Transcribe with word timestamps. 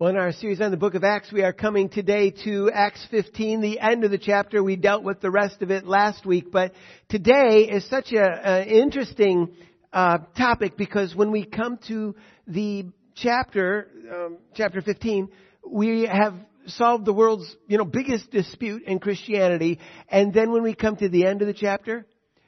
Well, 0.00 0.08
in 0.08 0.16
our 0.16 0.32
series 0.32 0.62
on 0.62 0.70
the 0.70 0.78
book 0.78 0.94
of 0.94 1.04
Acts, 1.04 1.30
we 1.30 1.42
are 1.42 1.52
coming 1.52 1.90
today 1.90 2.30
to 2.44 2.70
Acts 2.72 3.06
15, 3.10 3.60
the 3.60 3.78
end 3.78 4.02
of 4.02 4.10
the 4.10 4.16
chapter. 4.16 4.62
We 4.64 4.76
dealt 4.76 5.02
with 5.02 5.20
the 5.20 5.30
rest 5.30 5.60
of 5.60 5.70
it 5.70 5.86
last 5.86 6.24
week, 6.24 6.50
but 6.50 6.72
today 7.10 7.68
is 7.70 7.86
such 7.90 8.10
an 8.12 8.66
interesting 8.66 9.50
uh, 9.92 10.20
topic 10.38 10.78
because 10.78 11.14
when 11.14 11.30
we 11.30 11.44
come 11.44 11.78
to 11.88 12.16
the 12.46 12.86
chapter, 13.14 13.88
um, 14.10 14.38
chapter 14.54 14.80
15, 14.80 15.28
we 15.70 16.06
have 16.06 16.32
solved 16.64 17.04
the 17.04 17.12
world's, 17.12 17.54
you 17.68 17.76
know, 17.76 17.84
biggest 17.84 18.30
dispute 18.30 18.84
in 18.84 19.00
Christianity, 19.00 19.80
and 20.08 20.32
then 20.32 20.50
when 20.50 20.62
we 20.62 20.74
come 20.74 20.96
to 20.96 21.10
the 21.10 21.26
end 21.26 21.42
of 21.42 21.46
the 21.46 21.52
chapter, 21.52 22.06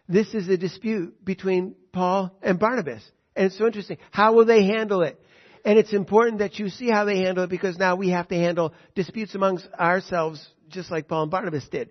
this 0.08 0.32
is 0.32 0.48
a 0.48 0.56
dispute 0.56 1.22
between 1.22 1.74
Paul 1.92 2.34
and 2.40 2.58
Barnabas. 2.58 3.02
And 3.36 3.48
it's 3.48 3.58
so 3.58 3.66
interesting. 3.66 3.98
How 4.10 4.32
will 4.32 4.46
they 4.46 4.64
handle 4.64 5.02
it? 5.02 5.20
And 5.64 5.78
it's 5.78 5.92
important 5.92 6.38
that 6.38 6.58
you 6.58 6.68
see 6.68 6.90
how 6.90 7.04
they 7.04 7.18
handle 7.18 7.44
it 7.44 7.50
because 7.50 7.78
now 7.78 7.94
we 7.96 8.10
have 8.10 8.28
to 8.28 8.34
handle 8.34 8.72
disputes 8.94 9.34
amongst 9.34 9.68
ourselves 9.78 10.44
just 10.68 10.90
like 10.90 11.06
Paul 11.06 11.22
and 11.22 11.30
Barnabas 11.30 11.68
did. 11.68 11.90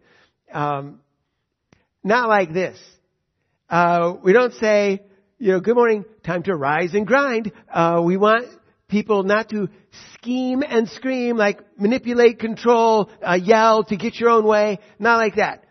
Um, 0.52 1.00
not 2.04 2.28
like 2.28 2.54
this. 2.54 2.78
Uh, 3.70 4.16
we 4.22 4.34
don't 4.34 4.54
say, 4.56 5.02
you 5.38 5.54
know, 5.54 5.60
good 5.62 5.76
morning, 5.76 6.04
time 6.26 6.44
to 6.44 6.56
rise 6.56 6.94
and 6.94 7.08
grind. 7.08 7.52
Uh, 7.72 8.02
we 8.04 8.18
want 8.18 8.48
people 8.90 9.24
not 9.24 9.50
to 9.50 9.70
scheme 10.16 10.64
and 10.68 10.90
scream, 10.90 11.38
like 11.38 11.62
manipulate, 11.80 12.40
control, 12.40 13.10
uh, 13.26 13.36
yell 13.42 13.84
to 13.86 13.96
get 13.96 14.16
your 14.20 14.30
own 14.30 14.46
way. 14.46 14.80
Not 15.00 15.18
like 15.18 15.36
that. 15.36 15.64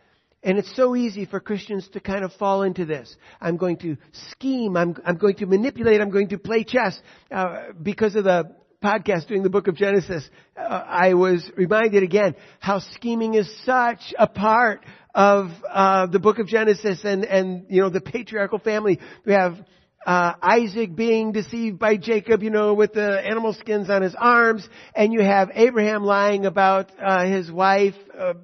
And 0.43 0.59
it's 0.59 0.75
so 0.75 0.97
easy 0.97 1.27
for 1.27 1.39
Christians 1.39 1.87
to 1.93 2.01
kind 2.01 2.25
of 2.25 2.33
fall 2.35 2.63
into 2.63 2.87
this. 2.87 3.15
I'm 3.41 3.59
going 3.59 3.77
to 3.79 3.99
scheme. 4.31 4.77
I'm, 4.77 4.97
I'm 5.05 5.19
going 5.19 5.37
to 5.37 5.47
manipulate. 5.47 6.01
I'm 6.01 6.11
going 6.11 6.29
to 6.29 6.39
play 6.39 6.65
chess. 6.65 6.99
Uh, 7.31 7.73
because 7.83 8.15
of 8.15 8.25
the 8.25 8.55
podcast 8.83 9.29
doing 9.29 9.43
the 9.43 9.51
book 9.51 9.69
of 9.69 9.77
Genesis, 9.77 10.29
uh, 10.57 10.63
I 10.63 11.13
was 11.13 11.51
reminded 11.57 12.03
again 12.03 12.37
how 12.59 12.79
scheming 12.79 13.35
is 13.35 13.51
such 13.67 14.15
a 14.19 14.27
part 14.27 14.87
of 15.15 15.51
uh, 15.69 16.07
the 16.07 16.19
book 16.19 16.39
of 16.39 16.47
Genesis 16.47 17.01
and, 17.05 17.25
and, 17.27 17.67
you 17.69 17.83
know, 17.83 17.91
the 17.91 18.01
patriarchal 18.01 18.61
family. 18.61 18.99
We 19.27 19.35
have 19.35 19.59
uh, 20.07 20.33
Isaac 20.41 20.97
being 20.97 21.33
deceived 21.33 21.79
by 21.79 21.99
Jacob, 21.99 22.43
you 22.43 22.49
know, 22.49 22.73
with 22.73 22.95
the 22.95 23.21
animal 23.21 23.53
skins 23.53 23.91
on 23.91 24.01
his 24.01 24.15
arms, 24.19 24.67
and 24.95 25.13
you 25.13 25.21
have 25.21 25.51
Abraham 25.55 26.05
lying 26.05 26.47
about 26.47 26.91
uh, 26.99 27.27
his 27.27 27.53
wife 27.53 27.95
uh, 28.19 28.35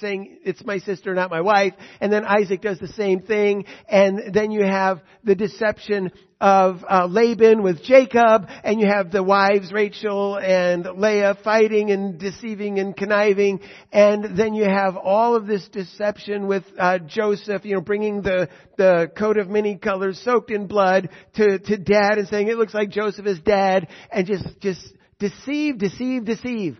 saying 0.00 0.38
it's 0.44 0.64
my 0.64 0.78
sister, 0.78 1.14
not 1.14 1.30
my 1.30 1.40
wife. 1.40 1.74
And 2.00 2.12
then 2.12 2.24
Isaac 2.24 2.62
does 2.62 2.78
the 2.78 2.88
same 2.88 3.20
thing. 3.20 3.64
And 3.88 4.34
then 4.34 4.50
you 4.50 4.64
have 4.64 5.00
the 5.24 5.34
deception 5.34 6.12
of 6.40 6.84
uh, 6.88 7.06
Laban 7.06 7.62
with 7.62 7.82
Jacob, 7.82 8.46
and 8.62 8.78
you 8.78 8.86
have 8.86 9.10
the 9.10 9.22
wives 9.22 9.72
Rachel 9.72 10.38
and 10.38 10.84
Leah 10.84 11.36
fighting 11.42 11.90
and 11.90 12.18
deceiving 12.18 12.78
and 12.78 12.94
conniving, 12.94 13.60
and 13.90 14.36
then 14.36 14.52
you 14.52 14.64
have 14.64 14.96
all 14.96 15.34
of 15.34 15.46
this 15.46 15.66
deception 15.68 16.46
with 16.46 16.64
uh, 16.78 16.98
Joseph, 16.98 17.64
you 17.64 17.74
know, 17.74 17.80
bringing 17.80 18.20
the 18.20 18.48
the 18.76 19.10
coat 19.16 19.38
of 19.38 19.48
many 19.48 19.76
colors 19.76 20.20
soaked 20.22 20.50
in 20.50 20.66
blood 20.66 21.08
to 21.36 21.58
to 21.58 21.78
dad 21.78 22.18
and 22.18 22.28
saying 22.28 22.48
it 22.48 22.58
looks 22.58 22.74
like 22.74 22.90
Joseph 22.90 23.26
is 23.26 23.40
dead, 23.40 23.88
and 24.12 24.26
just 24.26 24.60
just 24.60 24.86
deceive, 25.18 25.78
deceive, 25.78 26.26
deceive. 26.26 26.78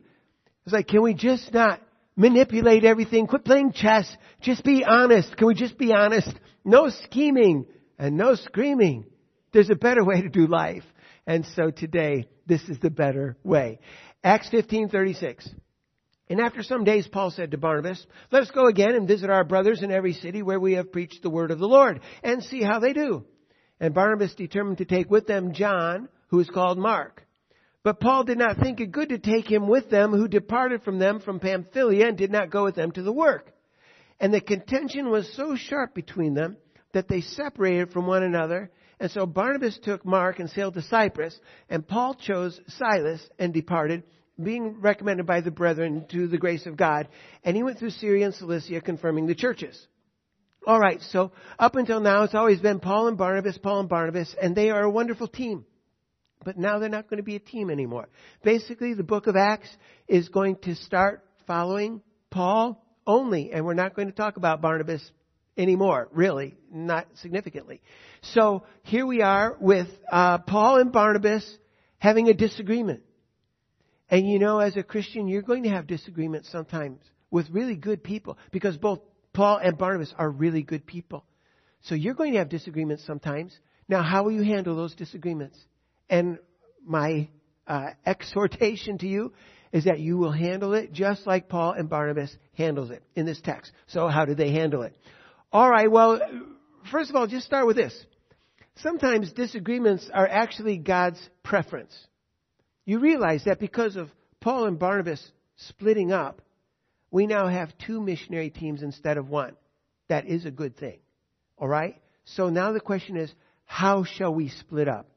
It's 0.67 0.73
like, 0.73 0.89
can 0.89 1.01
we 1.01 1.15
just 1.15 1.55
not 1.55 1.81
manipulate 2.17 2.85
everything. 2.85 3.27
Quit 3.27 3.45
playing 3.45 3.73
chess. 3.73 4.15
Just 4.41 4.65
be 4.65 4.85
honest. 4.85 5.37
Can 5.37 5.47
we 5.47 5.55
just 5.55 5.79
be 5.79 5.93
honest? 5.93 6.33
No 6.65 6.89
scheming 6.89 7.67
and 7.99 8.17
no 8.17 8.35
screaming. 8.35 9.07
There's 9.53 9.71
a 9.71 9.77
better 9.77 10.05
way 10.05 10.23
to 10.23 10.29
do 10.29 10.47
life. 10.47 10.85
And 11.27 11.47
so 11.55 11.71
today, 11.71 12.29
this 12.47 12.63
is 12.69 12.79
the 12.79 12.91
better 12.91 13.37
way. 13.43 13.81
Acts 14.25 14.49
15:36. 14.51 15.49
And 16.29 16.41
after 16.41 16.63
some 16.63 16.83
days, 16.83 17.07
Paul 17.07 17.31
said 17.31 17.53
to 17.53 17.59
Barnabas, 17.59 18.05
Let 18.33 18.43
us 18.43 18.51
go 18.51 18.67
again 18.67 18.97
and 18.97 19.07
visit 19.07 19.31
our 19.31 19.45
brothers 19.45 19.83
in 19.83 19.93
every 19.93 20.13
city 20.13 20.43
where 20.43 20.59
we 20.59 20.73
have 20.73 20.91
preached 20.91 21.23
the 21.23 21.31
word 21.31 21.53
of 21.53 21.61
the 21.61 21.69
Lord 21.69 22.01
and 22.25 22.43
see 22.43 22.63
how 22.63 22.81
they 22.81 22.93
do. 22.93 23.25
And 23.79 23.95
Barnabas 23.95 24.35
determined 24.35 24.79
to 24.79 24.85
take 24.85 25.09
with 25.09 25.27
them 25.27 25.53
John, 25.53 26.09
who 26.29 26.41
is 26.41 26.51
called 26.51 26.79
Mark. 26.79 27.26
But 27.87 28.01
Paul 28.01 28.25
did 28.25 28.39
not 28.39 28.59
think 28.59 28.81
it 28.81 28.91
good 28.91 29.11
to 29.11 29.19
take 29.19 29.49
him 29.49 29.69
with 29.69 29.91
them 29.91 30.11
who 30.11 30.27
departed 30.27 30.83
from 30.83 30.99
them 30.99 31.21
from 31.21 31.39
Pamphylia 31.39 32.09
and 32.09 32.19
did 32.19 32.33
not 32.33 32.51
go 32.51 32.65
with 32.65 32.75
them 32.75 32.91
to 32.91 33.03
the 33.03 33.13
work. 33.13 33.53
And 34.19 34.35
the 34.35 34.41
contention 34.41 35.09
was 35.09 35.33
so 35.35 35.55
sharp 35.55 35.95
between 35.95 36.35
them 36.35 36.57
that 36.95 37.07
they 37.07 37.21
separated 37.21 37.93
from 37.93 38.09
one 38.09 38.25
another. 38.25 38.73
And 38.99 39.09
so 39.09 39.25
Barnabas 39.25 39.79
took 39.85 40.05
Mark 40.05 40.41
and 40.41 40.51
sailed 40.51 40.75
to 40.75 40.83
Cyprus, 40.83 41.39
and 41.71 41.87
Paul 41.87 42.15
chose 42.15 42.61
Silas 42.67 43.21
and 43.39 43.55
departed, 43.55 44.03
being 44.43 44.81
recommended 44.81 45.25
by 45.25 45.41
the 45.41 45.53
brethren 45.53 46.07
to 46.11 46.27
the 46.27 46.39
grace 46.39 46.67
of 46.67 46.77
God. 46.77 47.07
And 47.45 47.55
he 47.55 47.63
went 47.63 47.79
through 47.79 47.91
Syria 47.91 48.25
and 48.25 48.35
Cilicia, 48.35 48.81
confirming 48.81 49.29
the 49.29 49.37
churches. 49.37 49.81
All 50.67 50.81
right, 50.81 51.01
so 51.03 51.31
up 51.57 51.77
until 51.77 52.01
now, 52.01 52.25
it's 52.25 52.35
always 52.35 52.59
been 52.59 52.81
Paul 52.81 53.07
and 53.07 53.17
Barnabas, 53.17 53.59
Paul 53.59 53.79
and 53.79 53.89
Barnabas, 53.89 54.35
and 54.43 54.57
they 54.57 54.71
are 54.71 54.83
a 54.83 54.91
wonderful 54.91 55.29
team. 55.29 55.67
But 56.45 56.57
now 56.57 56.79
they're 56.79 56.89
not 56.89 57.09
going 57.09 57.19
to 57.19 57.25
be 57.25 57.37
a 57.37 57.41
team 57.41 57.71
anymore. 57.71 58.09
Basically, 58.43 58.95
the 58.95 59.03
book 59.03 59.27
of 59.27 59.37
Acts 59.37 59.69
is 60.07 60.29
going 60.29 60.57
to 60.63 60.75
start 60.75 61.25
following 61.47 62.03
Paul 62.31 62.85
only, 63.07 63.53
and 63.53 63.65
we're 63.65 63.75
not 63.75 63.95
going 63.95 64.09
to 64.09 64.15
talk 64.15 64.37
about 64.37 64.61
Barnabas 64.61 65.11
anymore, 65.57 66.09
really, 66.13 66.55
not 66.71 67.07
significantly. 67.15 67.81
So 68.21 68.65
here 68.83 69.07
we 69.07 69.23
are 69.23 69.57
with 69.61 69.89
uh, 70.11 70.39
Paul 70.39 70.79
and 70.81 70.93
Barnabas 70.93 71.59
having 71.99 72.29
a 72.29 72.35
disagreement. 72.35 73.03
And 74.09 74.29
you 74.29 74.39
know, 74.39 74.59
as 74.59 74.77
a 74.77 74.83
Christian, 74.83 75.29
you're 75.29 75.43
going 75.43 75.65
to 75.65 75.71
have 75.71 75.87
disagreements 75.87 76.51
sometimes 76.51 77.01
with 77.31 77.51
really 77.51 77.77
good 77.77 78.05
people 78.05 78.39
because 78.53 78.77
both 78.77 79.01
Paul 79.33 79.59
and 79.59 79.77
Barnabas 79.77 80.15
are 80.17 80.31
really 80.31 80.63
good 80.63 80.87
people. 80.87 81.25
So 81.83 81.95
you're 81.95 82.15
going 82.15 82.33
to 82.33 82.39
have 82.39 82.49
disagreements 82.49 83.05
sometimes. 83.07 83.59
Now, 83.89 84.03
how 84.03 84.25
will 84.25 84.33
you 84.33 84.43
handle 84.43 84.77
those 84.77 84.95
disagreements? 84.95 85.59
And 86.09 86.39
my 86.85 87.29
uh, 87.67 87.91
exhortation 88.05 88.99
to 88.99 89.07
you 89.07 89.33
is 89.73 89.85
that 89.85 90.01
you 90.01 90.17
will 90.17 90.33
handle 90.33 90.73
it 90.75 90.93
just 90.93 91.27
like 91.27 91.49
Paul 91.49 91.73
and 91.73 91.89
Barnabas 91.89 92.35
handles 92.55 92.91
it 92.91 93.03
in 93.15 93.27
this 93.27 93.41
text. 93.41 93.73
So 93.89 94.09
how 94.09 94.25
did 94.25 94.37
they 94.37 94.53
handle 94.53 94.83
it? 94.83 94.97
All 95.53 95.69
right, 95.69 95.91
well, 95.91 96.21
first 96.91 97.11
of 97.11 97.17
all, 97.17 97.27
just 97.27 97.47
start 97.47 97.67
with 97.67 97.77
this. 97.77 97.95
Sometimes 98.77 99.33
disagreements 99.33 100.09
are 100.13 100.29
actually 100.29 100.79
God's 100.79 101.21
preference. 101.43 101.95
You 102.85 102.99
realize 102.99 103.45
that 103.45 103.59
because 103.59 103.97
of 103.97 104.11
Paul 104.41 104.67
and 104.67 104.79
Barnabas 104.79 105.23
splitting 105.57 106.13
up, 106.13 106.43
we 107.11 107.27
now 107.27 107.49
have 107.49 107.77
two 107.79 108.01
missionary 108.01 108.51
teams 108.51 108.83
instead 108.83 109.17
of 109.17 109.29
one. 109.29 109.57
That 110.09 110.27
is 110.27 110.45
a 110.45 110.51
good 110.51 110.77
thing. 110.77 110.99
All 111.59 111.69
right? 111.69 112.01
So 112.25 112.51
now 112.51 112.73
the 112.73 112.81
question 112.81 113.17
is, 113.17 113.33
how 113.65 114.05
shall 114.05 114.33
we 114.35 114.49
split 114.49 114.89
up? 114.89 115.09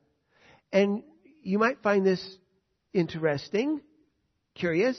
And 0.71 1.03
you 1.41 1.59
might 1.59 1.81
find 1.81 2.05
this 2.05 2.23
interesting, 2.93 3.81
curious, 4.55 4.97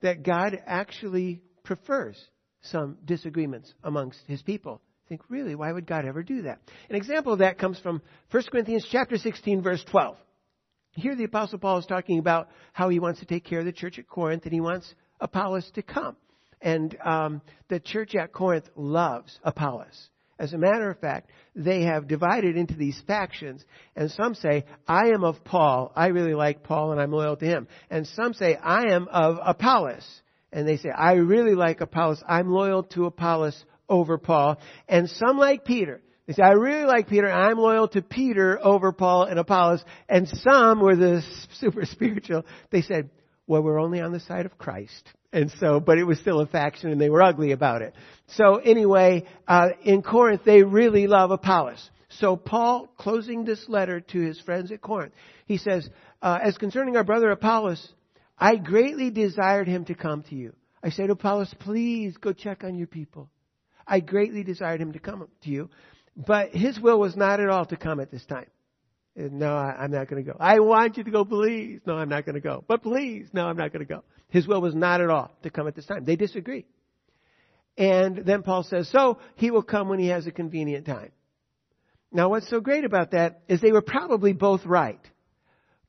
that 0.00 0.22
God 0.22 0.60
actually 0.66 1.42
prefers 1.64 2.16
some 2.62 2.98
disagreements 3.04 3.72
amongst 3.82 4.20
his 4.26 4.42
people. 4.42 4.80
Think, 5.08 5.22
really, 5.28 5.54
why 5.54 5.72
would 5.72 5.86
God 5.86 6.04
ever 6.04 6.22
do 6.22 6.42
that? 6.42 6.60
An 6.90 6.96
example 6.96 7.32
of 7.32 7.38
that 7.38 7.58
comes 7.58 7.78
from 7.80 8.02
1 8.30 8.42
Corinthians 8.50 8.86
chapter 8.90 9.16
16, 9.16 9.62
verse 9.62 9.82
12. 9.90 10.16
Here 10.92 11.16
the 11.16 11.24
apostle 11.24 11.58
Paul 11.58 11.78
is 11.78 11.86
talking 11.86 12.18
about 12.18 12.48
how 12.72 12.88
he 12.88 12.98
wants 12.98 13.20
to 13.20 13.26
take 13.26 13.44
care 13.44 13.60
of 13.60 13.64
the 13.64 13.72
church 13.72 13.98
at 13.98 14.08
Corinth 14.08 14.44
and 14.44 14.52
he 14.52 14.60
wants 14.60 14.92
Apollos 15.20 15.70
to 15.74 15.82
come. 15.82 16.16
And 16.60 16.96
um, 17.04 17.40
the 17.68 17.80
church 17.80 18.14
at 18.14 18.32
Corinth 18.32 18.68
loves 18.74 19.38
Apollos. 19.44 20.08
As 20.38 20.52
a 20.52 20.58
matter 20.58 20.88
of 20.88 21.00
fact, 21.00 21.30
they 21.56 21.82
have 21.82 22.06
divided 22.06 22.56
into 22.56 22.74
these 22.74 23.00
factions, 23.06 23.64
and 23.96 24.10
some 24.10 24.34
say, 24.34 24.64
I 24.86 25.08
am 25.08 25.24
of 25.24 25.42
Paul. 25.44 25.92
I 25.96 26.08
really 26.08 26.34
like 26.34 26.62
Paul 26.62 26.92
and 26.92 27.00
I'm 27.00 27.10
loyal 27.10 27.36
to 27.36 27.44
him. 27.44 27.66
And 27.90 28.06
some 28.06 28.34
say, 28.34 28.54
I 28.56 28.92
am 28.92 29.08
of 29.08 29.38
Apollos. 29.44 30.06
And 30.52 30.66
they 30.66 30.76
say, 30.76 30.90
I 30.90 31.14
really 31.14 31.54
like 31.54 31.80
Apollos. 31.80 32.22
I'm 32.26 32.50
loyal 32.50 32.84
to 32.84 33.06
Apollos 33.06 33.64
over 33.88 34.16
Paul. 34.16 34.58
And 34.88 35.10
some 35.10 35.38
like 35.38 35.64
Peter. 35.64 36.00
They 36.26 36.34
say, 36.34 36.42
I 36.42 36.52
really 36.52 36.84
like 36.84 37.08
Peter. 37.08 37.30
I'm 37.30 37.58
loyal 37.58 37.88
to 37.88 38.02
Peter 38.02 38.58
over 38.62 38.92
Paul 38.92 39.24
and 39.24 39.38
Apollos. 39.38 39.82
And 40.08 40.28
some 40.28 40.80
were 40.80 40.94
the 40.94 41.22
super 41.60 41.84
spiritual. 41.84 42.44
They 42.70 42.82
said, 42.82 43.10
well, 43.48 43.62
we're 43.62 43.80
only 43.80 44.00
on 44.00 44.12
the 44.12 44.20
side 44.20 44.46
of 44.46 44.58
Christ. 44.58 45.10
And 45.32 45.50
so, 45.58 45.80
but 45.80 45.98
it 45.98 46.04
was 46.04 46.18
still 46.20 46.40
a 46.40 46.46
faction 46.46 46.90
and 46.90 47.00
they 47.00 47.10
were 47.10 47.22
ugly 47.22 47.52
about 47.52 47.82
it. 47.82 47.94
So 48.28 48.56
anyway, 48.56 49.24
uh, 49.48 49.70
in 49.82 50.02
Corinth, 50.02 50.42
they 50.44 50.62
really 50.62 51.06
love 51.06 51.30
Apollos. 51.30 51.90
So 52.10 52.36
Paul, 52.36 52.88
closing 52.96 53.44
this 53.44 53.68
letter 53.68 54.00
to 54.00 54.20
his 54.20 54.40
friends 54.40 54.70
at 54.70 54.80
Corinth, 54.80 55.12
he 55.46 55.56
says, 55.56 55.88
uh, 56.22 56.38
as 56.42 56.56
concerning 56.56 56.96
our 56.96 57.04
brother 57.04 57.30
Apollos, 57.30 57.92
I 58.38 58.56
greatly 58.56 59.10
desired 59.10 59.66
him 59.66 59.84
to 59.86 59.94
come 59.94 60.22
to 60.24 60.34
you. 60.34 60.54
I 60.82 60.90
said 60.90 61.10
Apollos, 61.10 61.54
please 61.58 62.16
go 62.16 62.32
check 62.32 62.64
on 62.64 62.76
your 62.76 62.86
people. 62.86 63.28
I 63.86 64.00
greatly 64.00 64.44
desired 64.44 64.80
him 64.80 64.92
to 64.92 64.98
come 64.98 65.26
to 65.42 65.50
you, 65.50 65.70
but 66.16 66.54
his 66.54 66.78
will 66.78 67.00
was 67.00 67.16
not 67.16 67.40
at 67.40 67.48
all 67.48 67.64
to 67.66 67.76
come 67.76 68.00
at 68.00 68.10
this 68.10 68.24
time. 68.26 68.46
No, 69.20 69.52
I'm 69.56 69.90
not 69.90 70.08
going 70.08 70.24
to 70.24 70.32
go. 70.32 70.36
I 70.38 70.60
want 70.60 70.96
you 70.96 71.02
to 71.02 71.10
go, 71.10 71.24
please. 71.24 71.80
No, 71.84 71.96
I'm 71.96 72.08
not 72.08 72.24
going 72.24 72.36
to 72.36 72.40
go. 72.40 72.62
But 72.68 72.84
please, 72.84 73.26
no, 73.32 73.46
I'm 73.46 73.56
not 73.56 73.72
going 73.72 73.84
to 73.84 73.92
go. 73.92 74.04
His 74.28 74.46
will 74.46 74.60
was 74.60 74.76
not 74.76 75.00
at 75.00 75.10
all 75.10 75.36
to 75.42 75.50
come 75.50 75.66
at 75.66 75.74
this 75.74 75.86
time. 75.86 76.04
They 76.04 76.14
disagree. 76.14 76.66
And 77.76 78.18
then 78.18 78.44
Paul 78.44 78.62
says, 78.62 78.88
so 78.92 79.18
he 79.34 79.50
will 79.50 79.64
come 79.64 79.88
when 79.88 79.98
he 79.98 80.06
has 80.08 80.28
a 80.28 80.30
convenient 80.30 80.86
time. 80.86 81.10
Now 82.12 82.28
what's 82.28 82.48
so 82.48 82.60
great 82.60 82.84
about 82.84 83.10
that 83.10 83.40
is 83.48 83.60
they 83.60 83.72
were 83.72 83.82
probably 83.82 84.32
both 84.32 84.64
right. 84.64 85.00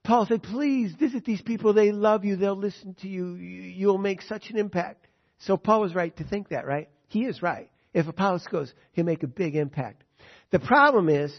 Paul 0.03 0.25
said, 0.25 0.41
please 0.41 0.93
visit 0.99 1.23
these 1.23 1.41
people. 1.41 1.73
They 1.73 1.91
love 1.91 2.25
you. 2.25 2.35
They'll 2.35 2.55
listen 2.55 2.95
to 3.01 3.07
you. 3.07 3.35
You'll 3.35 3.99
make 3.99 4.23
such 4.23 4.49
an 4.49 4.57
impact. 4.57 5.05
So 5.39 5.55
Paul 5.55 5.81
was 5.81 5.93
right 5.93 6.15
to 6.17 6.23
think 6.23 6.49
that, 6.49 6.65
right? 6.65 6.89
He 7.09 7.25
is 7.25 7.43
right. 7.43 7.69
If 7.93 8.07
Apollos 8.07 8.47
goes, 8.51 8.73
he'll 8.93 9.05
make 9.05 9.23
a 9.23 9.27
big 9.27 9.55
impact. 9.55 10.03
The 10.51 10.59
problem 10.59 11.09
is 11.09 11.31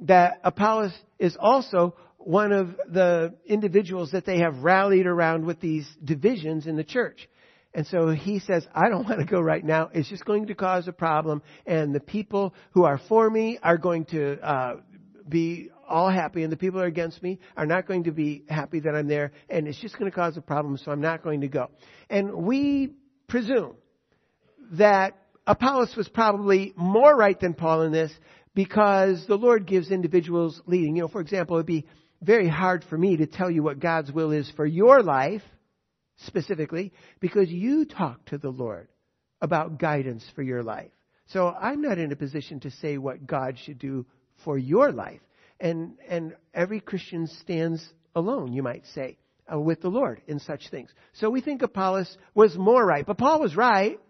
that 0.00 0.40
Apollos 0.44 0.92
is 1.18 1.36
also 1.38 1.94
one 2.18 2.52
of 2.52 2.76
the 2.90 3.34
individuals 3.46 4.12
that 4.12 4.26
they 4.26 4.40
have 4.40 4.58
rallied 4.58 5.06
around 5.06 5.44
with 5.44 5.60
these 5.60 5.88
divisions 6.04 6.66
in 6.66 6.76
the 6.76 6.84
church. 6.84 7.28
And 7.74 7.86
so 7.86 8.08
he 8.10 8.38
says, 8.40 8.66
I 8.74 8.88
don't 8.88 9.04
want 9.08 9.20
to 9.20 9.26
go 9.26 9.40
right 9.40 9.64
now. 9.64 9.90
It's 9.92 10.08
just 10.08 10.24
going 10.24 10.46
to 10.46 10.54
cause 10.54 10.88
a 10.88 10.92
problem. 10.92 11.42
And 11.66 11.94
the 11.94 12.00
people 12.00 12.54
who 12.72 12.84
are 12.84 13.00
for 13.08 13.28
me 13.28 13.58
are 13.62 13.78
going 13.78 14.06
to 14.06 14.40
uh, 14.40 14.76
be 15.28 15.70
all 15.88 16.10
happy, 16.10 16.42
and 16.42 16.52
the 16.52 16.56
people 16.56 16.80
who 16.80 16.84
are 16.84 16.88
against 16.88 17.22
me 17.22 17.38
are 17.56 17.66
not 17.66 17.86
going 17.86 18.04
to 18.04 18.12
be 18.12 18.44
happy 18.48 18.80
that 18.80 18.94
I'm 18.94 19.08
there. 19.08 19.32
And 19.48 19.66
it's 19.66 19.80
just 19.80 19.98
going 19.98 20.10
to 20.10 20.14
cause 20.14 20.36
a 20.36 20.42
problem, 20.42 20.76
so 20.76 20.90
I'm 20.90 21.00
not 21.00 21.22
going 21.22 21.42
to 21.42 21.48
go. 21.48 21.70
And 22.10 22.32
we 22.34 22.92
presume 23.26 23.74
that 24.72 25.16
Apollos 25.46 25.96
was 25.96 26.08
probably 26.08 26.74
more 26.76 27.16
right 27.16 27.38
than 27.40 27.54
Paul 27.54 27.82
in 27.82 27.92
this 27.92 28.12
because 28.58 29.24
the 29.28 29.36
Lord 29.36 29.68
gives 29.68 29.92
individuals 29.92 30.60
leading. 30.66 30.96
You 30.96 31.02
know, 31.02 31.08
for 31.08 31.20
example, 31.20 31.54
it'd 31.54 31.66
be 31.66 31.86
very 32.20 32.48
hard 32.48 32.84
for 32.90 32.98
me 32.98 33.18
to 33.18 33.26
tell 33.28 33.48
you 33.48 33.62
what 33.62 33.78
God's 33.78 34.10
will 34.10 34.32
is 34.32 34.50
for 34.56 34.66
your 34.66 35.00
life 35.00 35.42
specifically 36.26 36.92
because 37.20 37.48
you 37.48 37.84
talk 37.84 38.24
to 38.24 38.36
the 38.36 38.48
Lord 38.50 38.88
about 39.40 39.78
guidance 39.78 40.24
for 40.34 40.42
your 40.42 40.64
life. 40.64 40.90
So 41.26 41.46
I'm 41.46 41.82
not 41.82 41.98
in 41.98 42.10
a 42.10 42.16
position 42.16 42.58
to 42.58 42.72
say 42.72 42.98
what 42.98 43.28
God 43.28 43.56
should 43.64 43.78
do 43.78 44.06
for 44.44 44.58
your 44.58 44.90
life. 44.90 45.20
And, 45.60 45.92
and 46.08 46.34
every 46.52 46.80
Christian 46.80 47.28
stands 47.28 47.88
alone, 48.16 48.52
you 48.52 48.64
might 48.64 48.86
say, 48.92 49.18
uh, 49.52 49.60
with 49.60 49.82
the 49.82 49.88
Lord 49.88 50.20
in 50.26 50.40
such 50.40 50.68
things. 50.68 50.90
So 51.12 51.30
we 51.30 51.42
think 51.42 51.62
Apollos 51.62 52.18
was 52.34 52.58
more 52.58 52.84
right. 52.84 53.06
But 53.06 53.18
Paul 53.18 53.38
was 53.38 53.54
right. 53.54 54.00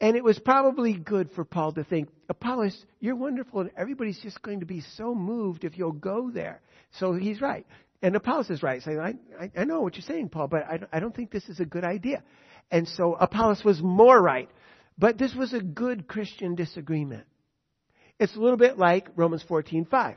And 0.00 0.16
it 0.16 0.22
was 0.22 0.38
probably 0.38 0.94
good 0.94 1.30
for 1.32 1.44
Paul 1.44 1.72
to 1.72 1.84
think, 1.84 2.08
Apollos, 2.28 2.84
you're 3.00 3.16
wonderful, 3.16 3.60
and 3.60 3.70
everybody's 3.76 4.20
just 4.20 4.42
going 4.42 4.60
to 4.60 4.66
be 4.66 4.82
so 4.96 5.14
moved 5.14 5.64
if 5.64 5.78
you'll 5.78 5.92
go 5.92 6.30
there. 6.30 6.60
So 6.98 7.14
he's 7.14 7.40
right. 7.40 7.66
And 8.02 8.14
Apollos 8.14 8.50
is 8.50 8.62
right, 8.62 8.82
saying, 8.82 9.00
I, 9.00 9.14
I, 9.40 9.50
I 9.56 9.64
know 9.64 9.80
what 9.80 9.94
you're 9.94 10.02
saying, 10.02 10.28
Paul, 10.28 10.48
but 10.48 10.64
I, 10.64 10.80
I 10.92 11.00
don't 11.00 11.16
think 11.16 11.30
this 11.30 11.48
is 11.48 11.60
a 11.60 11.64
good 11.64 11.84
idea. 11.84 12.22
And 12.70 12.86
so 12.86 13.14
Apollos 13.14 13.64
was 13.64 13.80
more 13.80 14.20
right. 14.20 14.50
But 14.98 15.18
this 15.18 15.34
was 15.34 15.52
a 15.52 15.60
good 15.60 16.08
Christian 16.08 16.54
disagreement. 16.54 17.24
It's 18.18 18.34
a 18.34 18.40
little 18.40 18.56
bit 18.56 18.78
like 18.78 19.08
Romans 19.14 19.44
14:5. 19.48 20.16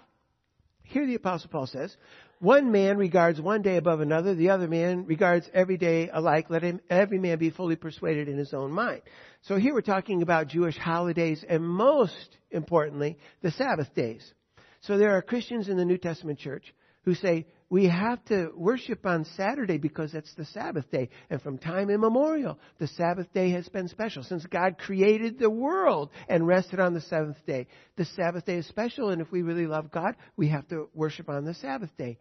Here 0.83 1.05
the 1.05 1.15
apostle 1.15 1.49
Paul 1.49 1.67
says, 1.67 1.95
one 2.39 2.71
man 2.71 2.97
regards 2.97 3.39
one 3.39 3.61
day 3.61 3.75
above 3.75 3.99
another, 3.99 4.33
the 4.33 4.49
other 4.49 4.67
man 4.67 5.05
regards 5.05 5.49
every 5.53 5.77
day 5.77 6.09
alike. 6.11 6.49
Let 6.49 6.63
him, 6.63 6.79
every 6.89 7.19
man 7.19 7.37
be 7.37 7.49
fully 7.49 7.75
persuaded 7.75 8.29
in 8.29 8.37
his 8.37 8.53
own 8.53 8.71
mind. 8.71 9.01
So 9.43 9.57
here 9.57 9.73
we're 9.73 9.81
talking 9.81 10.21
about 10.21 10.47
Jewish 10.47 10.77
holidays 10.77 11.43
and 11.47 11.67
most 11.67 12.37
importantly, 12.51 13.17
the 13.41 13.51
Sabbath 13.51 13.93
days. 13.93 14.33
So 14.81 14.97
there 14.97 15.17
are 15.17 15.21
Christians 15.21 15.67
in 15.67 15.77
the 15.77 15.85
New 15.85 15.97
Testament 15.97 16.39
church 16.39 16.73
who 17.03 17.13
say 17.13 17.45
we 17.69 17.87
have 17.87 18.23
to 18.25 18.49
worship 18.55 19.05
on 19.05 19.25
Saturday 19.37 19.77
because 19.77 20.15
it's 20.15 20.33
the 20.33 20.45
Sabbath 20.45 20.89
day. 20.89 21.09
And 21.29 21.39
from 21.41 21.59
time 21.59 21.91
immemorial, 21.91 22.57
the 22.79 22.87
Sabbath 22.87 23.31
day 23.31 23.51
has 23.51 23.69
been 23.69 23.87
special. 23.87 24.23
Since 24.23 24.45
God 24.47 24.79
created 24.79 25.37
the 25.37 25.51
world 25.51 26.09
and 26.27 26.47
rested 26.47 26.79
on 26.79 26.95
the 26.95 27.01
seventh 27.01 27.37
day, 27.45 27.67
the 27.95 28.05
Sabbath 28.05 28.45
day 28.45 28.55
is 28.55 28.67
special. 28.67 29.09
And 29.09 29.21
if 29.21 29.31
we 29.31 29.43
really 29.43 29.67
love 29.67 29.91
God, 29.91 30.15
we 30.35 30.49
have 30.49 30.67
to 30.69 30.89
worship 30.95 31.29
on 31.29 31.45
the 31.45 31.53
Sabbath 31.53 31.95
day. 31.95 32.17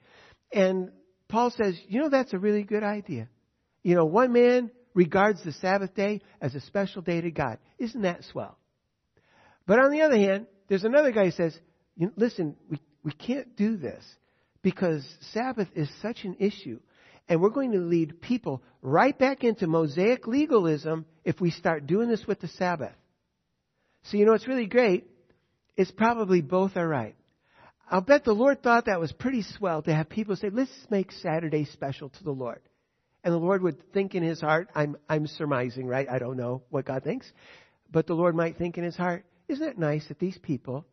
And 0.53 0.91
Paul 1.29 1.51
says, 1.51 1.81
you 1.89 2.01
know, 2.01 2.11
that's 2.11 2.35
a 2.35 2.39
really 2.39 2.62
good 2.62 2.83
idea. 2.83 3.29
You 3.83 3.94
know, 3.94 4.05
one 4.05 4.33
man 4.35 4.71
regards 4.93 5.43
the 5.44 5.53
Sabbath 5.53 5.94
day 5.94 6.21
as 6.43 6.55
a 6.55 6.61
special 6.61 7.01
day 7.01 7.23
to 7.23 7.31
God. 7.31 7.59
Isn't 7.79 8.03
that 8.03 8.25
swell? 8.25 8.59
But 9.67 9.79
on 9.79 9.93
the 9.93 10.03
other 10.03 10.17
hand, 10.17 10.47
there's 10.69 10.85
another 10.85 11.12
guy 11.12 11.27
who 11.27 11.31
says, 11.31 11.59
listen, 12.17 12.56
we, 12.69 12.81
we 13.03 13.12
can't 13.12 13.56
do 13.56 13.79
this 13.79 14.05
because 14.62 15.06
Sabbath 15.32 15.69
is 15.75 15.88
such 16.02 16.25
an 16.25 16.37
issue. 16.38 16.81
And 17.28 17.40
we're 17.40 17.50
going 17.50 17.72
to 17.72 17.78
lead 17.78 18.20
people 18.20 18.62
right 18.81 19.16
back 19.16 19.44
into 19.44 19.66
Mosaic 19.66 20.26
legalism 20.26 21.05
if 21.25 21.40
we 21.40 21.50
start 21.50 21.87
doing 21.87 22.08
this 22.08 22.26
with 22.26 22.40
the 22.40 22.49
Sabbath. 22.49 22.94
So, 24.05 24.16
you 24.16 24.25
know, 24.25 24.32
it's 24.32 24.49
really 24.49 24.66
great. 24.66 25.06
It's 25.76 25.90
probably 25.90 26.40
both 26.40 26.76
are 26.76 26.88
right. 26.88 27.14
I'll 27.90 28.00
bet 28.00 28.25
the 28.25 28.32
Lord 28.32 28.62
thought 28.62 28.87
that 28.87 29.00
was 29.00 29.12
pretty 29.12 29.43
swell 29.43 29.82
to 29.82 29.94
have 29.94 30.08
people 30.08 30.37
say, 30.37 30.50
let's 30.50 30.70
make 30.90 31.12
Saturday 31.12 31.64
special 31.66 32.08
to 32.10 32.25
the 32.25 32.31
Lord. 32.31 32.60
And 33.25 33.32
the 33.32 33.38
Lord 33.38 33.62
would 33.62 33.93
think 33.93 34.14
in 34.14 34.22
his 34.22 34.40
heart, 34.40 34.69
I'm, 34.75 34.96
I'm 35.08 35.26
surmising, 35.26 35.87
right? 35.87 36.08
I 36.08 36.19
don't 36.19 36.37
know 36.37 36.62
what 36.70 36.84
God 36.84 37.05
thinks. 37.05 37.31
But 37.90 38.06
the 38.06 38.14
Lord 38.14 38.34
might 38.34 38.56
think 38.56 38.78
in 38.78 38.84
his 38.84 38.96
heart, 38.96 39.25
isn't 39.49 39.66
it 39.66 39.78
nice 39.78 40.06
that 40.08 40.19
these 40.19 40.38
people 40.38 40.87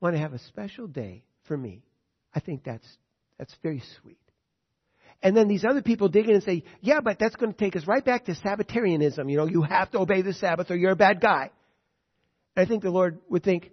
want 0.00 0.14
to 0.14 0.20
have 0.20 0.34
a 0.34 0.38
special 0.38 0.86
day 0.86 1.24
for 1.44 1.56
me? 1.56 1.82
I 2.34 2.40
think 2.40 2.64
that's 2.64 2.86
that's 3.42 3.56
very 3.60 3.82
sweet. 4.00 4.20
And 5.20 5.36
then 5.36 5.48
these 5.48 5.64
other 5.64 5.82
people 5.82 6.08
dig 6.08 6.28
in 6.28 6.34
and 6.36 6.44
say, 6.44 6.62
yeah, 6.80 7.00
but 7.00 7.18
that's 7.18 7.34
going 7.34 7.52
to 7.52 7.58
take 7.58 7.74
us 7.74 7.88
right 7.88 8.04
back 8.04 8.26
to 8.26 8.36
Sabbatarianism. 8.36 9.28
You 9.28 9.36
know, 9.36 9.46
you 9.46 9.62
have 9.62 9.90
to 9.90 9.98
obey 9.98 10.22
the 10.22 10.32
Sabbath 10.32 10.70
or 10.70 10.76
you're 10.76 10.92
a 10.92 10.96
bad 10.96 11.20
guy. 11.20 11.50
And 12.54 12.64
I 12.64 12.68
think 12.68 12.84
the 12.84 12.90
Lord 12.90 13.18
would 13.28 13.42
think, 13.42 13.72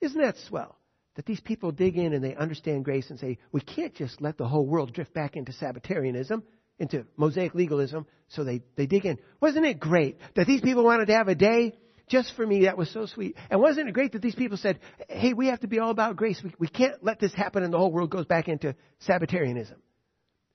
isn't 0.00 0.18
that 0.18 0.36
swell? 0.48 0.74
That 1.16 1.26
these 1.26 1.40
people 1.40 1.70
dig 1.70 1.98
in 1.98 2.14
and 2.14 2.24
they 2.24 2.34
understand 2.34 2.86
grace 2.86 3.10
and 3.10 3.18
say, 3.18 3.36
we 3.52 3.60
can't 3.60 3.94
just 3.94 4.22
let 4.22 4.38
the 4.38 4.48
whole 4.48 4.64
world 4.64 4.94
drift 4.94 5.12
back 5.12 5.36
into 5.36 5.52
Sabbatarianism, 5.52 6.42
into 6.78 7.04
Mosaic 7.18 7.54
legalism. 7.54 8.06
So 8.28 8.42
they, 8.42 8.62
they 8.76 8.86
dig 8.86 9.04
in. 9.04 9.18
Wasn't 9.38 9.66
it 9.66 9.80
great 9.80 10.16
that 10.34 10.46
these 10.46 10.62
people 10.62 10.82
wanted 10.82 11.08
to 11.08 11.14
have 11.14 11.28
a 11.28 11.34
day 11.34 11.74
just 12.10 12.34
for 12.34 12.44
me, 12.44 12.64
that 12.64 12.76
was 12.76 12.90
so 12.90 13.06
sweet. 13.06 13.36
And 13.48 13.60
wasn't 13.60 13.88
it 13.88 13.92
great 13.92 14.12
that 14.12 14.20
these 14.20 14.34
people 14.34 14.58
said, 14.58 14.80
hey, 15.08 15.32
we 15.32 15.46
have 15.46 15.60
to 15.60 15.68
be 15.68 15.78
all 15.78 15.90
about 15.90 16.16
grace. 16.16 16.40
We, 16.42 16.52
we 16.58 16.68
can't 16.68 17.02
let 17.02 17.20
this 17.20 17.32
happen 17.32 17.62
and 17.62 17.72
the 17.72 17.78
whole 17.78 17.92
world 17.92 18.10
goes 18.10 18.26
back 18.26 18.48
into 18.48 18.74
Sabbatarianism. 18.98 19.76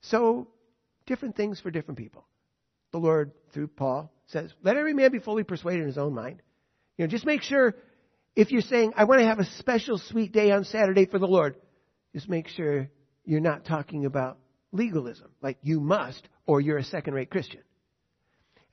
So, 0.02 0.48
different 1.06 1.34
things 1.34 1.58
for 1.58 1.70
different 1.70 1.98
people. 1.98 2.26
The 2.92 2.98
Lord, 2.98 3.32
through 3.54 3.68
Paul, 3.68 4.12
says, 4.26 4.52
let 4.62 4.76
every 4.76 4.92
man 4.92 5.10
be 5.10 5.18
fully 5.18 5.44
persuaded 5.44 5.80
in 5.80 5.86
his 5.86 5.98
own 5.98 6.14
mind. 6.14 6.42
You 6.98 7.04
know, 7.04 7.08
just 7.08 7.24
make 7.24 7.42
sure 7.42 7.74
if 8.36 8.52
you're 8.52 8.60
saying, 8.60 8.92
I 8.94 9.04
want 9.04 9.20
to 9.20 9.26
have 9.26 9.38
a 9.38 9.46
special 9.58 9.98
sweet 9.98 10.32
day 10.32 10.50
on 10.50 10.64
Saturday 10.64 11.06
for 11.06 11.18
the 11.18 11.26
Lord, 11.26 11.56
just 12.14 12.28
make 12.28 12.48
sure 12.48 12.90
you're 13.24 13.40
not 13.40 13.64
talking 13.64 14.04
about 14.04 14.38
legalism, 14.72 15.30
like 15.40 15.56
you 15.62 15.80
must, 15.80 16.28
or 16.46 16.60
you're 16.60 16.78
a 16.78 16.84
second 16.84 17.14
rate 17.14 17.30
Christian. 17.30 17.62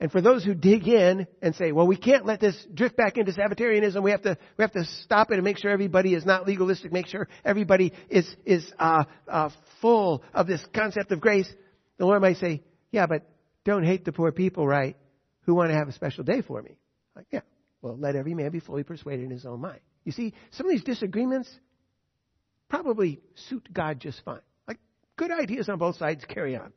And 0.00 0.10
for 0.10 0.20
those 0.20 0.44
who 0.44 0.54
dig 0.54 0.88
in 0.88 1.26
and 1.40 1.54
say, 1.54 1.72
well, 1.72 1.86
we 1.86 1.96
can't 1.96 2.26
let 2.26 2.40
this 2.40 2.56
drift 2.74 2.96
back 2.96 3.16
into 3.16 3.32
Sabbatarianism. 3.32 4.02
We 4.02 4.10
have 4.10 4.22
to, 4.22 4.36
we 4.58 4.62
have 4.62 4.72
to 4.72 4.84
stop 5.02 5.30
it 5.30 5.34
and 5.34 5.44
make 5.44 5.58
sure 5.58 5.70
everybody 5.70 6.14
is 6.14 6.26
not 6.26 6.46
legalistic, 6.46 6.92
make 6.92 7.06
sure 7.06 7.28
everybody 7.44 7.92
is, 8.10 8.26
is, 8.44 8.70
uh, 8.78 9.04
uh, 9.28 9.50
full 9.80 10.22
of 10.34 10.46
this 10.46 10.60
concept 10.74 11.12
of 11.12 11.20
grace. 11.20 11.48
The 11.98 12.06
Lord 12.06 12.20
might 12.22 12.38
say, 12.38 12.62
yeah, 12.90 13.06
but 13.06 13.22
don't 13.64 13.84
hate 13.84 14.04
the 14.04 14.12
poor 14.12 14.32
people, 14.32 14.66
right? 14.66 14.96
Who 15.42 15.54
want 15.54 15.70
to 15.70 15.76
have 15.76 15.88
a 15.88 15.92
special 15.92 16.24
day 16.24 16.42
for 16.42 16.60
me. 16.60 16.76
Like, 17.14 17.26
yeah. 17.30 17.40
Well, 17.80 17.96
let 17.98 18.16
every 18.16 18.34
man 18.34 18.50
be 18.50 18.60
fully 18.60 18.82
persuaded 18.82 19.24
in 19.24 19.30
his 19.30 19.46
own 19.46 19.60
mind. 19.60 19.80
You 20.04 20.12
see, 20.12 20.34
some 20.52 20.66
of 20.66 20.72
these 20.72 20.84
disagreements 20.84 21.48
probably 22.68 23.20
suit 23.48 23.68
God 23.72 24.00
just 24.00 24.22
fine. 24.24 24.40
Like, 24.66 24.78
good 25.16 25.30
ideas 25.30 25.68
on 25.68 25.78
both 25.78 25.96
sides, 25.96 26.24
carry 26.24 26.56
on. 26.56 26.72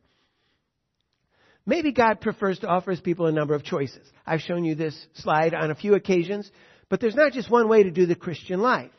Maybe 1.67 1.91
God 1.91 2.21
prefers 2.21 2.57
to 2.59 2.67
offer 2.67 2.91
his 2.91 3.01
people 3.01 3.25
a 3.25 3.31
number 3.33 3.53
of 3.53 3.61
choices. 3.61 4.09
I've 4.25 4.39
shown 4.39 4.63
you 4.63 4.73
this 4.73 4.97
slide 5.15 5.53
on 5.53 5.69
a 5.69 5.75
few 5.75 5.95
occasions, 5.95 6.49
but 6.87 7.01
there's 7.01 7.13
not 7.13 7.33
just 7.33 7.51
one 7.51 7.67
way 7.67 7.83
to 7.83 7.91
do 7.91 8.05
the 8.05 8.15
Christian 8.15 8.61
life. 8.61 8.89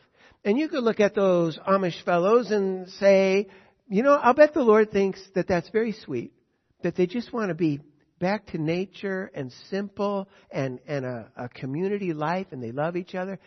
And 0.45 0.57
you 0.57 0.69
could 0.69 0.83
look 0.83 0.99
at 0.99 1.15
those 1.15 1.57
Amish 1.67 2.03
fellows 2.05 2.51
and 2.51 2.87
say, 2.91 3.47
you 3.89 4.03
know, 4.03 4.13
I'll 4.13 4.35
bet 4.35 4.53
the 4.53 4.61
Lord 4.61 4.91
thinks 4.91 5.19
that 5.33 5.47
that's 5.47 5.67
very 5.69 5.93
sweet, 5.93 6.31
that 6.83 6.95
they 6.95 7.07
just 7.07 7.33
want 7.33 7.49
to 7.49 7.55
be 7.55 7.79
back 8.19 8.45
to 8.47 8.59
nature 8.59 9.31
and 9.33 9.51
simple 9.71 10.29
and, 10.51 10.79
and 10.87 11.05
a, 11.05 11.31
a 11.35 11.49
community 11.49 12.13
life 12.13 12.47
and 12.51 12.61
they 12.61 12.71
love 12.71 12.95
each 12.95 13.15
other. 13.15 13.39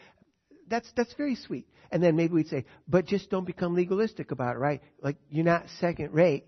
That's, 0.69 0.91
that's 0.97 1.15
very 1.15 1.37
sweet. 1.37 1.69
And 1.93 2.03
then 2.03 2.17
maybe 2.17 2.35
we'd 2.35 2.49
say, 2.49 2.65
but 2.89 3.07
just 3.07 3.31
don't 3.31 3.47
become 3.47 3.77
legalistic 3.77 4.33
about 4.33 4.57
it, 4.57 4.59
right? 4.59 4.83
Like, 5.01 5.17
you're 5.31 5.45
not 5.45 5.67
second 5.79 6.13
rate 6.13 6.45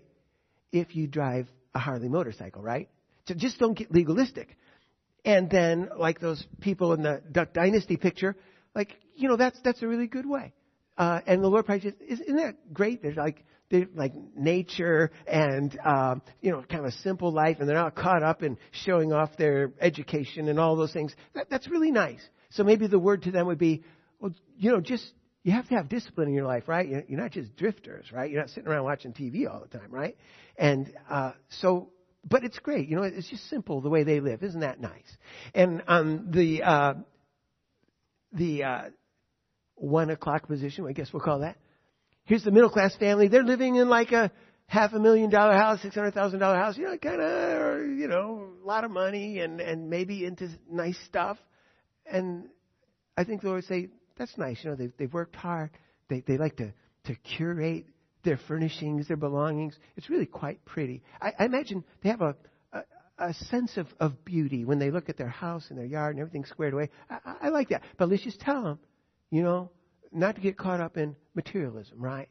if 0.73 0.93
you 0.93 1.07
drive 1.07 1.47
a 1.75 1.79
Harley 1.79 2.09
motorcycle, 2.09 2.63
right? 2.63 2.89
So 3.27 3.35
just 3.35 3.59
don't 3.59 3.77
get 3.77 3.91
legalistic. 3.91 4.57
And 5.23 5.49
then, 5.49 5.89
like 5.97 6.19
those 6.19 6.43
people 6.61 6.93
in 6.93 7.03
the 7.03 7.21
Duck 7.31 7.53
Dynasty 7.53 7.97
picture, 7.97 8.35
like, 8.73 8.95
you 9.15 9.27
know, 9.27 9.35
that's, 9.35 9.59
that's 9.63 9.81
a 9.83 9.87
really 9.87 10.07
good 10.07 10.27
way. 10.27 10.53
uh, 10.97 11.19
and 11.27 11.43
the 11.43 11.47
Lord 11.47 11.65
just, 11.67 11.97
isn't 12.07 12.37
that 12.37 12.73
great? 12.73 13.01
There's 13.01 13.17
like, 13.17 13.43
they're 13.69 13.87
like 13.95 14.13
nature 14.37 15.11
and, 15.27 15.77
um, 15.83 16.21
you 16.41 16.51
know, 16.51 16.63
kind 16.69 16.85
of 16.85 16.93
a 16.93 16.97
simple 16.97 17.31
life 17.31 17.57
and 17.59 17.67
they're 17.67 17.75
not 17.75 17.95
caught 17.95 18.23
up 18.23 18.43
in 18.43 18.57
showing 18.71 19.11
off 19.11 19.35
their 19.37 19.73
education 19.81 20.47
and 20.47 20.59
all 20.59 20.75
those 20.75 20.93
things. 20.93 21.13
That, 21.33 21.49
that's 21.49 21.67
really 21.67 21.91
nice. 21.91 22.21
So 22.51 22.63
maybe 22.63 22.87
the 22.87 22.99
word 22.99 23.23
to 23.23 23.31
them 23.31 23.47
would 23.47 23.57
be, 23.57 23.83
well, 24.19 24.31
you 24.57 24.71
know, 24.71 24.79
just, 24.79 25.11
you 25.45 25.51
have 25.51 25.67
to 25.69 25.75
have 25.75 25.87
discipline 25.87 26.27
in 26.27 26.33
your 26.33 26.47
life, 26.47 26.67
right? 26.67 26.87
You're 27.07 27.19
not 27.19 27.29
just 27.29 27.55
drifters, 27.55 28.11
right? 28.11 28.31
You're 28.31 28.41
not 28.41 28.49
sitting 28.49 28.67
around 28.67 28.83
watching 28.83 29.13
TV 29.13 29.47
all 29.47 29.59
the 29.59 29.77
time, 29.77 29.91
right? 29.91 30.17
And, 30.57 30.91
uh, 31.07 31.33
so, 31.49 31.89
but 32.27 32.43
it's 32.43 32.57
great. 32.57 32.89
You 32.89 32.95
know, 32.95 33.03
it's 33.03 33.29
just 33.29 33.47
simple 33.47 33.79
the 33.79 33.89
way 33.89 34.03
they 34.03 34.19
live. 34.19 34.41
Isn't 34.41 34.61
that 34.61 34.81
nice? 34.81 35.17
And 35.53 35.83
on 35.87 36.31
the, 36.31 36.63
uh, 36.63 36.93
the, 38.33 38.63
uh, 38.63 38.81
one 39.75 40.09
o'clock 40.09 40.47
position, 40.47 40.87
I 40.87 40.93
guess 40.93 41.13
we'll 41.13 41.21
call 41.21 41.41
that. 41.41 41.57
Here's 42.23 42.43
the 42.43 42.49
middle 42.49 42.71
class 42.71 42.95
family. 42.95 43.27
They're 43.27 43.43
living 43.43 43.75
in 43.75 43.87
like 43.87 44.13
a 44.13 44.31
half 44.65 44.93
a 44.93 44.99
million 44.99 45.29
dollar 45.29 45.53
house, 45.53 45.79
six 45.83 45.93
hundred 45.93 46.15
thousand 46.15 46.39
dollar 46.39 46.57
house. 46.57 46.75
You 46.75 46.85
know, 46.85 46.97
kind 46.97 47.21
of, 47.21 47.81
you 47.99 48.07
know, 48.07 48.47
a 48.63 48.65
lot 48.65 48.83
of 48.83 48.89
money 48.89 49.41
and 49.41 49.61
and 49.61 49.91
maybe 49.91 50.25
into 50.25 50.49
nice 50.71 50.97
stuff. 51.05 51.37
And 52.03 52.49
I 53.15 53.25
think 53.25 53.41
the 53.41 53.47
Lord 53.49 53.57
would 53.57 53.65
say 53.65 53.89
that's 54.17 54.37
nice. 54.37 54.59
You 54.63 54.71
know, 54.71 54.75
they've 54.75 54.93
they've 54.97 55.13
worked 55.13 55.35
hard. 55.35 55.71
They 56.09 56.21
they 56.21 56.37
like 56.37 56.57
to 56.57 56.73
to 57.05 57.15
curate 57.15 57.85
their 58.23 58.37
furnishings, 58.47 59.07
their 59.07 59.17
belongings. 59.17 59.77
It's 59.95 60.09
really 60.09 60.25
quite 60.25 60.63
pretty. 60.65 61.03
I, 61.21 61.33
I 61.39 61.45
imagine 61.45 61.83
they 62.03 62.09
have 62.09 62.21
a, 62.21 62.35
a 62.73 62.81
a 63.17 63.33
sense 63.33 63.77
of 63.77 63.87
of 63.99 64.25
beauty 64.25 64.65
when 64.65 64.79
they 64.79 64.91
look 64.91 65.09
at 65.09 65.17
their 65.17 65.29
house 65.29 65.67
and 65.69 65.77
their 65.77 65.85
yard 65.85 66.15
and 66.15 66.21
everything 66.21 66.45
squared 66.45 66.73
away. 66.73 66.89
I, 67.09 67.35
I 67.43 67.49
like 67.49 67.69
that. 67.69 67.83
But 67.97 68.09
let's 68.09 68.23
just 68.23 68.39
tell 68.39 68.63
them, 68.63 68.79
you 69.31 69.43
know, 69.43 69.71
not 70.11 70.35
to 70.35 70.41
get 70.41 70.57
caught 70.57 70.79
up 70.79 70.97
in 70.97 71.15
materialism, 71.35 71.99
right? 71.99 72.29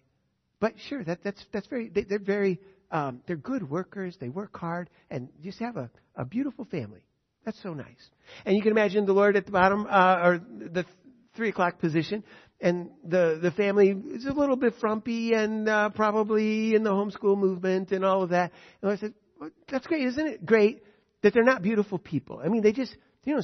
But 0.61 0.75
sure, 0.89 1.05
that, 1.05 1.23
that's 1.23 1.45
that's 1.53 1.67
very 1.67 1.91
they, 1.91 2.07
are 2.15 2.19
very 2.19 2.59
um, 2.91 3.21
they're 3.27 3.37
good 3.37 3.69
workers. 3.69 4.17
They 4.19 4.29
work 4.29 4.57
hard 4.57 4.89
and 5.11 5.29
just 5.43 5.59
have 5.59 5.77
a, 5.77 5.91
a 6.17 6.25
beautiful 6.25 6.65
family. 6.65 7.05
That's 7.45 7.63
so 7.63 7.75
nice. 7.75 8.11
And 8.47 8.57
you 8.57 8.63
can 8.63 8.71
imagine 8.71 9.05
the 9.05 9.13
Lord 9.13 9.37
at 9.37 9.45
the 9.45 9.53
bottom 9.53 9.87
uh, 9.89 10.21
or 10.23 10.39
the 10.39 10.87
three 11.35 11.49
o'clock 11.51 11.79
position, 11.79 12.25
and 12.61 12.91
the 13.05 13.39
the 13.43 13.51
family 13.51 13.91
is 13.91 14.27
a 14.27 14.33
little 14.33 14.57
bit 14.57 14.75
frumpy 14.81 15.33
and 15.35 15.69
uh, 15.69 15.91
probably 15.91 16.75
in 16.75 16.83
the 16.83 16.91
homeschool 16.91 17.37
movement 17.37 17.93
and 17.93 18.05
all 18.05 18.23
of 18.23 18.31
that. 18.31 18.53
And 18.83 18.91
I 18.91 18.97
said, 18.97 19.15
well, 19.41 19.51
that's 19.69 19.87
great, 19.87 20.07
isn't 20.07 20.27
it? 20.27 20.47
Great 20.47 20.83
that 21.23 21.33
they're 21.33 21.43
not 21.43 21.63
beautiful 21.63 21.99
people. 21.99 22.41
I 22.45 22.49
mean, 22.49 22.63
they 22.63 22.73
just 22.73 22.95
you 23.25 23.35
know 23.35 23.43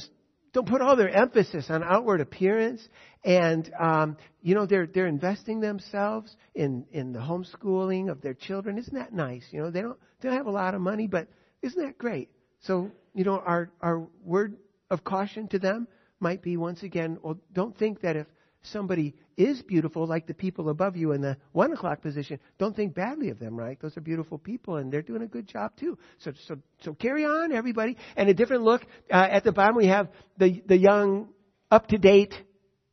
don't 0.53 0.67
put 0.67 0.81
all 0.81 0.95
their 0.95 1.09
emphasis 1.09 1.65
on 1.69 1.83
outward 1.83 2.21
appearance 2.21 2.87
and 3.23 3.71
um, 3.79 4.17
you 4.41 4.55
know 4.55 4.65
they're 4.65 4.87
they're 4.87 5.07
investing 5.07 5.59
themselves 5.59 6.35
in 6.53 6.85
in 6.91 7.13
the 7.13 7.19
homeschooling 7.19 8.09
of 8.09 8.21
their 8.21 8.33
children 8.33 8.77
isn't 8.77 8.93
that 8.93 9.13
nice 9.13 9.43
you 9.51 9.61
know 9.61 9.71
they 9.71 9.81
don't 9.81 9.97
they 10.19 10.29
don't 10.29 10.37
have 10.37 10.47
a 10.47 10.51
lot 10.51 10.75
of 10.75 10.81
money 10.81 11.07
but 11.07 11.27
isn't 11.61 11.81
that 11.81 11.97
great 11.97 12.29
so 12.61 12.91
you 13.13 13.23
know 13.23 13.41
our 13.45 13.71
our 13.81 14.07
word 14.23 14.57
of 14.89 15.03
caution 15.03 15.47
to 15.47 15.59
them 15.59 15.87
might 16.21 16.41
be 16.41 16.57
once 16.57 16.83
again 16.83 17.17
well 17.21 17.37
don't 17.53 17.77
think 17.77 18.01
that 18.01 18.15
if 18.15 18.27
somebody 18.63 19.15
is 19.37 19.61
beautiful, 19.61 20.05
like 20.05 20.27
the 20.27 20.33
people 20.33 20.69
above 20.69 20.95
you 20.95 21.13
in 21.13 21.21
the 21.21 21.37
one 21.51 21.71
o'clock 21.71 22.01
position, 22.01 22.39
don't 22.59 22.75
think 22.75 22.93
badly 22.93 23.29
of 23.29 23.39
them, 23.39 23.55
right? 23.55 23.79
Those 23.81 23.97
are 23.97 24.01
beautiful 24.01 24.37
people, 24.37 24.77
and 24.77 24.91
they're 24.91 25.01
doing 25.01 25.23
a 25.23 25.27
good 25.27 25.47
job 25.47 25.71
too. 25.77 25.97
So, 26.19 26.33
so, 26.47 26.55
so 26.81 26.93
carry 26.93 27.25
on, 27.25 27.51
everybody. 27.51 27.97
And 28.15 28.29
a 28.29 28.33
different 28.33 28.63
look 28.63 28.83
uh, 29.11 29.27
at 29.31 29.43
the 29.43 29.51
bottom, 29.51 29.75
we 29.75 29.87
have 29.87 30.09
the 30.37 30.61
the 30.65 30.77
young, 30.77 31.29
up 31.69 31.87
to 31.87 31.97
date 31.97 32.33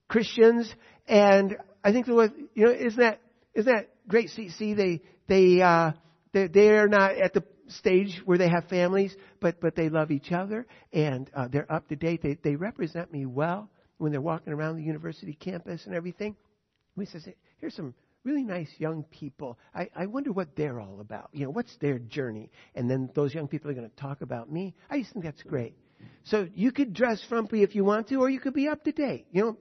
Christians, 0.09 0.73
and 1.07 1.57
I 1.85 1.93
think 1.93 2.07
there 2.07 2.15
was, 2.15 2.31
you 2.55 2.65
know, 2.65 2.73
isn't 2.73 3.01
that 3.01 3.21
isn't 3.55 3.73
that 3.73 3.89
great? 4.07 4.31
See, 4.31 4.51
see, 4.51 4.75
they 4.75 5.03
they 5.27 5.61
uh, 5.61 5.93
they 6.33 6.49
they're 6.49 6.89
not 6.89 7.13
at 7.13 7.35
the 7.35 7.45
stage 7.69 8.21
where 8.25 8.39
they 8.39 8.49
have 8.49 8.69
families, 8.69 9.15
but 9.41 9.61
but 9.61 9.75
they 9.77 9.89
love 9.89 10.11
each 10.11 10.33
other 10.33 10.67
and 10.93 11.31
uh, 11.35 11.49
they're 11.49 11.71
up 11.71 11.89
to 11.89 11.97
date. 11.97 12.23
They 12.23 12.39
they 12.43 12.57
represent 12.57 13.13
me 13.13 13.27
well 13.27 13.71
when 13.99 14.13
they're 14.13 14.21
walking 14.21 14.53
around 14.53 14.77
the 14.77 14.83
university 14.83 15.35
campus 15.35 15.85
and 15.87 15.95
everything. 15.95 16.37
We 16.97 17.07
says, 17.07 17.29
here's 17.61 17.75
some 17.75 17.95
really 18.25 18.45
nice 18.45 18.69
young 18.79 19.05
people. 19.05 19.59
I, 19.75 19.89
I 19.95 20.07
wonder 20.07 20.33
what 20.33 20.57
they're 20.57 20.81
all 20.81 21.01
about. 21.01 21.31
You 21.33 21.45
know, 21.45 21.51
what's 21.51 21.75
their 21.81 21.99
journey? 21.99 22.51
And 22.75 22.91
then 22.91 23.11
those 23.15 23.35
young 23.35 23.49
people 23.49 23.71
are 23.71 23.75
going 23.75 23.89
to 23.89 23.97
talk 23.97 24.21
about 24.21 24.51
me. 24.51 24.75
I 24.91 24.99
just 25.01 25.13
think 25.13 25.25
that's 25.25 25.43
great. 25.43 25.75
So 26.25 26.47
you 26.55 26.73
could 26.73 26.93
dress 26.93 27.23
frumpy 27.29 27.63
if 27.63 27.75
you 27.75 27.85
want 27.85 28.09
to, 28.09 28.17
or 28.17 28.29
you 28.29 28.41
could 28.41 28.55
be 28.55 28.69
up 28.69 28.85
to 28.85 28.93
date. 28.93 29.27
You 29.33 29.43
know, 29.43 29.57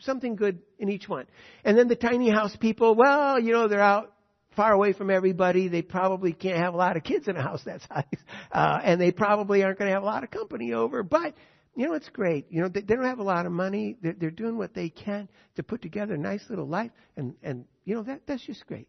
something 0.00 0.36
good 0.36 0.60
in 0.78 0.88
each 0.88 1.08
one. 1.08 1.26
And 1.64 1.76
then 1.78 1.88
the 1.88 1.96
tiny 1.96 2.30
house 2.30 2.56
people, 2.56 2.94
well, 2.94 3.40
you 3.40 3.52
know, 3.52 3.68
they're 3.68 3.80
out 3.80 4.12
far 4.56 4.72
away 4.72 4.92
from 4.92 5.10
everybody. 5.10 5.68
They 5.68 5.82
probably 5.82 6.32
can't 6.32 6.58
have 6.58 6.74
a 6.74 6.76
lot 6.76 6.96
of 6.96 7.04
kids 7.04 7.28
in 7.28 7.36
a 7.36 7.42
house 7.42 7.62
that 7.64 7.80
size. 7.88 8.04
Uh, 8.50 8.80
and 8.82 9.00
they 9.00 9.12
probably 9.12 9.62
aren't 9.62 9.78
going 9.78 9.88
to 9.88 9.94
have 9.94 10.02
a 10.02 10.06
lot 10.06 10.24
of 10.24 10.30
company 10.30 10.72
over. 10.72 11.02
But 11.02 11.34
you 11.76 11.86
know, 11.86 11.92
it's 11.92 12.08
great. 12.08 12.46
You 12.50 12.62
know, 12.62 12.68
they, 12.68 12.80
they 12.80 12.96
don't 12.96 13.04
have 13.04 13.18
a 13.18 13.24
lot 13.24 13.46
of 13.46 13.52
money. 13.52 13.96
They're, 14.02 14.14
they're 14.14 14.30
doing 14.30 14.56
what 14.56 14.74
they 14.74 14.88
can 14.88 15.28
to 15.56 15.62
put 15.62 15.82
together 15.82 16.14
a 16.14 16.18
nice 16.18 16.42
little 16.48 16.66
life, 16.66 16.90
and 17.16 17.34
and 17.42 17.66
you 17.84 17.94
know 17.94 18.02
that 18.02 18.22
that's 18.26 18.44
just 18.44 18.66
great. 18.66 18.88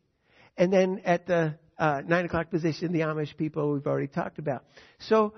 And 0.57 0.73
then 0.73 1.01
at 1.05 1.27
the 1.27 1.55
uh, 1.77 2.01
nine 2.05 2.25
o'clock 2.25 2.49
position, 2.49 2.91
the 2.91 3.01
Amish 3.01 3.37
people 3.37 3.73
we've 3.73 3.85
already 3.85 4.07
talked 4.07 4.39
about. 4.39 4.65
So 5.07 5.33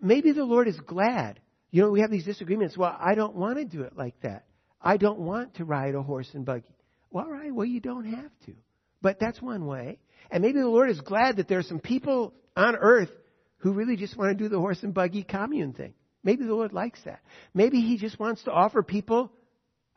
maybe 0.00 0.32
the 0.32 0.44
Lord 0.44 0.66
is 0.66 0.78
glad. 0.80 1.40
You 1.70 1.82
know, 1.82 1.90
we 1.90 2.00
have 2.00 2.10
these 2.10 2.24
disagreements. 2.24 2.76
Well, 2.76 2.96
I 2.98 3.14
don't 3.14 3.36
want 3.36 3.58
to 3.58 3.64
do 3.64 3.82
it 3.82 3.96
like 3.96 4.20
that. 4.22 4.44
I 4.82 4.96
don't 4.96 5.20
want 5.20 5.54
to 5.56 5.64
ride 5.64 5.94
a 5.94 6.02
horse 6.02 6.28
and 6.34 6.44
buggy. 6.44 6.74
Well, 7.10 7.26
all 7.26 7.30
right. 7.30 7.54
Well, 7.54 7.66
you 7.66 7.80
don't 7.80 8.06
have 8.06 8.30
to. 8.46 8.54
But 9.02 9.18
that's 9.18 9.40
one 9.40 9.66
way. 9.66 9.98
And 10.30 10.42
maybe 10.42 10.60
the 10.60 10.68
Lord 10.68 10.90
is 10.90 11.00
glad 11.00 11.36
that 11.36 11.48
there 11.48 11.58
are 11.58 11.64
some 11.64 11.80
people 11.80 12.34
on 12.56 12.76
earth 12.76 13.10
who 13.58 13.72
really 13.72 13.96
just 13.96 14.16
want 14.16 14.36
to 14.36 14.44
do 14.44 14.48
the 14.48 14.58
horse 14.58 14.82
and 14.82 14.94
buggy 14.94 15.22
commune 15.22 15.72
thing. 15.72 15.94
Maybe 16.22 16.44
the 16.44 16.54
Lord 16.54 16.72
likes 16.72 17.00
that. 17.04 17.20
Maybe 17.54 17.80
He 17.80 17.96
just 17.96 18.18
wants 18.18 18.42
to 18.44 18.50
offer 18.50 18.82
people 18.82 19.32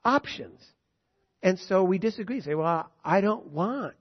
options. 0.03 0.59
And 1.41 1.59
so 1.59 1.83
we 1.83 1.97
disagree. 1.97 2.41
Say, 2.41 2.55
well, 2.55 2.89
I 3.03 3.21
don't 3.21 3.47
want 3.47 3.95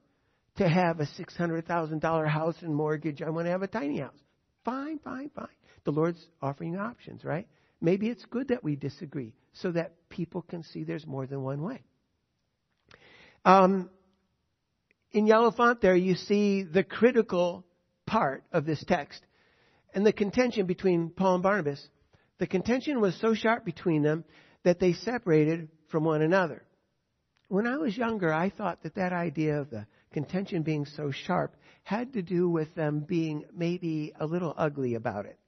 to 0.57 0.69
have 0.69 1.01
a 1.01 1.07
$600,000 1.07 2.29
house 2.29 2.57
and 2.61 2.75
mortgage. 2.75 3.23
I 3.23 3.31
want 3.31 3.47
to 3.47 3.51
have 3.51 3.63
a 3.63 3.69
tiny 3.69 3.99
house. 3.99 4.19
Fine, 4.65 5.01
fine, 5.01 5.31
fine. 5.35 5.47
The 5.85 5.91
Lord's 5.91 6.25
offering 6.41 6.77
options, 6.77 7.25
right? 7.25 7.49
Maybe 7.81 8.09
it's 8.09 8.25
good 8.27 8.49
that 8.49 8.63
we 8.63 8.77
disagree 8.77 9.35
so 9.55 9.73
that 9.73 9.95
people 10.09 10.43
can 10.43 10.63
see 10.63 10.85
there's 10.85 11.07
more 11.07 11.27
than 11.27 11.43
one 11.43 11.63
way. 11.63 11.83
Um, 13.45 13.91
in 15.13 15.27
yellow 15.27 15.51
font 15.51 15.81
there, 15.81 15.95
you 15.95 16.15
see 16.15 16.63
the 16.63 16.85
critical 16.85 17.65
part 18.07 18.45
of 18.53 18.65
this 18.65 18.83
text 18.85 19.21
and 19.95 20.05
the 20.07 20.13
contention 20.13 20.67
between 20.67 21.11
Paul 21.11 21.35
and 21.35 21.43
Barnabas. 21.43 21.87
The 22.39 22.47
contention 22.47 23.01
was 23.01 23.15
so 23.21 23.35
sharp 23.35 23.65
between 23.65 24.03
them 24.03 24.25
that 24.65 24.81
they 24.81 24.95
separated 24.95 25.69
from 25.89 26.05
one 26.05 26.23
another. 26.23 26.65
When 27.49 27.67
I 27.67 27.77
was 27.77 27.97
younger, 27.97 28.33
I 28.33 28.49
thought 28.49 28.83
that 28.83 28.95
that 28.95 29.13
idea 29.13 29.61
of 29.61 29.71
the 29.71 29.87
contention 30.13 30.63
being 30.63 30.87
so 30.87 31.11
sharp 31.11 31.55
had 31.85 32.15
to 32.15 32.23
do 32.23 32.49
with 32.49 32.75
them 32.75 33.01
being 33.01 33.45
maybe 33.55 34.13
a 34.19 34.27
little 34.27 34.55
ugly 34.57 34.95
about 34.95 35.27
it. 35.27 35.39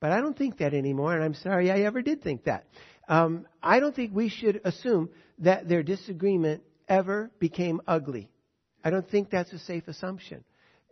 But 0.00 0.10
I 0.10 0.20
don't 0.20 0.36
think 0.36 0.58
that 0.58 0.74
anymore, 0.74 1.14
and 1.14 1.22
I'm 1.22 1.34
sorry 1.34 1.70
I 1.70 1.82
ever 1.82 2.02
did 2.02 2.22
think 2.22 2.44
that. 2.44 2.66
Um, 3.08 3.46
I 3.62 3.78
don't 3.78 3.94
think 3.94 4.12
we 4.12 4.28
should 4.28 4.60
assume 4.64 5.10
that 5.38 5.68
their 5.68 5.84
disagreement 5.84 6.62
ever 6.88 7.30
became 7.38 7.80
ugly. 7.86 8.31
I 8.84 8.90
don't 8.90 9.08
think 9.08 9.30
that's 9.30 9.52
a 9.52 9.58
safe 9.58 9.88
assumption 9.88 10.44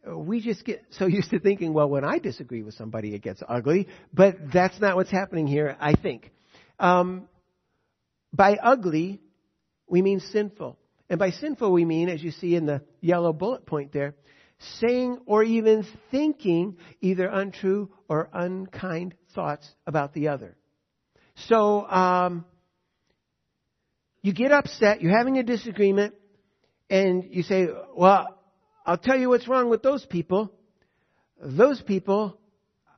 we 0.07 0.41
just 0.41 0.65
get 0.65 0.85
so 0.91 1.07
used 1.09 1.31
to 1.31 1.39
thinking, 1.39 1.73
well, 1.73 1.89
when 1.89 2.05
I 2.05 2.19
disagree 2.19 2.63
with 2.63 2.75
somebody, 2.75 3.15
it 3.15 3.23
gets 3.23 3.43
ugly. 3.49 3.89
But 4.13 4.37
that's 4.53 4.79
not 4.81 4.97
what's 4.97 5.11
happening 5.11 5.47
here, 5.47 5.77
I 5.81 5.95
think. 5.95 6.31
Um, 6.79 7.29
by 8.33 8.57
ugly, 8.57 9.21
we 9.87 10.03
mean 10.03 10.21
sinful. 10.21 10.79
And 11.09 11.19
by 11.19 11.31
sinful, 11.31 11.73
we 11.73 11.85
mean, 11.85 12.09
as 12.09 12.23
you 12.23 12.31
see 12.31 12.55
in 12.55 12.67
the 12.67 12.83
yellow 13.01 13.33
bullet 13.33 13.67
point 13.67 13.93
there, 13.93 14.15
saying 14.79 15.19
or 15.27 15.43
even 15.43 15.87
thinking 16.11 16.77
either 17.01 17.27
untrue 17.27 17.91
or 18.09 18.29
unkind 18.33 19.15
thoughts 19.35 19.69
about 19.87 20.13
the 20.13 20.29
other. 20.29 20.57
So, 21.49 21.89
um, 21.89 22.45
you 24.23 24.35
get 24.35 24.53
upset, 24.53 25.01
you're 25.01 25.17
having 25.17 25.39
a 25.39 25.43
disagreement, 25.43 26.15
and 26.91 27.25
you 27.31 27.45
say, 27.45 27.69
well, 27.95 28.37
I'll 28.85 28.99
tell 28.99 29.17
you 29.17 29.29
what's 29.29 29.47
wrong 29.47 29.71
with 29.71 29.83
those 29.83 30.05
people. 30.05 30.53
Those 31.41 31.81
people 31.81 32.37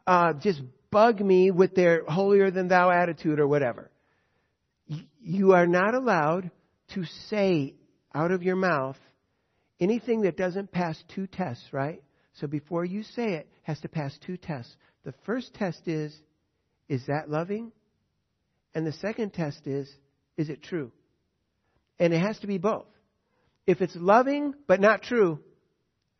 uh, 0.06 0.32
just 0.32 0.62
bug 0.90 1.20
me 1.20 1.50
with 1.50 1.74
their 1.74 2.04
holier 2.06 2.50
than 2.50 2.68
thou 2.68 2.90
attitude 2.90 3.38
or 3.38 3.46
whatever. 3.46 3.90
You 5.22 5.52
are 5.52 5.66
not 5.66 5.94
allowed 5.94 6.50
to 6.94 7.04
say 7.28 7.74
out 8.14 8.32
of 8.32 8.42
your 8.42 8.56
mouth 8.56 8.96
anything 9.78 10.22
that 10.22 10.36
doesn't 10.36 10.72
pass 10.72 11.02
two 11.14 11.26
tests, 11.26 11.64
right? 11.72 12.02
So 12.34 12.46
before 12.46 12.84
you 12.84 13.02
say 13.02 13.34
it, 13.34 13.46
it 13.46 13.48
has 13.62 13.80
to 13.80 13.88
pass 13.88 14.16
two 14.26 14.36
tests. 14.36 14.74
The 15.04 15.14
first 15.26 15.54
test 15.54 15.86
is, 15.86 16.16
is 16.88 17.04
that 17.06 17.30
loving? 17.30 17.72
And 18.74 18.86
the 18.86 18.92
second 18.92 19.34
test 19.34 19.66
is, 19.66 19.90
is 20.36 20.48
it 20.48 20.62
true? 20.62 20.92
And 21.98 22.12
it 22.12 22.20
has 22.20 22.38
to 22.40 22.46
be 22.46 22.58
both. 22.58 22.86
If 23.66 23.80
it's 23.80 23.96
loving 23.96 24.54
but 24.66 24.80
not 24.80 25.02
true, 25.02 25.40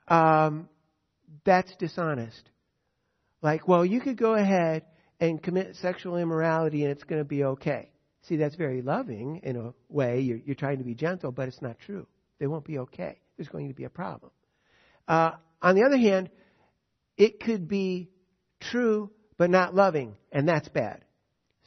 um, 0.09 0.69
that's 1.45 1.75
dishonest. 1.77 2.49
Like, 3.41 3.67
well, 3.67 3.85
you 3.85 4.01
could 4.01 4.17
go 4.17 4.35
ahead 4.35 4.85
and 5.21 5.43
commit 5.43 5.77
sexual 5.77 6.17
immorality 6.17 6.83
and 6.83 6.93
it's 6.93 7.05
going 7.05 7.21
to 7.21 7.29
be 7.29 7.45
okay. 7.45 7.91
See, 8.23 8.37
that's 8.37 8.55
very 8.55 8.83
loving 8.83 9.41
in 9.43 9.57
a 9.57 9.75
way. 9.89 10.21
You're, 10.21 10.39
you're, 10.39 10.55
trying 10.55 10.79
to 10.79 10.85
be 10.85 10.95
gentle, 10.95 11.33
but 11.33 11.49
it's 11.49 11.61
not 11.61 11.79
true. 11.81 12.07
They 12.39 12.47
won't 12.47 12.65
be 12.65 12.79
okay. 12.79 13.19
There's 13.37 13.49
going 13.49 13.69
to 13.69 13.75
be 13.75 13.85
a 13.85 13.91
problem. 13.91 14.31
Uh, 15.09 15.33
on 15.61 15.75
the 15.75 15.85
other 15.85 15.97
hand, 15.97 16.31
it 17.17 17.41
could 17.41 17.67
be 17.69 18.11
true 18.61 19.11
but 19.37 19.51
not 19.51 19.75
loving, 19.75 20.15
and 20.31 20.49
that's 20.49 20.69
bad. 20.69 21.05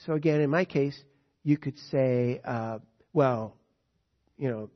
So 0.06 0.14
again, 0.14 0.40
in 0.40 0.50
my 0.50 0.64
case, 0.66 0.98
you 1.44 1.58
could 1.58 1.78
say, 1.92 2.40
uh, 2.44 2.80
well, 3.12 3.58
you 4.38 4.50
know, 4.50 4.70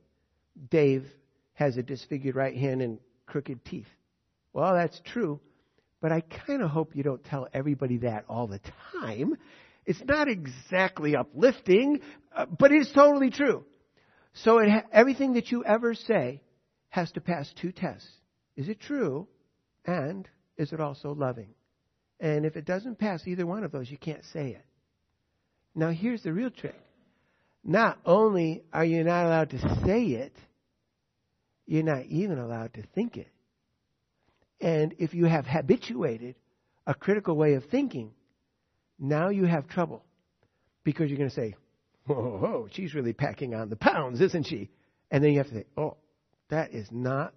Dave 0.70 1.06
has 1.54 1.76
a 1.76 1.82
disfigured 1.82 2.36
right 2.36 2.56
hand 2.56 2.82
and 2.82 2.98
crooked 3.26 3.64
teeth. 3.64 3.86
Well, 4.52 4.74
that's 4.74 5.00
true, 5.04 5.40
but 6.00 6.12
I 6.12 6.22
kind 6.22 6.62
of 6.62 6.70
hope 6.70 6.96
you 6.96 7.02
don't 7.02 7.22
tell 7.24 7.48
everybody 7.52 7.98
that 7.98 8.24
all 8.28 8.46
the 8.46 8.60
time. 8.92 9.36
It's 9.86 10.02
not 10.04 10.28
exactly 10.28 11.16
uplifting, 11.16 12.00
uh, 12.34 12.46
but 12.46 12.72
it's 12.72 12.92
totally 12.92 13.30
true. 13.30 13.64
So 14.32 14.58
it 14.58 14.68
everything 14.92 15.34
that 15.34 15.50
you 15.50 15.64
ever 15.64 15.94
say 15.94 16.42
has 16.88 17.10
to 17.12 17.20
pass 17.20 17.52
two 17.60 17.72
tests. 17.72 18.08
Is 18.56 18.68
it 18.68 18.80
true? 18.80 19.26
And 19.84 20.28
is 20.56 20.72
it 20.72 20.80
also 20.80 21.14
loving? 21.14 21.54
And 22.18 22.44
if 22.44 22.56
it 22.56 22.66
doesn't 22.66 22.98
pass 22.98 23.26
either 23.26 23.46
one 23.46 23.64
of 23.64 23.72
those, 23.72 23.90
you 23.90 23.96
can't 23.96 24.24
say 24.32 24.50
it. 24.50 24.64
Now 25.74 25.90
here's 25.90 26.22
the 26.22 26.32
real 26.32 26.50
trick. 26.50 26.80
Not 27.62 27.98
only 28.04 28.62
are 28.72 28.84
you 28.84 29.04
not 29.04 29.26
allowed 29.26 29.50
to 29.50 29.58
say 29.84 30.04
it, 30.04 30.34
you're 31.66 31.82
not 31.82 32.06
even 32.06 32.38
allowed 32.38 32.74
to 32.74 32.82
think 32.94 33.16
it. 33.16 33.28
And 34.60 34.94
if 34.98 35.14
you 35.14 35.26
have 35.26 35.46
habituated 35.46 36.34
a 36.86 36.94
critical 36.94 37.36
way 37.36 37.54
of 37.54 37.64
thinking, 37.66 38.12
now 38.98 39.28
you 39.28 39.44
have 39.44 39.68
trouble. 39.68 40.04
Because 40.84 41.08
you're 41.10 41.18
going 41.18 41.30
to 41.30 41.34
say, 41.34 41.54
whoa, 42.06 42.38
whoa, 42.38 42.68
she's 42.72 42.94
really 42.94 43.12
packing 43.12 43.54
on 43.54 43.68
the 43.68 43.76
pounds, 43.76 44.20
isn't 44.20 44.46
she? 44.46 44.70
And 45.10 45.22
then 45.22 45.32
you 45.32 45.38
have 45.38 45.48
to 45.48 45.54
say, 45.54 45.66
oh, 45.76 45.96
that 46.48 46.72
is 46.72 46.88
not 46.90 47.34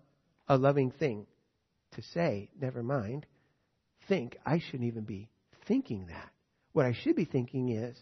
a 0.48 0.58
loving 0.58 0.92
thing 0.92 1.28
to 1.92 2.02
say. 2.14 2.50
Never 2.60 2.82
mind. 2.82 3.26
Think, 4.08 4.38
I 4.46 4.60
shouldn't 4.60 4.88
even 4.88 5.04
be 5.04 5.30
thinking 5.68 6.08
that. 6.08 6.30
What 6.74 6.86
I 6.86 6.94
should 6.94 7.16
be 7.16 7.26
thinking 7.26 7.70
is, 7.70 7.96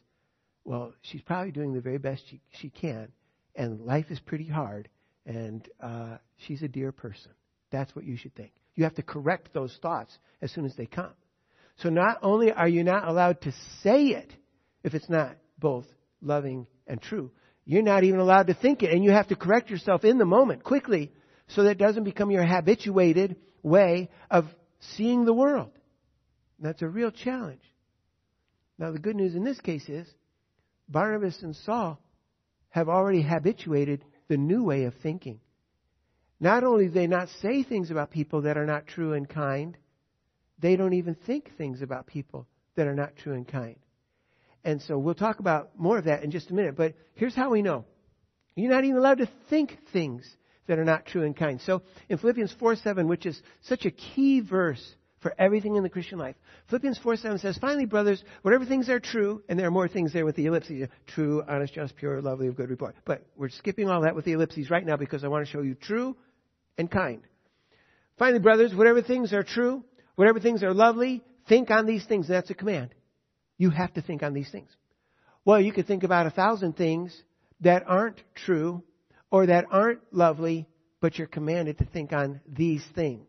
well, 0.64 0.94
she's 1.02 1.22
probably 1.22 1.52
doing 1.52 1.74
the 1.74 1.82
very 1.82 1.98
best 1.98 2.24
she, 2.30 2.42
she 2.60 2.70
can, 2.70 3.10
and 3.56 3.82
life 3.82 4.06
is 4.10 4.20
pretty 4.20 4.48
hard, 4.48 4.90
and 5.26 5.68
uh, 5.82 6.18
she's 6.46 6.62
a 6.62 6.68
dear 6.68 6.92
person. 6.92 7.32
That's 7.72 7.96
what 7.96 8.06
you 8.06 8.18
should 8.18 8.36
think. 8.36 8.52
You 8.76 8.84
have 8.84 8.96
to 8.96 9.04
correct 9.04 9.54
those 9.54 9.78
thoughts 9.82 10.18
as 10.42 10.52
soon 10.52 10.66
as 10.66 10.76
they 10.76 10.86
come. 10.86 11.14
So 11.78 11.90
not 11.90 12.20
only 12.22 12.52
are 12.52 12.68
you 12.68 12.84
not 12.84 13.08
allowed 13.08 13.42
to 13.42 13.54
say 13.82 14.08
it 14.08 14.34
if 14.84 14.94
it's 14.94 15.10
not 15.10 15.36
both 15.58 15.86
loving 16.22 16.68
and 16.88 17.02
true, 17.02 17.32
you're 17.66 17.82
not 17.82 18.04
even 18.04 18.20
allowed 18.20 18.48
to 18.48 18.54
think 18.54 18.84
it, 18.84 18.92
and 18.92 19.04
you 19.04 19.12
have 19.12 19.28
to 19.30 19.36
correct 19.36 19.70
yourself 19.70 20.04
in 20.04 20.18
the 20.18 20.26
moment 20.26 20.64
quickly 20.64 21.12
so 21.48 21.64
that 21.64 21.72
it 21.72 21.78
doesn't 21.78 22.04
become 22.04 22.32
your 22.32 22.46
habituated 22.46 23.36
way 23.64 24.10
of 24.30 24.46
seeing 24.96 25.26
the 25.26 25.34
world. 25.34 25.72
That's 26.60 26.82
a 26.82 26.88
real 26.88 27.12
challenge. 27.12 27.62
Now, 28.78 28.92
the 28.92 29.00
good 29.00 29.16
news 29.16 29.36
in 29.36 29.44
this 29.44 29.60
case 29.60 29.88
is 29.90 30.08
Barnabas 30.92 31.42
and 31.42 31.56
Saul 31.56 32.00
have 32.70 32.90
already 32.90 33.22
habituated 33.22 34.04
the 34.28 34.38
new 34.38 34.64
way 34.64 34.84
of 34.84 34.94
thinking. 34.96 35.40
Not 36.40 36.64
only 36.64 36.86
do 36.88 36.92
they 36.92 37.08
not 37.08 37.30
say 37.42 37.64
things 37.64 37.92
about 37.92 38.12
people 38.12 38.42
that 38.44 38.58
are 38.58 38.66
not 38.66 38.88
true 38.88 39.14
and 39.14 39.28
kind, 39.28 39.78
they 40.60 40.76
don't 40.76 40.94
even 40.94 41.16
think 41.16 41.56
things 41.58 41.82
about 41.82 42.08
people 42.08 42.48
that 42.76 42.88
are 42.88 42.96
not 42.96 43.16
true 43.16 43.34
and 43.34 43.48
kind. 43.48 43.78
And 44.64 44.82
so 44.82 44.98
we'll 44.98 45.16
talk 45.16 45.40
about 45.40 45.78
more 45.78 45.98
of 45.98 46.06
that 46.06 46.24
in 46.24 46.32
just 46.32 46.50
a 46.50 46.54
minute. 46.54 46.76
But 46.76 46.94
here's 47.16 47.36
how 47.36 47.50
we 47.50 47.62
know. 47.62 47.86
You're 48.56 48.72
not 48.72 48.84
even 48.84 48.98
allowed 48.98 49.20
to 49.20 49.30
think 49.50 49.78
things 49.92 50.30
that 50.68 50.78
are 50.78 50.86
not 50.86 51.06
true 51.06 51.24
and 51.24 51.36
kind. 51.36 51.60
So 51.62 51.82
in 52.10 52.18
Philippians 52.18 52.54
4 52.60 52.76
7, 52.76 53.08
which 53.08 53.26
is 53.26 53.42
such 53.62 53.86
a 53.86 53.92
key 53.92 54.42
verse 54.42 54.96
for 55.22 55.34
everything 55.38 55.76
in 55.76 55.84
the 55.84 55.90
Christian 55.90 56.18
life, 56.18 56.36
Philippians 56.70 56.98
4 56.98 57.16
7 57.16 57.38
says, 57.40 57.58
Finally, 57.58 57.86
brothers, 57.86 58.24
whatever 58.42 58.66
things 58.66 58.90
are 58.90 59.00
true, 59.00 59.44
and 59.48 59.58
there 59.58 59.68
are 59.68 59.72
more 59.72 59.88
things 59.88 60.14
there 60.14 60.26
with 60.26 60.36
the 60.36 60.48
ellipses 60.48 60.90
true, 61.08 61.44
honest, 61.48 61.74
just, 61.74 61.96
pure, 61.96 62.22
lovely, 62.22 62.48
of 62.48 62.56
good 62.56 62.70
report. 62.70 62.96
But 63.06 63.26
we're 63.36 63.50
skipping 63.50 63.90
all 63.90 64.02
that 64.02 64.16
with 64.16 64.26
the 64.26 64.34
ellipses 64.34 64.70
right 64.70 64.86
now 64.86 64.98
because 64.98 65.24
I 65.24 65.28
want 65.28 65.46
to 65.46 65.52
show 65.52 65.62
you 65.62 65.76
true, 65.76 66.18
and 66.78 66.90
kind. 66.90 67.22
Finally, 68.18 68.40
brothers, 68.40 68.74
whatever 68.74 69.02
things 69.02 69.34
are 69.34 69.44
true, 69.44 69.84
whatever 70.16 70.40
things 70.40 70.64
are 70.64 70.74
lovely, 70.74 71.24
think 71.48 71.72
on 71.72 71.86
these 71.86 72.06
things. 72.06 72.28
That's 72.28 72.50
a 72.50 72.56
command. 72.56 72.94
You 73.58 73.70
have 73.70 73.94
to 73.94 74.02
think 74.02 74.24
on 74.24 74.34
these 74.34 74.50
things. 74.50 74.70
Well, 75.46 75.62
you 75.62 75.72
could 75.72 75.88
think 75.88 76.04
about 76.04 76.28
a 76.28 76.32
thousand 76.32 76.78
things 76.78 77.16
that 77.62 77.84
aren't 77.88 78.22
true 78.36 78.84
or 79.30 79.46
that 79.48 79.66
aren't 79.72 80.02
lovely, 80.12 80.68
but 81.00 81.18
you're 81.18 81.28
commanded 81.28 81.78
to 81.80 81.86
think 81.86 82.12
on 82.12 82.42
these 82.48 82.84
things. 82.96 83.26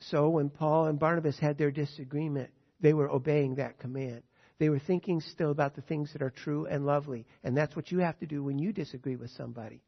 So 0.00 0.28
when 0.28 0.50
Paul 0.50 0.86
and 0.86 0.98
Barnabas 0.98 1.38
had 1.38 1.58
their 1.58 1.70
disagreement, 1.70 2.50
they 2.80 2.94
were 2.94 3.10
obeying 3.10 3.56
that 3.56 3.78
command. 3.78 4.22
They 4.58 4.68
were 4.68 4.78
thinking 4.78 5.20
still 5.20 5.50
about 5.50 5.74
the 5.74 5.82
things 5.82 6.12
that 6.12 6.22
are 6.22 6.30
true 6.30 6.66
and 6.66 6.86
lovely. 6.86 7.26
And 7.44 7.56
that's 7.56 7.76
what 7.76 7.90
you 7.90 7.98
have 7.98 8.18
to 8.18 8.26
do 8.26 8.42
when 8.42 8.58
you 8.58 8.72
disagree 8.72 9.16
with 9.16 9.30
somebody 9.30 9.82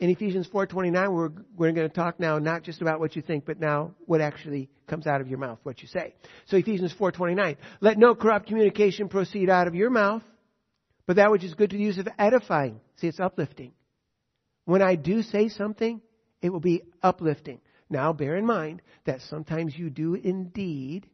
in 0.00 0.08
Ephesians 0.08 0.48
4:29 0.48 1.12
we're 1.12 1.30
we're 1.56 1.72
going 1.72 1.88
to 1.88 1.94
talk 1.94 2.18
now 2.18 2.38
not 2.38 2.62
just 2.62 2.80
about 2.80 2.98
what 2.98 3.14
you 3.14 3.22
think 3.22 3.44
but 3.44 3.60
now 3.60 3.92
what 4.06 4.20
actually 4.20 4.68
comes 4.86 5.06
out 5.06 5.20
of 5.20 5.28
your 5.28 5.38
mouth 5.38 5.58
what 5.62 5.80
you 5.82 5.88
say. 5.88 6.14
So 6.46 6.56
Ephesians 6.56 6.92
4:29 6.98 7.56
let 7.80 7.98
no 7.98 8.14
corrupt 8.14 8.46
communication 8.48 9.08
proceed 9.08 9.48
out 9.50 9.68
of 9.68 9.74
your 9.74 9.90
mouth 9.90 10.22
but 11.06 11.16
that 11.16 11.30
which 11.30 11.44
is 11.44 11.54
good 11.54 11.70
to 11.70 11.76
the 11.76 11.82
use 11.82 11.98
of 11.98 12.08
edifying. 12.18 12.80
See 12.96 13.06
it's 13.06 13.20
uplifting. 13.20 13.72
When 14.64 14.82
I 14.82 14.96
do 14.96 15.22
say 15.22 15.48
something 15.48 16.00
it 16.40 16.50
will 16.50 16.60
be 16.60 16.82
uplifting. 17.02 17.60
Now 17.90 18.12
bear 18.12 18.36
in 18.36 18.46
mind 18.46 18.82
that 19.04 19.20
sometimes 19.22 19.76
you 19.76 19.90
do 19.90 20.14
indeed 20.14 21.08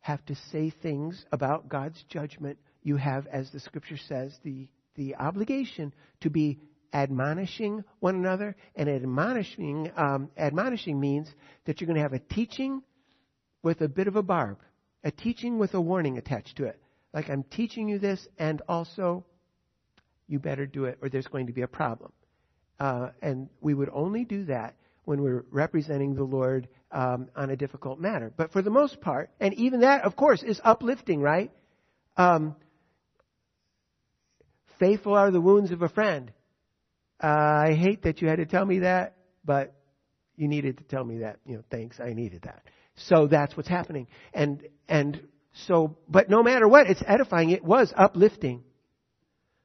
have 0.00 0.24
to 0.26 0.34
say 0.52 0.70
things 0.70 1.24
about 1.32 1.70
God's 1.70 2.04
judgment. 2.10 2.58
You 2.82 2.96
have 2.96 3.26
as 3.26 3.50
the 3.50 3.60
scripture 3.60 3.96
says 3.96 4.38
the 4.44 4.68
the 4.94 5.16
obligation 5.16 5.94
to 6.20 6.30
be 6.30 6.58
admonishing 6.92 7.84
one 8.00 8.16
another, 8.16 8.56
and 8.76 8.88
admonishing 8.88 9.90
um, 9.96 10.30
admonishing 10.36 11.00
means 11.00 11.32
that 11.64 11.80
you're 11.80 11.86
going 11.86 11.96
to 11.96 12.02
have 12.02 12.12
a 12.12 12.18
teaching 12.18 12.82
with 13.62 13.80
a 13.80 13.88
bit 13.88 14.06
of 14.06 14.16
a 14.16 14.22
barb, 14.22 14.58
a 15.04 15.10
teaching 15.10 15.58
with 15.58 15.74
a 15.74 15.80
warning 15.80 16.18
attached 16.18 16.56
to 16.56 16.64
it. 16.64 16.80
Like 17.14 17.30
I'm 17.30 17.42
teaching 17.44 17.88
you 17.88 17.98
this, 17.98 18.26
and 18.38 18.60
also 18.68 19.24
you 20.26 20.38
better 20.38 20.66
do 20.66 20.84
it, 20.84 20.98
or 21.00 21.08
there's 21.08 21.26
going 21.26 21.46
to 21.46 21.52
be 21.54 21.62
a 21.62 21.68
problem. 21.68 22.12
Uh, 22.78 23.10
and 23.22 23.48
we 23.60 23.72
would 23.74 23.90
only 23.92 24.24
do 24.24 24.44
that 24.44 24.74
when 25.08 25.22
we're 25.22 25.46
representing 25.50 26.14
the 26.14 26.22
Lord 26.22 26.68
um, 26.92 27.30
on 27.34 27.48
a 27.48 27.56
difficult 27.56 27.98
matter. 27.98 28.30
But 28.36 28.52
for 28.52 28.60
the 28.60 28.68
most 28.68 29.00
part, 29.00 29.30
and 29.40 29.54
even 29.54 29.80
that, 29.80 30.04
of 30.04 30.16
course, 30.16 30.42
is 30.42 30.60
uplifting, 30.62 31.22
right? 31.22 31.50
Um, 32.18 32.54
faithful 34.78 35.14
are 35.14 35.30
the 35.30 35.40
wounds 35.40 35.70
of 35.70 35.80
a 35.80 35.88
friend. 35.88 36.30
Uh, 37.22 37.26
I 37.26 37.74
hate 37.74 38.02
that 38.02 38.20
you 38.20 38.28
had 38.28 38.36
to 38.36 38.44
tell 38.44 38.66
me 38.66 38.80
that, 38.80 39.16
but 39.46 39.74
you 40.36 40.46
needed 40.46 40.76
to 40.76 40.84
tell 40.84 41.04
me 41.04 41.20
that. 41.20 41.38
You 41.46 41.56
know, 41.56 41.62
thanks, 41.70 41.98
I 41.98 42.12
needed 42.12 42.42
that. 42.42 42.64
So 42.96 43.28
that's 43.28 43.56
what's 43.56 43.70
happening. 43.70 44.08
And, 44.34 44.62
and 44.90 45.26
so, 45.66 45.96
but 46.06 46.28
no 46.28 46.42
matter 46.42 46.68
what, 46.68 46.86
it's 46.86 47.02
edifying. 47.06 47.48
It 47.48 47.64
was 47.64 47.94
uplifting. 47.96 48.62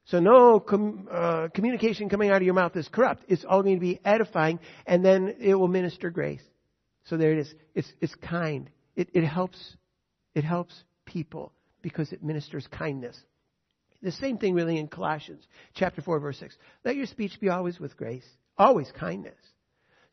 So 0.05 0.19
no 0.19 0.59
com, 0.59 1.07
uh, 1.09 1.47
communication 1.53 2.09
coming 2.09 2.29
out 2.29 2.37
of 2.37 2.43
your 2.43 2.53
mouth 2.53 2.75
is 2.75 2.87
corrupt. 2.89 3.23
It's 3.27 3.45
all 3.45 3.63
going 3.63 3.75
to 3.75 3.81
be 3.81 3.99
edifying, 4.03 4.59
and 4.85 5.03
then 5.03 5.35
it 5.39 5.55
will 5.55 5.67
minister 5.69 6.09
grace. 6.09 6.41
So 7.05 7.17
there 7.17 7.31
it 7.31 7.39
is. 7.39 7.53
It's, 7.73 7.91
it's 8.01 8.15
kind. 8.15 8.69
It, 8.95 9.09
it 9.13 9.23
helps. 9.23 9.77
It 10.35 10.43
helps 10.43 10.73
people 11.05 11.53
because 11.81 12.11
it 12.11 12.23
ministers 12.23 12.67
kindness. 12.67 13.17
The 14.01 14.11
same 14.11 14.37
thing 14.37 14.53
really 14.53 14.77
in 14.77 14.87
Colossians 14.87 15.43
chapter 15.75 16.01
4 16.01 16.19
verse 16.19 16.37
6. 16.39 16.55
Let 16.83 16.95
your 16.95 17.05
speech 17.05 17.39
be 17.39 17.49
always 17.49 17.79
with 17.79 17.95
grace, 17.95 18.25
always 18.57 18.91
kindness. 18.99 19.39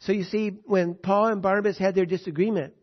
So 0.00 0.12
you 0.12 0.24
see, 0.24 0.50
when 0.64 0.94
Paul 0.94 1.26
and 1.26 1.42
Barnabas 1.42 1.76
had 1.76 1.94
their 1.94 2.07
disagreement, 2.07 2.74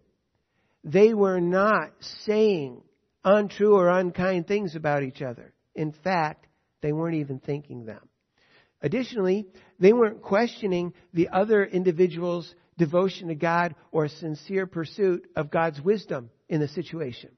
they 0.83 1.13
were 1.13 1.39
not 1.39 1.91
saying 2.25 2.81
untrue 3.23 3.75
or 3.75 3.89
unkind 3.89 4.47
things 4.47 4.75
about 4.75 5.03
each 5.03 5.21
other. 5.21 5.53
In 5.75 5.93
fact, 6.03 6.46
they 6.81 6.91
weren't 6.91 7.15
even 7.15 7.39
thinking 7.39 7.85
them. 7.85 8.07
Additionally, 8.81 9.47
they 9.79 9.93
weren't 9.93 10.21
questioning 10.21 10.93
the 11.13 11.29
other 11.29 11.63
individual's 11.65 12.53
devotion 12.77 13.29
to 13.29 13.35
God 13.35 13.75
or 13.91 14.07
sincere 14.07 14.67
pursuit 14.67 15.27
of 15.35 15.49
God's 15.49 15.81
wisdom 15.81 16.29
in 16.47 16.59
the 16.59 16.67
situation. 16.67 17.31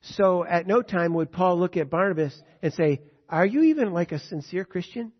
So 0.00 0.44
at 0.44 0.66
no 0.66 0.82
time 0.82 1.14
would 1.14 1.32
Paul 1.32 1.58
look 1.58 1.76
at 1.76 1.90
Barnabas 1.90 2.40
and 2.62 2.72
say, 2.72 3.02
Are 3.28 3.46
you 3.46 3.64
even 3.64 3.92
like 3.92 4.12
a 4.12 4.20
sincere 4.20 4.64
Christian? 4.64 5.12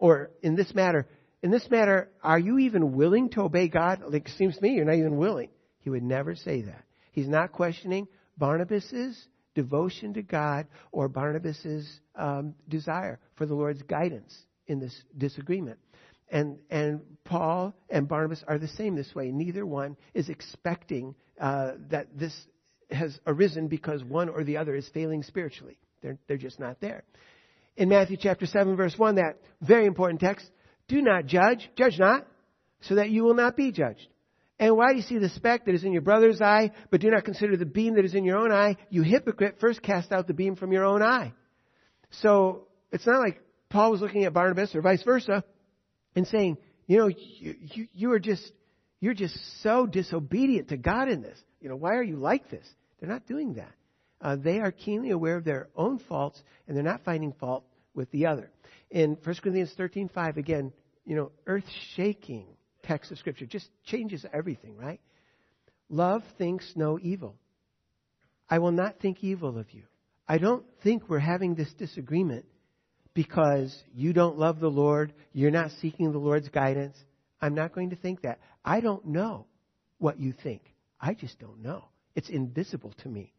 Or 0.00 0.30
in 0.42 0.56
this 0.56 0.74
matter, 0.74 1.06
in 1.42 1.50
this 1.50 1.70
matter, 1.70 2.10
are 2.22 2.38
you 2.38 2.58
even 2.58 2.94
willing 2.94 3.30
to 3.30 3.42
obey 3.42 3.68
God? 3.68 4.02
Like, 4.08 4.28
it 4.28 4.34
seems 4.36 4.56
to 4.56 4.62
me 4.62 4.70
you're 4.70 4.84
not 4.84 4.96
even 4.96 5.16
willing. 5.16 5.50
He 5.80 5.90
would 5.90 6.02
never 6.02 6.34
say 6.34 6.62
that. 6.62 6.84
He's 7.12 7.28
not 7.28 7.52
questioning 7.52 8.08
Barnabas's 8.36 9.16
devotion 9.54 10.14
to 10.14 10.22
God 10.22 10.66
or 10.92 11.08
Barnabas's 11.08 12.00
um, 12.16 12.54
desire 12.68 13.18
for 13.36 13.46
the 13.46 13.54
Lord's 13.54 13.82
guidance 13.82 14.36
in 14.66 14.80
this 14.80 14.94
disagreement. 15.16 15.78
And, 16.30 16.58
and 16.70 17.00
Paul 17.24 17.74
and 17.90 18.08
Barnabas 18.08 18.42
are 18.48 18.58
the 18.58 18.68
same 18.68 18.96
this 18.96 19.14
way. 19.14 19.30
Neither 19.30 19.66
one 19.66 19.96
is 20.14 20.28
expecting 20.28 21.14
uh, 21.40 21.72
that 21.90 22.18
this 22.18 22.34
has 22.90 23.18
arisen 23.26 23.68
because 23.68 24.02
one 24.04 24.28
or 24.28 24.44
the 24.44 24.56
other 24.56 24.74
is 24.74 24.88
failing 24.94 25.22
spiritually. 25.22 25.78
They're, 26.02 26.18
they're 26.26 26.36
just 26.36 26.60
not 26.60 26.80
there. 26.80 27.04
In 27.76 27.88
Matthew 27.88 28.16
chapter 28.16 28.46
7 28.46 28.76
verse 28.76 28.94
1, 28.96 29.16
that 29.16 29.40
very 29.60 29.86
important 29.86 30.20
text, 30.20 30.48
do 30.88 31.02
not 31.02 31.26
judge, 31.26 31.68
judge 31.76 31.98
not, 31.98 32.26
so 32.82 32.96
that 32.96 33.10
you 33.10 33.24
will 33.24 33.34
not 33.34 33.56
be 33.56 33.72
judged. 33.72 34.06
And 34.58 34.76
why 34.76 34.92
do 34.92 34.96
you 34.96 35.02
see 35.02 35.18
the 35.18 35.28
speck 35.30 35.66
that 35.66 35.74
is 35.74 35.84
in 35.84 35.92
your 35.92 36.02
brother's 36.02 36.40
eye, 36.40 36.70
but 36.90 37.00
do 37.00 37.10
not 37.10 37.24
consider 37.24 37.56
the 37.56 37.66
beam 37.66 37.96
that 37.96 38.04
is 38.04 38.14
in 38.14 38.24
your 38.24 38.38
own 38.38 38.52
eye? 38.52 38.76
You 38.88 39.02
hypocrite, 39.02 39.56
first 39.60 39.82
cast 39.82 40.12
out 40.12 40.26
the 40.26 40.34
beam 40.34 40.54
from 40.54 40.72
your 40.72 40.84
own 40.84 41.02
eye. 41.02 41.32
So, 42.22 42.68
it's 42.92 43.06
not 43.06 43.18
like 43.18 43.40
Paul 43.68 43.90
was 43.90 44.00
looking 44.00 44.24
at 44.24 44.32
Barnabas 44.32 44.72
or 44.74 44.82
vice 44.82 45.02
versa 45.02 45.42
and 46.14 46.26
saying, 46.28 46.58
you 46.86 46.98
know, 46.98 47.08
you, 47.08 47.54
you, 47.60 47.88
you 47.92 48.12
are 48.12 48.20
just, 48.20 48.52
you're 49.00 49.14
just 49.14 49.36
so 49.62 49.86
disobedient 49.86 50.68
to 50.68 50.76
God 50.76 51.08
in 51.08 51.22
this. 51.22 51.38
You 51.60 51.68
know, 51.68 51.76
why 51.76 51.94
are 51.94 52.02
you 52.02 52.16
like 52.16 52.50
this? 52.50 52.66
They're 53.00 53.08
not 53.08 53.26
doing 53.26 53.54
that. 53.54 53.72
Uh, 54.20 54.36
they 54.36 54.60
are 54.60 54.70
keenly 54.70 55.10
aware 55.10 55.36
of 55.36 55.44
their 55.44 55.68
own 55.76 55.98
faults, 55.98 56.40
and 56.68 56.76
they're 56.76 56.84
not 56.84 57.04
finding 57.04 57.32
fault 57.32 57.64
with 57.94 58.10
the 58.12 58.26
other. 58.26 58.50
In 58.90 59.18
1 59.22 59.34
Corinthians 59.42 59.74
13:5, 59.76 60.36
again, 60.36 60.72
you 61.04 61.16
know, 61.16 61.32
earth-shaking 61.46 62.46
text 62.86 63.10
of 63.10 63.18
Scripture 63.18 63.46
just 63.46 63.68
changes 63.84 64.24
everything, 64.32 64.76
right? 64.76 65.00
Love 65.88 66.22
thinks 66.38 66.72
no 66.76 66.98
evil. 67.00 67.36
I 68.48 68.58
will 68.58 68.72
not 68.72 69.00
think 69.00 69.22
evil 69.22 69.58
of 69.58 69.72
you. 69.72 69.82
I 70.26 70.38
don't 70.38 70.64
think 70.82 71.08
we're 71.08 71.18
having 71.18 71.54
this 71.54 71.72
disagreement 71.74 72.46
because 73.14 73.76
you 73.94 74.12
don't 74.12 74.38
love 74.38 74.60
the 74.60 74.68
Lord, 74.68 75.12
you're 75.32 75.50
not 75.50 75.70
seeking 75.80 76.12
the 76.12 76.18
Lord's 76.18 76.48
guidance. 76.48 76.96
I'm 77.40 77.54
not 77.54 77.74
going 77.74 77.90
to 77.90 77.96
think 77.96 78.22
that. 78.22 78.40
I 78.64 78.80
don't 78.80 79.06
know 79.06 79.46
what 79.98 80.18
you 80.18 80.32
think. 80.42 80.62
I 81.00 81.14
just 81.14 81.38
don't 81.38 81.62
know. 81.62 81.84
It's 82.14 82.28
invisible 82.28 82.92
to 83.02 83.08
me. 83.08 83.32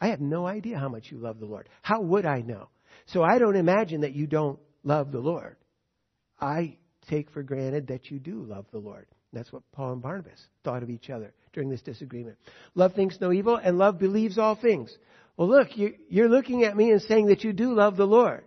I 0.00 0.08
have 0.08 0.20
no 0.20 0.46
idea 0.46 0.78
how 0.78 0.88
much 0.88 1.10
you 1.10 1.18
love 1.18 1.38
the 1.38 1.46
Lord. 1.46 1.68
How 1.82 2.00
would 2.00 2.26
I 2.26 2.40
know? 2.40 2.68
So 3.06 3.22
I 3.22 3.38
don't 3.38 3.56
imagine 3.56 4.02
that 4.02 4.14
you 4.14 4.26
don't 4.26 4.58
love 4.82 5.12
the 5.12 5.20
Lord. 5.20 5.56
I 6.40 6.76
take 7.08 7.30
for 7.30 7.42
granted 7.42 7.88
that 7.88 8.10
you 8.10 8.18
do 8.18 8.42
love 8.42 8.66
the 8.72 8.78
Lord. 8.78 9.06
That's 9.32 9.52
what 9.52 9.62
Paul 9.72 9.94
and 9.94 10.02
Barnabas 10.02 10.40
thought 10.62 10.82
of 10.82 10.90
each 10.90 11.10
other 11.10 11.32
during 11.52 11.68
this 11.68 11.82
disagreement. 11.82 12.36
Love 12.74 12.94
thinks 12.94 13.20
no 13.20 13.32
evil, 13.32 13.56
and 13.56 13.78
love 13.78 13.98
believes 13.98 14.38
all 14.38 14.54
things. 14.54 14.96
Well, 15.36 15.48
look, 15.48 15.68
you're 15.74 16.28
looking 16.28 16.64
at 16.64 16.76
me 16.76 16.92
and 16.92 17.02
saying 17.02 17.26
that 17.26 17.42
you 17.42 17.52
do 17.52 17.72
love 17.74 17.96
the 17.96 18.06
Lord. 18.06 18.44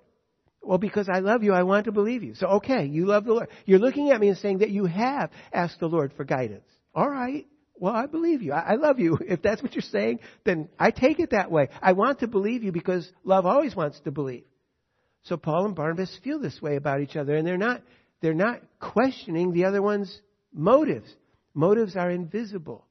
Well, 0.62 0.78
because 0.78 1.08
I 1.10 1.20
love 1.20 1.43
you, 1.43 1.54
I 1.54 1.63
want 1.63 1.86
to 1.86 1.91
believe 1.91 2.24
you. 2.24 2.36
So, 2.36 2.48
okay, 2.48 2.86
you 2.86 3.06
love 3.06 3.26
the 3.26 3.34
Lord. 3.34 3.48
You're 3.65 3.80
looking 3.80 4.12
at 4.12 4.20
me 4.20 4.30
and 4.30 4.38
saying 4.38 4.60
that 4.60 4.70
you 4.70 4.86
have 4.86 5.30
asked 5.54 5.80
the 5.80 5.88
Lord 5.88 6.13
for 6.15 6.24
guidance. 6.24 6.67
All 6.93 7.10
right. 7.10 7.48
Well, 7.80 7.93
I 7.93 8.08
believe 8.08 8.41
you. 8.41 8.54
I, 8.54 8.76
love 8.76 9.00
you. 9.00 9.17
If 9.28 9.41
that's 9.41 9.62
what 9.62 9.76
you're 9.76 9.82
saying, 9.82 10.20
then 10.46 10.67
I 10.80 10.91
take 10.91 11.20
it 11.20 11.32
that 11.32 11.52
way. 11.52 11.70
I 11.82 11.93
want 11.93 12.20
to 12.20 12.28
believe 12.28 12.63
you 12.63 12.72
because 12.72 13.10
love 13.24 13.46
always 13.46 13.76
wants 13.76 14.00
to 14.02 14.12
believe. 14.12 14.46
So 15.24 15.38
Paul 15.38 15.65
and 15.65 15.76
Barnabas 15.76 16.17
feel 16.24 16.39
this 16.39 16.62
way 16.62 16.76
about 16.76 17.02
each 17.02 17.15
other, 17.15 17.36
and 17.36 17.46
they're 17.46 17.58
not, 17.58 17.82
they're 18.21 18.34
not 18.34 18.62
questioning 18.80 19.51
the 19.51 19.65
other 19.65 19.82
one's 19.82 20.21
motives. 20.53 21.13
Motives 21.53 21.95
are 21.95 22.10
invisible. 22.10 22.86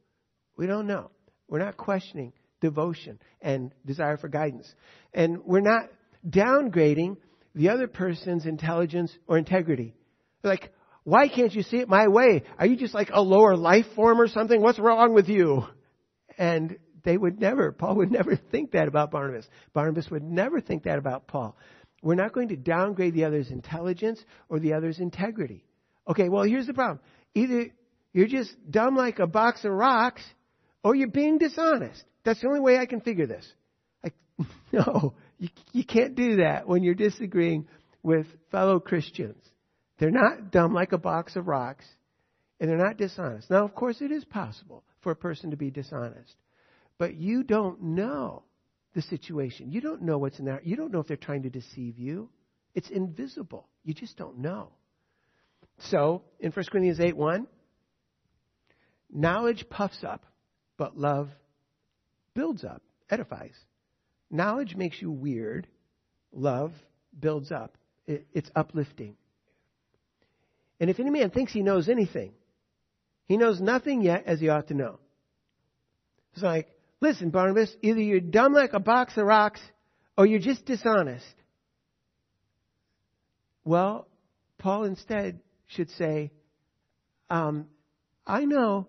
We 0.57 0.67
don't 0.67 0.87
know. 0.87 1.11
We're 1.49 1.65
not 1.65 1.77
questioning 1.77 2.33
devotion 2.61 3.19
and 3.41 3.73
desire 3.85 4.17
for 4.17 4.29
guidance. 4.29 4.73
And 5.13 5.39
we're 5.45 5.61
not 5.61 5.89
downgrading 6.29 7.17
the 7.55 7.71
other 7.71 7.87
person's 7.87 8.47
intelligence 8.47 9.13
or 9.27 9.39
integrity. 9.39 9.95
Like, 10.43 10.73
why 11.05 11.29
can't 11.29 11.55
you 11.55 11.63
see 11.63 11.79
it 11.79 11.89
my 11.89 12.09
way? 12.09 12.43
Are 12.59 12.67
you 12.67 12.77
just 12.77 12.95
like 12.95 13.11
a 13.13 13.21
lower 13.21 13.57
life 13.57 13.87
form 13.95 14.21
or 14.21 14.27
something? 14.27 14.61
What's 14.61 14.79
wrong 14.79 15.15
with 15.15 15.29
you? 15.29 15.65
And 16.37 16.77
they 17.05 17.17
would 17.17 17.41
never, 17.41 17.73
Paul 17.73 17.97
would 17.97 18.11
never 18.11 18.37
think 18.51 18.73
that 18.73 18.89
about 18.89 19.11
Barnabas. 19.11 19.49
Barnabas 19.73 20.11
would 20.11 20.25
never 20.25 20.61
think 20.61 20.85
that 20.85 20.99
about 20.99 21.29
Paul. 21.29 21.57
We're 22.03 22.15
not 22.15 22.33
going 22.33 22.49
to 22.49 22.57
downgrade 22.57 23.15
the 23.15 23.25
other's 23.25 23.51
intelligence 23.51 24.23
or 24.49 24.61
the 24.61 24.75
other's 24.75 24.99
integrity. 24.99 25.65
Okay, 26.09 26.29
well, 26.29 26.45
here's 26.45 26.67
the 26.67 26.75
problem. 26.75 27.01
Either 27.35 27.67
you're 28.13 28.29
just 28.29 28.55
dumb 28.71 28.97
like 28.97 29.19
a 29.19 29.27
box 29.27 29.65
of 29.65 29.73
rocks 29.73 30.23
or 30.83 30.95
you're 30.95 31.09
being 31.09 31.39
dishonest. 31.39 32.03
That's 32.25 32.41
the 32.41 32.49
only 32.49 32.61
way 32.61 32.79
I 32.79 32.87
can 32.87 33.01
figure 33.01 33.27
this. 33.27 33.47
Like, 34.05 34.15
no, 34.73 35.15
you, 35.39 35.49
you 35.73 35.85
can't 35.85 36.15
do 36.15 36.37
that 36.37 36.69
when 36.69 36.83
you're 36.83 36.95
disagreeing 36.95 37.67
with 38.03 38.27
fellow 38.51 38.79
Christians. 38.79 39.43
They're 39.99 40.11
not 40.11 40.51
dumb 40.51 40.75
like 40.75 40.93
a 40.93 40.99
box 40.99 41.37
of 41.37 41.49
rocks, 41.49 41.85
and 42.61 42.69
they're 42.71 42.77
not 42.77 42.99
dishonest. 42.99 43.51
Now, 43.51 43.65
of 43.65 43.75
course, 43.75 44.01
it 44.01 44.13
is 44.13 44.25
possible 44.25 44.85
for 45.01 45.13
a 45.13 45.17
person 45.17 45.51
to 45.51 45.57
be 45.57 45.71
dishonest, 45.71 46.35
but 46.99 47.15
you 47.15 47.43
don't 47.43 47.83
know 47.83 48.45
the 48.97 49.03
situation. 49.03 49.71
You 49.71 49.83
don't 49.83 50.03
know 50.03 50.17
what's 50.17 50.39
in 50.39 50.47
there. 50.47 50.61
You 50.65 50.75
don't 50.75 50.91
know 50.91 51.01
if 51.01 51.07
they're 51.07 51.19
trying 51.19 51.43
to 51.43 51.51
deceive 51.51 51.99
you. 51.99 52.31
It's 52.75 52.89
invisible. 52.89 53.69
You 53.85 53.93
just 53.93 54.17
don't 54.17 54.39
know. 54.39 54.71
So, 55.91 56.23
in 56.41 56.51
1 56.51 56.65
Corinthians 56.73 56.99
8 56.99 57.15
1, 57.15 57.47
knowledge 59.13 59.67
puffs 59.69 60.03
up, 60.03 60.25
but 60.79 60.97
love 60.97 61.29
builds 62.33 62.65
up, 62.65 62.81
edifies. 63.11 63.55
Knowledge 64.31 64.75
makes 64.75 65.01
you 65.01 65.11
weird. 65.11 65.67
Love 66.33 66.73
builds 67.21 67.53
up. 67.53 67.77
It, 68.07 68.27
it's 68.33 68.51
uplifting. 68.57 69.17
And 70.81 70.89
if 70.89 70.99
any 70.99 71.11
man 71.11 71.29
thinks 71.29 71.53
he 71.53 71.61
knows 71.61 71.91
anything, 71.91 72.33
he 73.27 73.37
knows 73.37 73.61
nothing 73.61 74.01
yet 74.01 74.25
as 74.25 74.41
he 74.41 74.49
ought 74.49 74.69
to 74.69 74.75
know. 74.75 75.01
It's 76.33 76.43
like, 76.43 76.69
listen, 77.01 77.31
Barnabas, 77.31 77.75
either 77.83 78.01
you're 78.01 78.21
dumb 78.21 78.53
like 78.53 78.73
a 78.73 78.81
box 78.81 79.17
of 79.17 79.25
rocks 79.25 79.61
or 80.17 80.27
you're 80.27 80.41
just 80.41 80.65
dishonest. 80.65 81.25
Well, 83.65 84.07
Paul 84.59 84.85
instead 84.85 85.41
should 85.67 85.91
say, 85.91 86.31
um, 87.29 87.67
I 88.27 88.45
know 88.45 88.89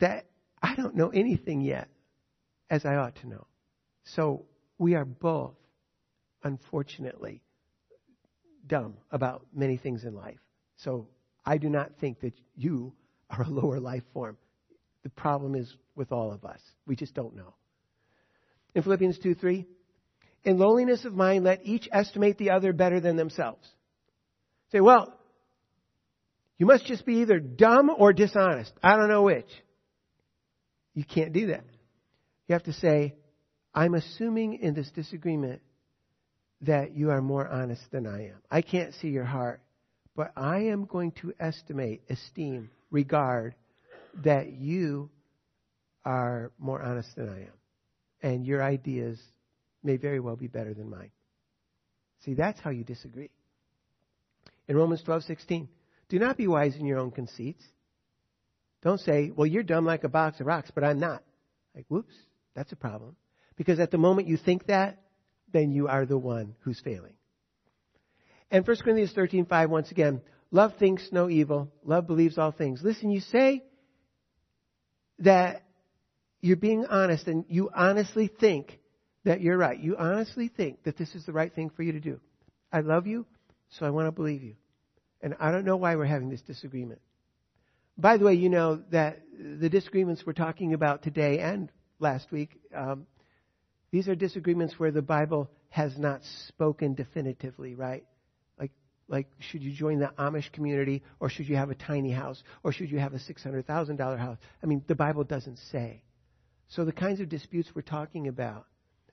that 0.00 0.26
I 0.62 0.74
don't 0.74 0.96
know 0.96 1.08
anything 1.08 1.60
yet 1.60 1.88
as 2.68 2.84
I 2.84 2.96
ought 2.96 3.16
to 3.16 3.28
know. 3.28 3.46
So 4.04 4.44
we 4.78 4.94
are 4.94 5.04
both, 5.04 5.54
unfortunately, 6.42 7.42
dumb 8.66 8.94
about 9.10 9.46
many 9.54 9.76
things 9.76 10.04
in 10.04 10.14
life. 10.14 10.38
So 10.76 11.08
I 11.44 11.58
do 11.58 11.68
not 11.68 11.92
think 12.00 12.20
that 12.20 12.34
you 12.56 12.92
are 13.30 13.42
a 13.42 13.48
lower 13.48 13.80
life 13.80 14.04
form. 14.12 14.36
The 15.02 15.10
problem 15.10 15.54
is 15.54 15.72
with 15.94 16.12
all 16.12 16.32
of 16.32 16.44
us. 16.44 16.60
We 16.86 16.96
just 16.96 17.14
don't 17.14 17.36
know. 17.36 17.54
In 18.74 18.82
Philippians 18.82 19.18
2 19.18 19.34
3, 19.34 19.66
in 20.44 20.58
lowliness 20.58 21.04
of 21.04 21.14
mind, 21.14 21.44
let 21.44 21.64
each 21.64 21.88
estimate 21.90 22.38
the 22.38 22.50
other 22.50 22.72
better 22.72 23.00
than 23.00 23.16
themselves. 23.16 23.66
Say, 24.72 24.80
well, 24.80 25.18
you 26.58 26.66
must 26.66 26.86
just 26.86 27.06
be 27.06 27.20
either 27.20 27.38
dumb 27.38 27.90
or 27.96 28.12
dishonest. 28.12 28.72
I 28.82 28.96
don't 28.96 29.08
know 29.08 29.22
which. 29.22 29.48
You 30.94 31.04
can't 31.04 31.32
do 31.32 31.48
that. 31.48 31.64
You 32.48 32.54
have 32.54 32.64
to 32.64 32.72
say, 32.72 33.14
I'm 33.74 33.94
assuming 33.94 34.54
in 34.54 34.74
this 34.74 34.90
disagreement 34.90 35.60
that 36.62 36.96
you 36.96 37.10
are 37.10 37.22
more 37.22 37.46
honest 37.46 37.82
than 37.92 38.06
I 38.06 38.28
am. 38.28 38.42
I 38.50 38.62
can't 38.62 38.94
see 38.94 39.08
your 39.08 39.24
heart, 39.24 39.60
but 40.16 40.32
I 40.36 40.64
am 40.64 40.86
going 40.86 41.12
to 41.22 41.32
estimate, 41.38 42.02
esteem, 42.10 42.70
regard 42.90 43.54
that 44.24 44.52
you 44.52 45.10
are 46.04 46.52
more 46.58 46.82
honest 46.82 47.14
than 47.16 47.28
I 47.28 47.40
am. 47.42 47.52
And 48.22 48.46
your 48.46 48.62
ideas 48.62 49.20
may 49.82 49.96
very 49.96 50.20
well 50.20 50.36
be 50.36 50.48
better 50.48 50.74
than 50.74 50.90
mine. 50.90 51.10
See, 52.24 52.34
that's 52.34 52.58
how 52.60 52.70
you 52.70 52.84
disagree. 52.84 53.30
In 54.66 54.76
Romans 54.76 55.02
12:16, 55.02 55.68
do 56.08 56.18
not 56.18 56.36
be 56.36 56.46
wise 56.46 56.76
in 56.76 56.86
your 56.86 56.98
own 56.98 57.10
conceits. 57.10 57.64
Don't 58.82 59.00
say, 59.00 59.30
"Well, 59.30 59.46
you're 59.46 59.62
dumb 59.62 59.84
like 59.84 60.04
a 60.04 60.08
box 60.08 60.40
of 60.40 60.46
rocks, 60.46 60.70
but 60.70 60.84
I'm 60.84 60.98
not." 60.98 61.22
Like, 61.74 61.86
whoops, 61.88 62.14
that's 62.54 62.72
a 62.72 62.76
problem. 62.76 63.16
Because 63.56 63.80
at 63.80 63.90
the 63.90 63.98
moment 63.98 64.28
you 64.28 64.36
think 64.36 64.66
that, 64.66 65.02
then 65.52 65.72
you 65.72 65.88
are 65.88 66.06
the 66.06 66.18
one 66.18 66.54
who's 66.60 66.80
failing. 66.80 67.14
And 68.50 68.66
1 68.66 68.82
Corinthians 68.82 69.12
13:5 69.12 69.70
once 69.70 69.90
again, 69.90 70.22
love 70.50 70.76
thinks 70.76 71.12
no 71.12 71.28
evil, 71.28 71.72
love 71.84 72.06
believes 72.06 72.38
all 72.38 72.50
things. 72.50 72.82
Listen, 72.82 73.10
you 73.10 73.20
say 73.20 73.67
that 75.20 75.62
you're 76.40 76.56
being 76.56 76.86
honest 76.86 77.26
and 77.26 77.44
you 77.48 77.70
honestly 77.74 78.28
think 78.28 78.78
that 79.24 79.40
you're 79.40 79.58
right. 79.58 79.78
You 79.78 79.96
honestly 79.96 80.48
think 80.48 80.84
that 80.84 80.96
this 80.96 81.14
is 81.14 81.26
the 81.26 81.32
right 81.32 81.52
thing 81.52 81.70
for 81.70 81.82
you 81.82 81.92
to 81.92 82.00
do. 82.00 82.20
I 82.72 82.80
love 82.80 83.06
you, 83.06 83.26
so 83.70 83.86
I 83.86 83.90
want 83.90 84.06
to 84.06 84.12
believe 84.12 84.42
you. 84.42 84.54
And 85.20 85.34
I 85.40 85.50
don't 85.50 85.64
know 85.64 85.76
why 85.76 85.96
we're 85.96 86.06
having 86.06 86.30
this 86.30 86.42
disagreement. 86.42 87.00
By 87.96 88.16
the 88.16 88.24
way, 88.24 88.34
you 88.34 88.48
know 88.48 88.82
that 88.92 89.20
the 89.60 89.68
disagreements 89.68 90.22
we're 90.24 90.32
talking 90.32 90.72
about 90.72 91.02
today 91.02 91.40
and 91.40 91.70
last 91.98 92.30
week, 92.30 92.60
um, 92.74 93.06
these 93.90 94.06
are 94.08 94.14
disagreements 94.14 94.78
where 94.78 94.92
the 94.92 95.02
Bible 95.02 95.50
has 95.70 95.98
not 95.98 96.20
spoken 96.46 96.94
definitively, 96.94 97.74
right? 97.74 98.04
Like, 99.08 99.26
should 99.38 99.62
you 99.62 99.72
join 99.72 100.00
the 100.00 100.12
Amish 100.18 100.52
community, 100.52 101.02
or 101.18 101.30
should 101.30 101.48
you 101.48 101.56
have 101.56 101.70
a 101.70 101.74
tiny 101.74 102.12
house, 102.12 102.42
or 102.62 102.72
should 102.72 102.90
you 102.90 102.98
have 102.98 103.14
a 103.14 103.18
six 103.18 103.42
hundred 103.42 103.66
thousand 103.66 103.96
dollar 103.96 104.18
house? 104.18 104.36
I 104.62 104.66
mean, 104.66 104.84
the 104.86 104.94
Bible 104.94 105.24
doesn't 105.24 105.58
say. 105.72 106.02
So 106.68 106.84
the 106.84 106.92
kinds 106.92 107.20
of 107.20 107.30
disputes 107.30 107.70
we're 107.74 107.82
talking 107.82 108.28
about 108.28 108.66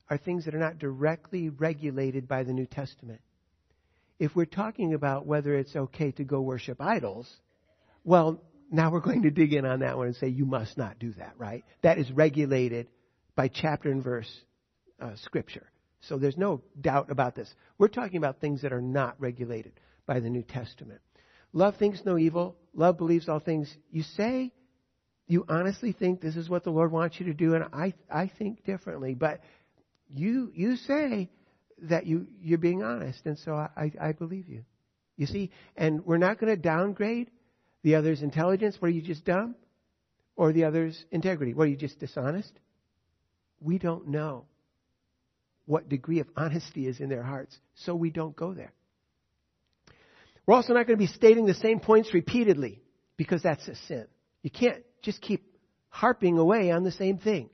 are 0.09 0.17
things 0.17 0.45
that 0.45 0.53
are 0.53 0.59
not 0.59 0.77
directly 0.77 1.49
regulated 1.49 2.27
by 2.27 2.43
the 2.43 2.51
New 2.51 2.65
Testament. 2.65 3.21
If 4.19 4.35
we're 4.35 4.45
talking 4.45 4.93
about 4.93 5.25
whether 5.25 5.55
it's 5.55 5.75
okay 5.75 6.11
to 6.13 6.23
go 6.23 6.41
worship 6.41 6.81
idols, 6.81 7.29
well, 8.03 8.41
now 8.71 8.91
we're 8.91 8.99
going 8.99 9.23
to 9.23 9.31
dig 9.31 9.53
in 9.53 9.65
on 9.65 9.79
that 9.79 9.97
one 9.97 10.07
and 10.07 10.15
say 10.15 10.27
you 10.27 10.45
must 10.45 10.77
not 10.77 10.99
do 10.99 11.13
that, 11.13 11.33
right? 11.37 11.63
That 11.83 11.97
is 11.97 12.11
regulated 12.11 12.87
by 13.35 13.47
chapter 13.47 13.91
and 13.91 14.03
verse 14.03 14.29
uh, 15.01 15.11
scripture. 15.23 15.67
So 16.07 16.17
there's 16.17 16.37
no 16.37 16.61
doubt 16.79 17.09
about 17.09 17.35
this. 17.35 17.53
We're 17.77 17.87
talking 17.87 18.17
about 18.17 18.39
things 18.39 18.61
that 18.61 18.73
are 18.73 18.81
not 18.81 19.19
regulated 19.19 19.73
by 20.05 20.19
the 20.19 20.29
New 20.29 20.43
Testament. 20.43 21.01
Love 21.53 21.77
thinks 21.77 22.03
no 22.05 22.17
evil. 22.17 22.57
Love 22.73 22.97
believes 22.97 23.29
all 23.29 23.39
things. 23.39 23.73
You 23.91 24.03
say 24.03 24.51
you 25.27 25.45
honestly 25.49 25.91
think 25.91 26.21
this 26.21 26.35
is 26.35 26.49
what 26.49 26.63
the 26.63 26.69
Lord 26.69 26.91
wants 26.91 27.19
you 27.19 27.27
to 27.27 27.33
do, 27.33 27.55
and 27.55 27.65
I 27.73 27.93
I 28.11 28.31
think 28.37 28.63
differently. 28.65 29.15
But 29.15 29.41
you 30.09 30.51
you 30.53 30.75
say 30.75 31.29
that 31.83 32.05
you 32.05 32.27
you're 32.41 32.57
being 32.57 32.83
honest, 32.83 33.25
and 33.25 33.37
so 33.39 33.53
I 33.53 33.91
I 33.99 34.11
believe 34.11 34.47
you. 34.47 34.63
You 35.17 35.25
see, 35.25 35.51
and 35.75 36.05
we're 36.05 36.17
not 36.17 36.39
going 36.39 36.53
to 36.53 36.61
downgrade 36.61 37.31
the 37.83 37.95
other's 37.95 38.21
intelligence, 38.21 38.77
are 38.81 38.89
you 38.89 39.01
just 39.01 39.23
dumb? 39.23 39.55
Or 40.35 40.51
the 40.51 40.65
other's 40.65 41.05
integrity, 41.11 41.53
are 41.57 41.65
you 41.65 41.77
just 41.77 41.99
dishonest? 41.99 42.51
We 43.61 43.79
don't 43.79 44.09
know 44.09 44.45
what 45.65 45.89
degree 45.89 46.19
of 46.19 46.27
honesty 46.35 46.87
is 46.87 46.99
in 46.99 47.09
their 47.09 47.23
hearts, 47.23 47.57
so 47.75 47.95
we 47.95 48.09
don't 48.09 48.35
go 48.35 48.53
there. 48.53 48.73
We're 50.45 50.55
also 50.55 50.73
not 50.73 50.85
going 50.85 50.97
to 50.97 51.03
be 51.03 51.11
stating 51.11 51.45
the 51.45 51.55
same 51.55 51.79
points 51.79 52.13
repeatedly 52.13 52.81
because 53.17 53.41
that's 53.41 53.67
a 53.67 53.75
sin. 53.75 54.05
You 54.43 54.51
can't 54.51 54.83
just 55.01 55.21
keep 55.21 55.43
harping 55.89 56.37
away 56.37 56.71
on 56.71 56.83
the 56.83 56.91
same 56.91 57.17
thing. 57.17 57.49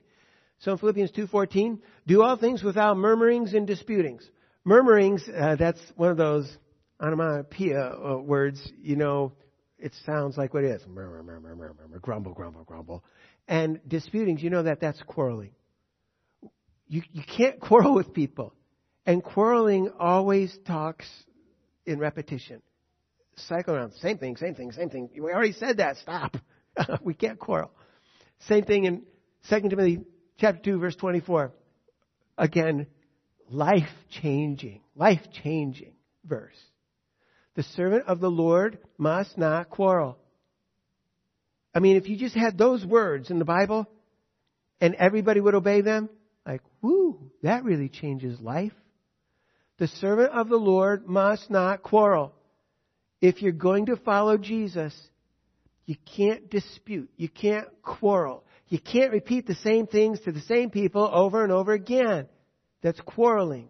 So 0.58 0.72
in 0.72 0.78
Philippians 0.78 1.10
2:14, 1.12 1.80
do 2.06 2.22
all 2.22 2.36
things 2.36 2.62
without 2.62 2.96
murmurings 2.96 3.54
and 3.54 3.66
disputings. 3.66 4.28
Murmurings, 4.64 5.28
uh, 5.28 5.56
that's 5.56 5.80
one 5.96 6.10
of 6.10 6.16
those 6.16 6.56
onomatopoeia 7.00 7.80
uh, 7.80 8.18
words, 8.18 8.72
you 8.80 8.96
know, 8.96 9.32
it 9.78 9.92
sounds 10.06 10.38
like 10.38 10.54
what 10.54 10.62
it 10.62 10.68
is. 10.68 10.86
Murmur, 10.86 11.22
murmur, 11.24 11.56
murmur, 11.56 11.74
murmur, 11.80 11.98
grumble, 11.98 12.32
grumble, 12.32 12.62
grumble. 12.62 13.02
And 13.48 13.80
disputings, 13.88 14.42
you 14.42 14.50
know 14.50 14.62
that 14.62 14.80
that's 14.80 15.02
quarreling. 15.02 15.50
You, 16.92 17.02
you 17.12 17.22
can't 17.38 17.58
quarrel 17.58 17.94
with 17.94 18.12
people. 18.12 18.52
And 19.06 19.24
quarreling 19.24 19.90
always 19.98 20.54
talks 20.66 21.06
in 21.86 21.98
repetition. 21.98 22.60
Cycle 23.36 23.74
around. 23.74 23.94
Same 24.02 24.18
thing, 24.18 24.36
same 24.36 24.54
thing, 24.54 24.72
same 24.72 24.90
thing. 24.90 25.08
We 25.14 25.32
already 25.32 25.54
said 25.54 25.78
that. 25.78 25.96
Stop. 25.96 26.36
we 27.02 27.14
can't 27.14 27.38
quarrel. 27.38 27.70
Same 28.40 28.64
thing 28.64 28.84
in 28.84 29.04
2 29.48 29.70
Timothy 29.70 30.00
chapter 30.38 30.60
2 30.62 30.78
verse 30.80 30.94
24. 30.96 31.54
Again, 32.36 32.86
life 33.48 33.88
changing, 34.20 34.82
life 34.94 35.22
changing 35.42 35.94
verse. 36.26 36.60
The 37.54 37.62
servant 37.62 38.04
of 38.06 38.20
the 38.20 38.30
Lord 38.30 38.76
must 38.98 39.38
not 39.38 39.70
quarrel. 39.70 40.18
I 41.74 41.78
mean, 41.78 41.96
if 41.96 42.06
you 42.10 42.18
just 42.18 42.34
had 42.36 42.58
those 42.58 42.84
words 42.84 43.30
in 43.30 43.38
the 43.38 43.46
Bible 43.46 43.88
and 44.78 44.94
everybody 44.94 45.40
would 45.40 45.54
obey 45.54 45.80
them, 45.80 46.10
like, 46.46 46.62
whoo, 46.80 47.30
that 47.42 47.64
really 47.64 47.88
changes 47.88 48.40
life. 48.40 48.72
The 49.78 49.88
servant 49.88 50.30
of 50.30 50.48
the 50.48 50.56
Lord 50.56 51.06
must 51.06 51.50
not 51.50 51.82
quarrel. 51.82 52.32
If 53.20 53.42
you're 53.42 53.52
going 53.52 53.86
to 53.86 53.96
follow 53.96 54.36
Jesus, 54.36 54.94
you 55.86 55.96
can't 56.16 56.50
dispute. 56.50 57.10
You 57.16 57.28
can't 57.28 57.68
quarrel. 57.82 58.44
You 58.68 58.78
can't 58.78 59.12
repeat 59.12 59.46
the 59.46 59.54
same 59.56 59.86
things 59.86 60.20
to 60.20 60.32
the 60.32 60.40
same 60.40 60.70
people 60.70 61.08
over 61.12 61.42
and 61.42 61.52
over 61.52 61.72
again. 61.72 62.26
That's 62.82 63.00
quarreling. 63.00 63.68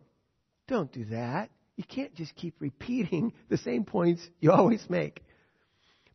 Don't 0.69 0.93
do 0.93 1.05
that. 1.07 1.51
You 1.77 1.85
can't 1.85 2.15
just 2.15 2.35
keep 2.35 2.55
repeating 2.61 3.33
the 3.49 3.59
same 3.59 3.85
points 3.85 4.27
you 4.41 4.53
always 4.53 4.85
make. 4.89 5.23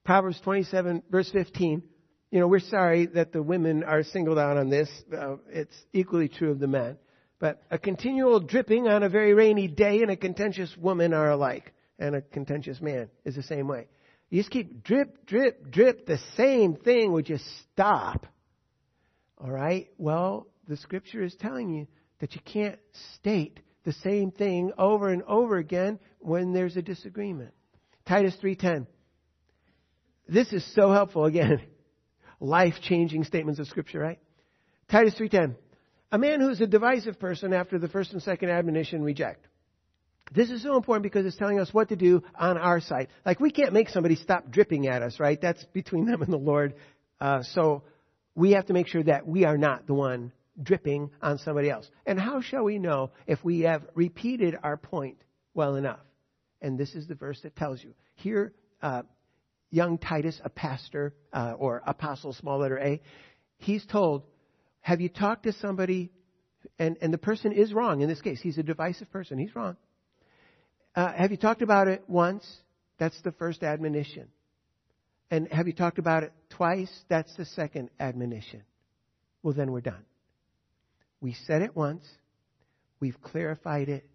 Proverbs 0.03 0.39
27, 0.41 1.03
verse 1.11 1.29
15. 1.31 1.83
You 2.31 2.39
know, 2.39 2.47
we're 2.47 2.59
sorry 2.59 3.05
that 3.07 3.31
the 3.31 3.41
women 3.41 3.83
are 3.83 4.03
singled 4.03 4.37
out 4.37 4.57
on 4.57 4.69
this. 4.69 4.89
Uh, 5.15 5.37
it's 5.49 5.75
equally 5.93 6.27
true 6.27 6.51
of 6.51 6.59
the 6.59 6.67
men. 6.67 6.97
But 7.39 7.61
a 7.71 7.77
continual 7.77 8.39
dripping 8.39 8.87
on 8.87 9.03
a 9.03 9.09
very 9.09 9.33
rainy 9.33 9.67
day 9.67 10.01
and 10.01 10.11
a 10.11 10.17
contentious 10.17 10.75
woman 10.75 11.13
are 11.13 11.31
alike. 11.31 11.73
And 11.99 12.15
a 12.15 12.21
contentious 12.21 12.81
man 12.81 13.09
is 13.25 13.35
the 13.35 13.43
same 13.43 13.67
way. 13.67 13.87
You 14.29 14.41
just 14.41 14.51
keep 14.51 14.83
drip, 14.83 15.25
drip, 15.25 15.71
drip. 15.71 16.05
The 16.05 16.19
same 16.35 16.75
thing 16.75 17.13
would 17.13 17.25
just 17.25 17.45
stop. 17.73 18.25
All 19.37 19.51
right? 19.51 19.89
Well, 19.97 20.47
the 20.67 20.77
scripture 20.77 21.23
is 21.23 21.35
telling 21.35 21.69
you 21.69 21.87
that 22.19 22.35
you 22.35 22.41
can't 22.41 22.79
state 23.15 23.59
the 23.85 23.93
same 23.93 24.31
thing 24.31 24.73
over 24.77 25.09
and 25.09 25.23
over 25.23 25.57
again 25.57 25.97
when 26.19 26.51
there's 26.51 26.75
a 26.75 26.81
disagreement. 26.81 27.53
Titus 28.05 28.35
3:10. 28.41 28.85
This 30.27 30.51
is 30.51 30.65
so 30.75 30.91
helpful 30.91 31.25
again. 31.25 31.61
Life-changing 32.39 33.23
statements 33.23 33.59
of 33.59 33.67
scripture, 33.67 33.99
right? 33.99 34.19
Titus 34.89 35.15
3:10. 35.15 35.55
A 36.11 36.17
man 36.17 36.39
who 36.39 36.49
is 36.49 36.61
a 36.61 36.67
divisive 36.67 37.19
person 37.19 37.51
after 37.51 37.77
the 37.77 37.89
first 37.89 38.13
and 38.13 38.23
second 38.23 38.49
admonition 38.49 39.03
reject. 39.03 39.45
This 40.33 40.49
is 40.49 40.61
so 40.61 40.75
important 40.75 41.03
because 41.03 41.25
it's 41.25 41.37
telling 41.37 41.59
us 41.59 41.73
what 41.73 41.89
to 41.89 41.95
do 41.95 42.21
on 42.37 42.57
our 42.57 42.79
side. 42.79 43.07
Like 43.25 43.39
we 43.39 43.51
can't 43.51 43.73
make 43.73 43.89
somebody 43.89 44.15
stop 44.15 44.49
dripping 44.49 44.87
at 44.87 45.01
us, 45.01 45.19
right? 45.19 45.39
That's 45.41 45.63
between 45.73 46.05
them 46.05 46.21
and 46.21 46.31
the 46.31 46.37
Lord. 46.37 46.75
Uh, 47.19 47.43
so 47.43 47.83
we 48.35 48.51
have 48.51 48.65
to 48.67 48.73
make 48.73 48.87
sure 48.87 49.03
that 49.03 49.27
we 49.27 49.45
are 49.45 49.57
not 49.57 49.87
the 49.87 49.93
one 49.93 50.31
dripping 50.61 51.11
on 51.21 51.37
somebody 51.39 51.69
else. 51.69 51.89
And 52.05 52.19
how 52.19 52.41
shall 52.41 52.63
we 52.63 52.79
know 52.79 53.11
if 53.25 53.43
we 53.43 53.61
have 53.61 53.85
repeated 53.95 54.55
our 54.63 54.77
point 54.77 55.17
well 55.53 55.75
enough? 55.75 55.99
And 56.61 56.77
this 56.77 56.95
is 56.95 57.07
the 57.07 57.15
verse 57.15 57.39
that 57.41 57.55
tells 57.55 57.83
you. 57.83 57.93
Here, 58.15 58.53
uh, 58.81 59.03
young 59.69 59.97
Titus, 59.97 60.39
a 60.43 60.49
pastor 60.49 61.13
uh, 61.33 61.53
or 61.57 61.81
apostle, 61.85 62.33
small 62.33 62.59
letter 62.59 62.79
A, 62.79 63.01
he's 63.57 63.85
told, 63.85 64.23
Have 64.81 65.01
you 65.01 65.09
talked 65.09 65.43
to 65.43 65.53
somebody? 65.53 66.11
And, 66.79 66.97
and 67.01 67.13
the 67.13 67.17
person 67.17 67.53
is 67.53 67.73
wrong 67.73 68.01
in 68.01 68.09
this 68.09 68.21
case. 68.21 68.41
He's 68.41 68.57
a 68.57 68.63
divisive 68.63 69.09
person. 69.11 69.37
He's 69.37 69.55
wrong. 69.55 69.77
Uh, 70.95 71.13
have 71.13 71.31
you 71.31 71.37
talked 71.37 71.61
about 71.61 71.87
it 71.87 72.03
once? 72.07 72.45
That's 72.97 73.19
the 73.21 73.31
first 73.33 73.63
admonition. 73.63 74.27
And 75.29 75.47
have 75.51 75.67
you 75.67 75.73
talked 75.73 75.99
about 75.99 76.23
it 76.23 76.33
twice? 76.49 76.91
That's 77.09 77.33
the 77.35 77.45
second 77.45 77.89
admonition. 77.99 78.63
Well, 79.43 79.53
then 79.53 79.71
we're 79.71 79.81
done. 79.81 80.03
We 81.21 81.33
said 81.45 81.61
it 81.61 81.75
once, 81.75 82.05
we've 82.99 83.19
clarified 83.21 83.89
it, 83.89 84.09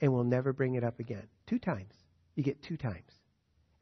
and 0.00 0.12
we'll 0.12 0.24
never 0.24 0.52
bring 0.52 0.74
it 0.74 0.84
up 0.84 1.00
again. 1.00 1.26
Two 1.46 1.58
times. 1.58 1.92
You 2.34 2.42
get 2.42 2.62
two 2.62 2.76
times. 2.76 3.10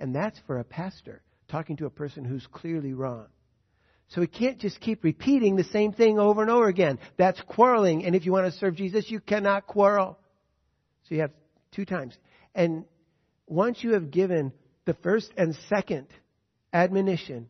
And 0.03 0.13
that's 0.13 0.39
for 0.49 0.59
a 0.59 0.65
pastor 0.65 1.23
talking 1.47 1.77
to 1.77 1.87
a 1.87 1.91
person 1.91 2.25
who's 2.25 2.45
clearly 2.51 2.93
wrong. 2.93 3.27
So 4.09 4.21
we 4.21 4.27
can't 4.27 4.59
just 4.59 4.81
keep 4.81 5.05
repeating 5.05 5.55
the 5.55 5.63
same 5.63 5.93
thing 5.93 6.19
over 6.19 6.43
and 6.43 6.51
over 6.51 6.67
again. 6.67 6.99
That's 7.17 7.41
quarreling. 7.43 8.05
And 8.05 8.17
if 8.17 8.27
you 8.27 8.33
want 8.33 8.53
to 8.53 8.59
serve 8.59 8.75
Jesus, 8.75 9.09
you 9.09 9.21
cannot 9.21 9.69
quarrel. 9.69 10.19
So 11.05 11.15
you 11.15 11.21
have 11.21 11.31
two 11.71 11.85
times. 11.85 12.19
And 12.53 12.85
once 13.47 13.85
you 13.85 13.93
have 13.93 14.11
given 14.11 14.53
the 14.87 14.95
first 14.95 15.33
and 15.37 15.57
second 15.69 16.09
admonition, 16.73 17.49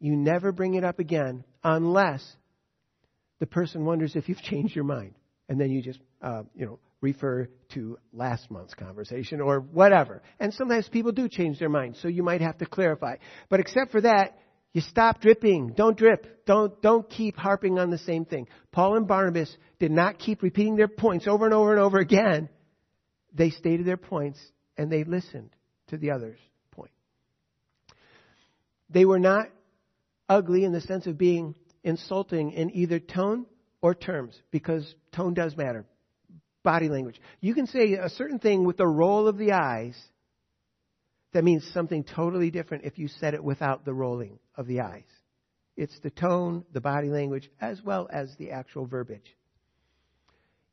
you 0.00 0.16
never 0.16 0.50
bring 0.50 0.74
it 0.74 0.82
up 0.82 0.98
again 0.98 1.44
unless 1.62 2.36
the 3.38 3.46
person 3.46 3.84
wonders 3.84 4.16
if 4.16 4.28
you've 4.28 4.38
changed 4.42 4.74
your 4.74 4.84
mind. 4.84 5.14
And 5.48 5.60
then 5.60 5.70
you 5.70 5.82
just, 5.82 6.00
uh, 6.20 6.42
you 6.52 6.66
know, 6.66 6.78
refer 7.00 7.48
to 7.74 7.98
last 8.12 8.50
month's 8.50 8.74
conversation 8.74 9.40
or 9.40 9.60
whatever. 9.60 10.22
And 10.38 10.52
sometimes 10.52 10.88
people 10.88 11.12
do 11.12 11.28
change 11.28 11.58
their 11.58 11.68
mind, 11.68 11.96
so 11.96 12.08
you 12.08 12.22
might 12.22 12.40
have 12.40 12.58
to 12.58 12.66
clarify. 12.66 13.16
But 13.48 13.60
except 13.60 13.90
for 13.90 14.02
that, 14.02 14.38
you 14.72 14.80
stop 14.82 15.20
dripping. 15.20 15.72
Don't 15.76 15.96
drip. 15.96 16.44
Don't, 16.46 16.80
don't 16.80 17.08
keep 17.08 17.36
harping 17.36 17.78
on 17.78 17.90
the 17.90 17.98
same 17.98 18.24
thing. 18.24 18.48
Paul 18.70 18.96
and 18.96 19.08
Barnabas 19.08 19.54
did 19.78 19.90
not 19.90 20.18
keep 20.18 20.42
repeating 20.42 20.76
their 20.76 20.88
points 20.88 21.26
over 21.26 21.44
and 21.44 21.54
over 21.54 21.72
and 21.72 21.80
over 21.80 21.98
again. 21.98 22.48
They 23.32 23.50
stated 23.50 23.86
their 23.86 23.96
points 23.96 24.40
and 24.76 24.90
they 24.90 25.04
listened 25.04 25.50
to 25.88 25.96
the 25.96 26.12
other's 26.12 26.38
point. 26.70 26.90
They 28.90 29.04
were 29.04 29.18
not 29.18 29.46
ugly 30.28 30.64
in 30.64 30.72
the 30.72 30.80
sense 30.80 31.06
of 31.06 31.18
being 31.18 31.54
insulting 31.82 32.52
in 32.52 32.70
either 32.76 33.00
tone 33.00 33.46
or 33.82 33.94
terms 33.94 34.38
because 34.50 34.94
tone 35.12 35.34
does 35.34 35.56
matter. 35.56 35.84
Body 36.62 36.88
language. 36.88 37.20
You 37.40 37.54
can 37.54 37.66
say 37.66 37.94
a 37.94 38.08
certain 38.10 38.38
thing 38.38 38.64
with 38.64 38.76
the 38.76 38.86
roll 38.86 39.28
of 39.28 39.38
the 39.38 39.52
eyes 39.52 39.96
that 41.32 41.44
means 41.44 41.68
something 41.72 42.04
totally 42.04 42.50
different 42.50 42.84
if 42.84 42.98
you 42.98 43.08
said 43.08 43.34
it 43.34 43.42
without 43.42 43.84
the 43.84 43.94
rolling 43.94 44.38
of 44.56 44.66
the 44.66 44.80
eyes. 44.80 45.04
It's 45.76 45.98
the 46.00 46.10
tone, 46.10 46.64
the 46.72 46.80
body 46.80 47.08
language, 47.08 47.50
as 47.60 47.80
well 47.82 48.08
as 48.12 48.34
the 48.36 48.50
actual 48.50 48.86
verbiage. 48.86 49.36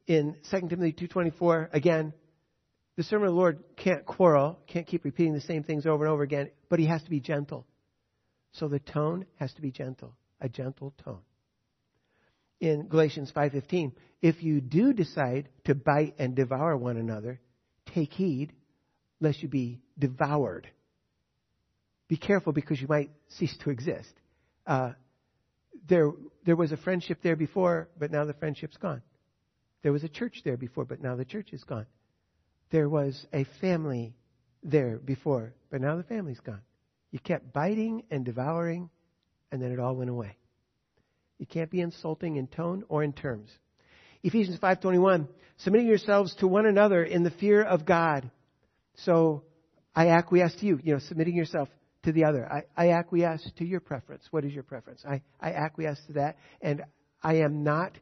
In 0.08 0.36
2 0.52 0.68
Timothy 0.68 0.94
2.24, 0.94 1.70
again, 1.74 2.14
the 2.96 3.04
servant 3.04 3.30
of 3.30 3.36
the 3.36 3.40
Lord 3.40 3.64
can't 3.76 4.06
quarrel, 4.06 4.60
can't 4.68 4.88
keep 4.88 5.06
repeating 5.06 5.34
the 5.34 5.42
same 5.42 5.64
things 5.64 5.86
over 5.86 6.06
and 6.06 6.12
over 6.12 6.24
again, 6.24 6.50
but 6.70 6.80
he 6.80 6.88
has 6.88 7.04
to 7.04 7.10
be 7.10 7.20
gentle. 7.20 7.66
So 8.54 8.68
the 8.68 8.80
tone 8.80 9.26
has 9.36 9.54
to 9.54 9.62
be 9.62 9.72
gentle, 9.72 10.16
a 10.42 10.50
gentle 10.50 10.94
tone. 11.04 11.22
In 12.60 12.88
Galatians 12.88 13.32
5:15, 13.32 13.94
if 14.22 14.42
you 14.42 14.62
do 14.62 14.94
decide 14.94 15.50
to 15.66 15.76
bite 15.76 16.16
and 16.18 16.36
devour 16.36 16.76
one 16.76 16.98
another, 16.98 17.40
take 17.94 18.12
heed 18.12 18.54
lest 19.20 19.42
you 19.44 19.50
be 19.50 19.82
devoured. 19.98 20.70
Be 22.08 22.18
careful 22.18 22.54
because 22.54 22.82
you 22.82 22.88
might 22.88 23.12
cease 23.28 23.56
to 23.60 23.70
exist. 23.70 24.14
Uh, 24.66 24.94
there, 25.88 26.12
there 26.46 26.56
was 26.56 26.72
a 26.72 26.78
friendship 26.78 27.20
there 27.22 27.36
before, 27.36 27.90
but 27.98 28.12
now 28.12 28.26
the 28.26 28.34
friendship's 28.34 28.78
gone. 28.78 29.02
There 29.84 29.92
was 29.92 30.04
a 30.04 30.10
church 30.10 30.42
there 30.44 30.58
before, 30.58 30.86
but 30.86 31.02
now 31.02 31.16
the 31.16 31.26
church 31.26 31.54
is 31.54 31.64
gone. 31.64 31.86
There 32.72 32.90
was 32.90 33.26
a 33.34 33.46
family 33.62 34.16
there 34.64 34.98
before, 34.98 35.54
but 35.70 35.82
now 35.82 35.96
the 35.96 36.04
family's 36.04 36.40
gone. 36.40 36.62
You 37.12 37.20
kept 37.20 37.54
biting 37.54 38.04
and 38.12 38.26
devouring, 38.26 38.90
and 39.52 39.62
then 39.62 39.72
it 39.72 39.80
all 39.80 39.96
went 39.96 40.10
away. 40.10 40.38
You 41.40 41.46
can't 41.46 41.70
be 41.70 41.82
insulting 41.82 42.38
in 42.38 42.48
tone 42.48 42.84
or 42.90 43.04
in 43.04 43.14
terms. 43.14 43.50
Ephesians 44.24 44.60
5:21, 44.60 45.28
submitting 45.58 45.88
yourselves 45.88 46.36
to 46.36 46.48
one 46.48 46.66
another 46.66 47.04
in 47.04 47.24
the 47.24 47.32
fear 47.32 47.64
of 47.64 47.86
God. 47.86 48.30
So 48.96 49.44
I 49.96 50.10
acquiesce 50.10 50.56
to 50.56 50.66
you, 50.66 50.80
you 50.84 50.94
know, 50.94 51.00
submitting 51.00 51.36
yourself 51.36 51.70
to 52.04 52.12
the 52.12 52.24
other. 52.26 52.52
I, 52.52 52.64
I 52.76 52.90
acquiesce 52.92 53.52
to 53.58 53.66
your 53.66 53.80
preference. 53.80 54.24
What 54.32 54.46
is 54.46 54.54
your 54.54 54.64
preference? 54.64 55.04
I, 55.08 55.22
I 55.40 55.54
acquiesce 55.54 56.00
to 56.08 56.14
that, 56.14 56.38
and 56.62 56.84
I 57.22 57.36
am 57.38 57.64
not 57.64 57.98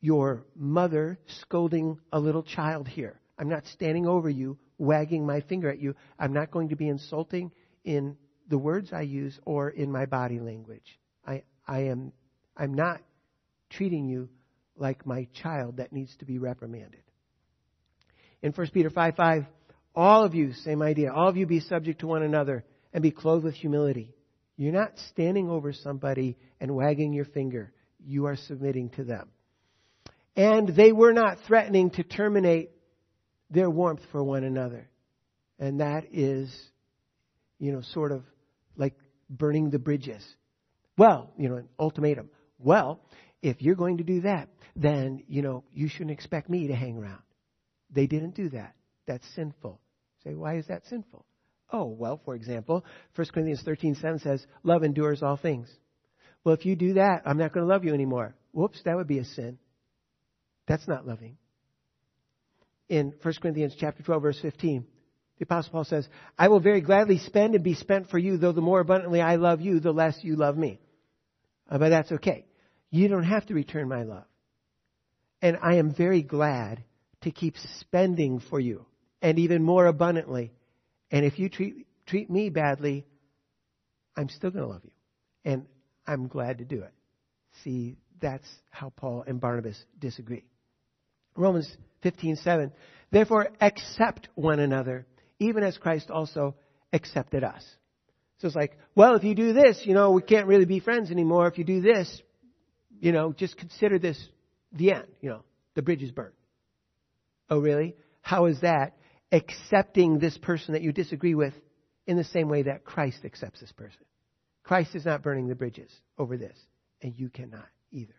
your 0.00 0.44
mother 0.56 1.18
scolding 1.40 1.98
a 2.12 2.20
little 2.20 2.42
child 2.42 2.88
here. 2.88 3.20
I'm 3.38 3.48
not 3.48 3.66
standing 3.66 4.06
over 4.06 4.28
you, 4.28 4.58
wagging 4.78 5.26
my 5.26 5.40
finger 5.42 5.70
at 5.70 5.80
you. 5.80 5.94
I'm 6.18 6.32
not 6.32 6.50
going 6.50 6.70
to 6.70 6.76
be 6.76 6.88
insulting 6.88 7.52
in 7.84 8.16
the 8.48 8.58
words 8.58 8.92
I 8.92 9.02
use 9.02 9.38
or 9.44 9.70
in 9.70 9.90
my 9.90 10.06
body 10.06 10.40
language. 10.40 10.98
I, 11.26 11.42
I 11.66 11.84
am, 11.84 12.12
I'm 12.60 12.74
not 12.74 13.00
treating 13.70 14.06
you 14.06 14.28
like 14.76 15.06
my 15.06 15.26
child 15.42 15.78
that 15.78 15.94
needs 15.94 16.14
to 16.18 16.26
be 16.26 16.38
reprimanded. 16.38 17.00
In 18.42 18.52
1 18.52 18.68
Peter 18.74 18.90
5 18.90 19.16
5, 19.16 19.46
all 19.94 20.24
of 20.24 20.34
you, 20.34 20.52
same 20.52 20.82
idea, 20.82 21.10
all 21.10 21.28
of 21.28 21.38
you 21.38 21.46
be 21.46 21.60
subject 21.60 22.00
to 22.00 22.06
one 22.06 22.22
another 22.22 22.64
and 22.92 23.02
be 23.02 23.10
clothed 23.10 23.44
with 23.44 23.54
humility. 23.54 24.14
You're 24.56 24.74
not 24.74 24.92
standing 25.08 25.48
over 25.48 25.72
somebody 25.72 26.36
and 26.60 26.74
wagging 26.74 27.14
your 27.14 27.24
finger. 27.24 27.72
You 27.98 28.26
are 28.26 28.36
submitting 28.36 28.90
to 28.90 29.04
them. 29.04 29.30
And 30.36 30.68
they 30.68 30.92
were 30.92 31.14
not 31.14 31.38
threatening 31.46 31.90
to 31.92 32.02
terminate 32.02 32.70
their 33.50 33.70
warmth 33.70 34.02
for 34.12 34.22
one 34.22 34.44
another. 34.44 34.88
And 35.58 35.80
that 35.80 36.04
is, 36.12 36.54
you 37.58 37.72
know, 37.72 37.80
sort 37.80 38.12
of 38.12 38.22
like 38.76 38.94
burning 39.30 39.70
the 39.70 39.78
bridges. 39.78 40.22
Well, 40.98 41.30
you 41.38 41.48
know, 41.48 41.56
an 41.56 41.68
ultimatum. 41.78 42.28
Well, 42.62 43.00
if 43.42 43.62
you're 43.62 43.74
going 43.74 43.98
to 43.98 44.04
do 44.04 44.22
that, 44.22 44.48
then, 44.76 45.24
you 45.28 45.42
know, 45.42 45.64
you 45.72 45.88
shouldn't 45.88 46.10
expect 46.10 46.48
me 46.48 46.68
to 46.68 46.74
hang 46.74 46.98
around. 46.98 47.22
They 47.90 48.06
didn't 48.06 48.34
do 48.34 48.50
that. 48.50 48.74
That's 49.06 49.26
sinful. 49.34 49.80
Say, 50.24 50.34
why 50.34 50.56
is 50.56 50.66
that 50.68 50.86
sinful? 50.86 51.24
Oh, 51.72 51.86
well, 51.86 52.20
for 52.24 52.34
example, 52.34 52.84
1 53.14 53.26
Corinthians 53.32 53.62
13:7 53.62 54.20
says, 54.20 54.44
"Love 54.64 54.82
endures 54.82 55.22
all 55.22 55.36
things." 55.36 55.68
Well, 56.42 56.54
if 56.54 56.66
you 56.66 56.74
do 56.74 56.94
that, 56.94 57.22
I'm 57.24 57.38
not 57.38 57.52
going 57.52 57.66
to 57.66 57.72
love 57.72 57.84
you 57.84 57.94
anymore. 57.94 58.34
Whoops, 58.52 58.82
that 58.84 58.96
would 58.96 59.06
be 59.06 59.18
a 59.18 59.24
sin. 59.24 59.58
That's 60.66 60.88
not 60.88 61.06
loving 61.06 61.36
in 62.90 63.14
1 63.22 63.34
Corinthians 63.40 63.74
chapter 63.78 64.02
12 64.02 64.22
verse 64.22 64.38
15. 64.42 64.84
The 65.38 65.44
apostle 65.44 65.72
Paul 65.72 65.84
says, 65.84 66.06
I 66.38 66.48
will 66.48 66.60
very 66.60 66.82
gladly 66.82 67.16
spend 67.16 67.54
and 67.54 67.64
be 67.64 67.74
spent 67.74 68.10
for 68.10 68.18
you, 68.18 68.36
though 68.36 68.52
the 68.52 68.60
more 68.60 68.80
abundantly 68.80 69.22
I 69.22 69.36
love 69.36 69.62
you, 69.62 69.80
the 69.80 69.92
less 69.92 70.18
you 70.22 70.36
love 70.36 70.58
me. 70.58 70.80
Uh, 71.70 71.78
but 71.78 71.88
that's 71.88 72.12
okay. 72.12 72.44
You 72.90 73.08
don't 73.08 73.24
have 73.24 73.46
to 73.46 73.54
return 73.54 73.88
my 73.88 74.02
love. 74.02 74.24
And 75.42 75.58
I 75.62 75.76
am 75.76 75.94
very 75.94 76.22
glad 76.22 76.84
to 77.22 77.30
keep 77.30 77.56
spending 77.78 78.40
for 78.40 78.60
you 78.60 78.84
and 79.22 79.38
even 79.38 79.62
more 79.62 79.86
abundantly. 79.86 80.52
And 81.10 81.24
if 81.24 81.38
you 81.38 81.48
treat, 81.48 81.86
treat 82.06 82.30
me 82.30 82.50
badly, 82.50 83.06
I'm 84.16 84.28
still 84.28 84.50
going 84.50 84.64
to 84.64 84.70
love 84.70 84.84
you. 84.84 84.90
And 85.44 85.66
I'm 86.06 86.28
glad 86.28 86.58
to 86.58 86.64
do 86.64 86.82
it. 86.82 86.92
See, 87.64 87.96
that's 88.20 88.48
how 88.70 88.90
Paul 88.90 89.24
and 89.26 89.40
Barnabas 89.40 89.82
disagree. 89.98 90.44
Romans 91.36 91.74
15:7. 92.04 92.72
Therefore 93.10 93.48
accept 93.60 94.28
one 94.34 94.60
another, 94.60 95.06
even 95.38 95.62
as 95.62 95.78
Christ 95.78 96.10
also 96.10 96.54
accepted 96.92 97.44
us. 97.44 97.64
So 98.38 98.46
it's 98.46 98.56
like, 98.56 98.76
well, 98.94 99.16
if 99.16 99.24
you 99.24 99.34
do 99.34 99.52
this, 99.52 99.82
you 99.84 99.94
know, 99.94 100.12
we 100.12 100.22
can't 100.22 100.46
really 100.46 100.64
be 100.64 100.80
friends 100.80 101.10
anymore. 101.10 101.46
If 101.48 101.58
you 101.58 101.64
do 101.64 101.80
this, 101.80 102.22
you 103.00 103.12
know, 103.12 103.32
just 103.32 103.56
consider 103.56 103.98
this 103.98 104.22
the 104.72 104.92
end, 104.92 105.06
you 105.20 105.30
know, 105.30 105.42
the 105.74 105.82
bridge 105.82 106.02
is 106.02 106.10
burned. 106.12 106.34
Oh, 107.48 107.58
really? 107.58 107.96
How 108.20 108.46
is 108.46 108.60
that 108.60 108.96
accepting 109.32 110.18
this 110.18 110.36
person 110.38 110.74
that 110.74 110.82
you 110.82 110.92
disagree 110.92 111.34
with 111.34 111.54
in 112.06 112.16
the 112.16 112.24
same 112.24 112.48
way 112.48 112.62
that 112.62 112.84
Christ 112.84 113.24
accepts 113.24 113.60
this 113.60 113.72
person? 113.72 114.04
Christ 114.62 114.94
is 114.94 115.04
not 115.04 115.22
burning 115.22 115.48
the 115.48 115.54
bridges 115.54 115.90
over 116.16 116.36
this, 116.36 116.56
and 117.02 117.14
you 117.16 117.28
cannot 117.28 117.66
either. 117.90 118.14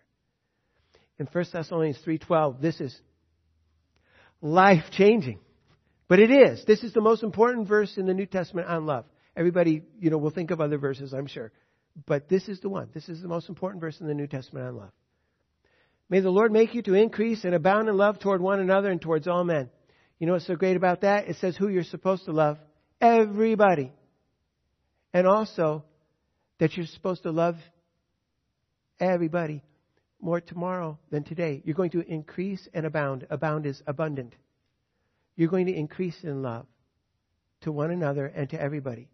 In 1.20 1.28
1 1.32 1.46
Thessalonians 1.54 2.00
3:12, 2.04 2.60
this 2.60 2.82
is 2.82 3.00
life 4.42 4.86
changing. 4.92 5.40
But 6.08 6.20
it 6.20 6.32
is. 6.32 6.66
This 6.66 6.84
is 6.84 6.92
the 6.92 7.00
most 7.00 7.24
important 7.24 7.70
verse 7.70 7.98
in 7.98 8.06
the 8.06 8.14
New 8.14 8.26
Testament 8.26 8.68
on 8.68 8.86
love. 8.86 9.06
Everybody, 9.38 9.84
you 10.00 10.10
know, 10.10 10.18
will 10.18 10.32
think 10.32 10.52
of 10.52 10.60
other 10.60 10.78
verses, 10.78 11.14
I'm 11.14 11.28
sure. 11.28 11.54
But 12.06 12.30
this 12.30 12.48
is 12.48 12.60
the 12.60 12.70
one. 12.70 12.90
This 12.94 13.10
is 13.10 13.22
the 13.22 13.28
most 13.28 13.50
important 13.50 13.82
verse 13.82 14.00
in 14.00 14.08
the 14.08 14.14
New 14.14 14.28
Testament 14.28 14.68
on 14.68 14.76
love. 14.78 14.92
May 16.10 16.20
the 16.20 16.30
Lord 16.30 16.52
make 16.52 16.76
you 16.76 16.82
to 16.84 16.94
increase 16.94 17.44
and 17.46 17.56
abound 17.56 17.88
in 17.88 17.96
love 17.96 18.20
toward 18.20 18.42
one 18.42 18.60
another 18.60 18.92
and 18.92 19.02
towards 19.02 19.28
all 19.28 19.44
men. 19.44 19.70
You 20.20 20.28
know 20.28 20.34
what's 20.34 20.48
so 20.48 20.56
great 20.56 20.76
about 20.76 21.02
that? 21.02 21.28
It 21.28 21.38
says 21.38 21.56
who 21.56 21.70
you're 21.70 21.84
supposed 21.84 22.26
to 22.26 22.32
love. 22.32 22.58
Everybody. 23.00 23.92
And 25.14 25.26
also 25.26 25.84
that 26.60 26.76
you're 26.76 26.86
supposed 26.86 27.24
to 27.24 27.32
love 27.32 27.56
everybody 29.00 29.64
more 30.22 30.40
tomorrow 30.40 31.00
than 31.10 31.24
today. 31.24 31.62
You're 31.66 31.76
going 31.76 31.92
to 31.92 32.02
increase 32.02 32.68
and 32.74 32.86
abound. 32.86 33.26
Abound 33.30 33.66
is 33.66 33.82
abundant. 33.88 34.36
You're 35.36 35.50
going 35.50 35.66
to 35.68 35.74
increase 35.74 36.18
in 36.24 36.42
love 36.44 36.68
to 37.62 37.72
one 37.72 37.92
another 37.92 38.26
and 38.26 38.50
to 38.52 38.62
everybody. 38.62 39.10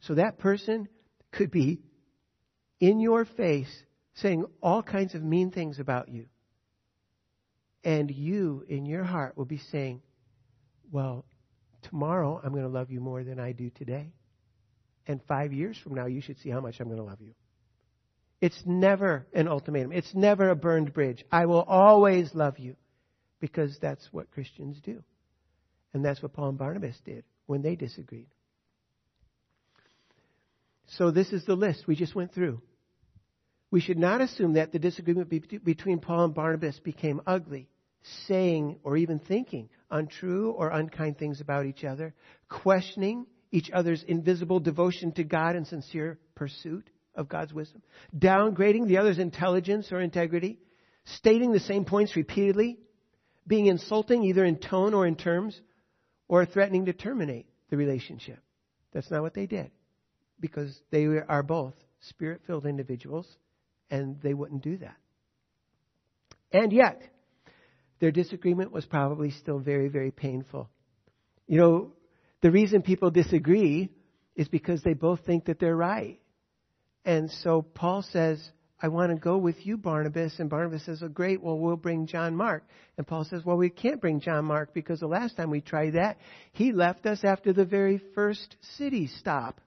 So 0.00 0.14
that 0.14 0.38
person 0.38 0.88
could 1.32 1.50
be 1.50 1.80
in 2.80 3.00
your 3.00 3.24
face 3.24 3.70
saying 4.14 4.44
all 4.62 4.82
kinds 4.82 5.14
of 5.14 5.22
mean 5.22 5.50
things 5.50 5.78
about 5.78 6.08
you. 6.08 6.26
And 7.84 8.10
you, 8.10 8.64
in 8.68 8.86
your 8.86 9.04
heart, 9.04 9.36
will 9.36 9.44
be 9.44 9.60
saying, 9.70 10.02
Well, 10.90 11.24
tomorrow 11.82 12.40
I'm 12.42 12.50
going 12.50 12.64
to 12.64 12.68
love 12.68 12.90
you 12.90 13.00
more 13.00 13.22
than 13.22 13.38
I 13.38 13.52
do 13.52 13.70
today. 13.70 14.12
And 15.06 15.20
five 15.26 15.52
years 15.52 15.78
from 15.82 15.94
now, 15.94 16.06
you 16.06 16.20
should 16.20 16.38
see 16.38 16.50
how 16.50 16.60
much 16.60 16.80
I'm 16.80 16.88
going 16.88 16.98
to 16.98 17.04
love 17.04 17.20
you. 17.20 17.34
It's 18.40 18.60
never 18.66 19.26
an 19.32 19.48
ultimatum. 19.48 19.92
It's 19.92 20.14
never 20.14 20.50
a 20.50 20.56
burned 20.56 20.92
bridge. 20.92 21.24
I 21.32 21.46
will 21.46 21.62
always 21.62 22.34
love 22.34 22.58
you 22.58 22.76
because 23.40 23.76
that's 23.80 24.06
what 24.12 24.30
Christians 24.30 24.78
do. 24.82 25.02
And 25.92 26.04
that's 26.04 26.22
what 26.22 26.34
Paul 26.34 26.50
and 26.50 26.58
Barnabas 26.58 26.96
did 27.04 27.24
when 27.46 27.62
they 27.62 27.74
disagreed. 27.74 28.28
So 30.96 31.10
this 31.10 31.32
is 31.32 31.44
the 31.44 31.54
list 31.54 31.86
we 31.86 31.96
just 31.96 32.14
went 32.14 32.32
through. 32.32 32.60
We 33.70 33.80
should 33.80 33.98
not 33.98 34.20
assume 34.20 34.54
that 34.54 34.72
the 34.72 34.78
disagreement 34.78 35.28
between 35.64 35.98
Paul 35.98 36.24
and 36.24 36.34
Barnabas 36.34 36.78
became 36.80 37.20
ugly, 37.26 37.68
saying 38.26 38.78
or 38.82 38.96
even 38.96 39.18
thinking 39.18 39.68
untrue 39.90 40.52
or 40.52 40.70
unkind 40.70 41.18
things 41.18 41.40
about 41.40 41.66
each 41.66 41.84
other, 41.84 42.14
questioning 42.48 43.26
each 43.50 43.70
other's 43.70 44.02
invisible 44.02 44.60
devotion 44.60 45.12
to 45.12 45.24
God 45.24 45.56
and 45.56 45.66
sincere 45.66 46.18
pursuit 46.34 46.88
of 47.14 47.28
God's 47.28 47.52
wisdom, 47.52 47.82
downgrading 48.16 48.86
the 48.86 48.98
other's 48.98 49.18
intelligence 49.18 49.90
or 49.92 50.00
integrity, 50.00 50.58
stating 51.04 51.52
the 51.52 51.60
same 51.60 51.84
points 51.84 52.16
repeatedly, 52.16 52.78
being 53.46 53.66
insulting 53.66 54.24
either 54.24 54.44
in 54.44 54.56
tone 54.56 54.94
or 54.94 55.06
in 55.06 55.16
terms, 55.16 55.58
or 56.28 56.44
threatening 56.46 56.86
to 56.86 56.92
terminate 56.92 57.46
the 57.70 57.76
relationship. 57.76 58.38
That's 58.92 59.10
not 59.10 59.22
what 59.22 59.34
they 59.34 59.46
did 59.46 59.70
because 60.40 60.78
they 60.90 61.04
are 61.04 61.42
both 61.42 61.74
spirit 62.00 62.42
filled 62.46 62.64
individuals 62.64 63.26
and 63.90 64.20
they 64.22 64.34
wouldn't 64.34 64.62
do 64.62 64.76
that. 64.78 64.96
And 66.52 66.72
yet, 66.72 67.02
their 68.00 68.10
disagreement 68.10 68.72
was 68.72 68.86
probably 68.86 69.30
still 69.32 69.58
very, 69.58 69.88
very 69.88 70.10
painful. 70.10 70.70
You 71.46 71.58
know, 71.58 71.92
the 72.42 72.50
reason 72.50 72.82
people 72.82 73.10
disagree 73.10 73.90
is 74.36 74.48
because 74.48 74.82
they 74.82 74.94
both 74.94 75.20
think 75.26 75.46
that 75.46 75.58
they're 75.58 75.76
right. 75.76 76.20
And 77.04 77.30
so 77.42 77.62
Paul 77.62 78.02
says, 78.02 78.40
I 78.80 78.88
want 78.88 79.10
to 79.10 79.18
go 79.18 79.36
with 79.36 79.66
you, 79.66 79.76
Barnabas. 79.76 80.38
And 80.38 80.48
Barnabas 80.48 80.84
says, 80.84 81.02
Oh, 81.02 81.08
great. 81.08 81.42
Well, 81.42 81.58
we'll 81.58 81.76
bring 81.76 82.06
John 82.06 82.36
Mark. 82.36 82.64
And 82.96 83.06
Paul 83.06 83.24
says, 83.24 83.44
Well, 83.44 83.56
we 83.56 83.70
can't 83.70 84.00
bring 84.00 84.20
John 84.20 84.44
Mark 84.44 84.72
because 84.72 85.00
the 85.00 85.08
last 85.08 85.36
time 85.36 85.50
we 85.50 85.60
tried 85.60 85.94
that, 85.94 86.18
he 86.52 86.72
left 86.72 87.04
us 87.06 87.24
after 87.24 87.52
the 87.52 87.64
very 87.64 88.00
first 88.14 88.56
city 88.76 89.08
stop. 89.08 89.60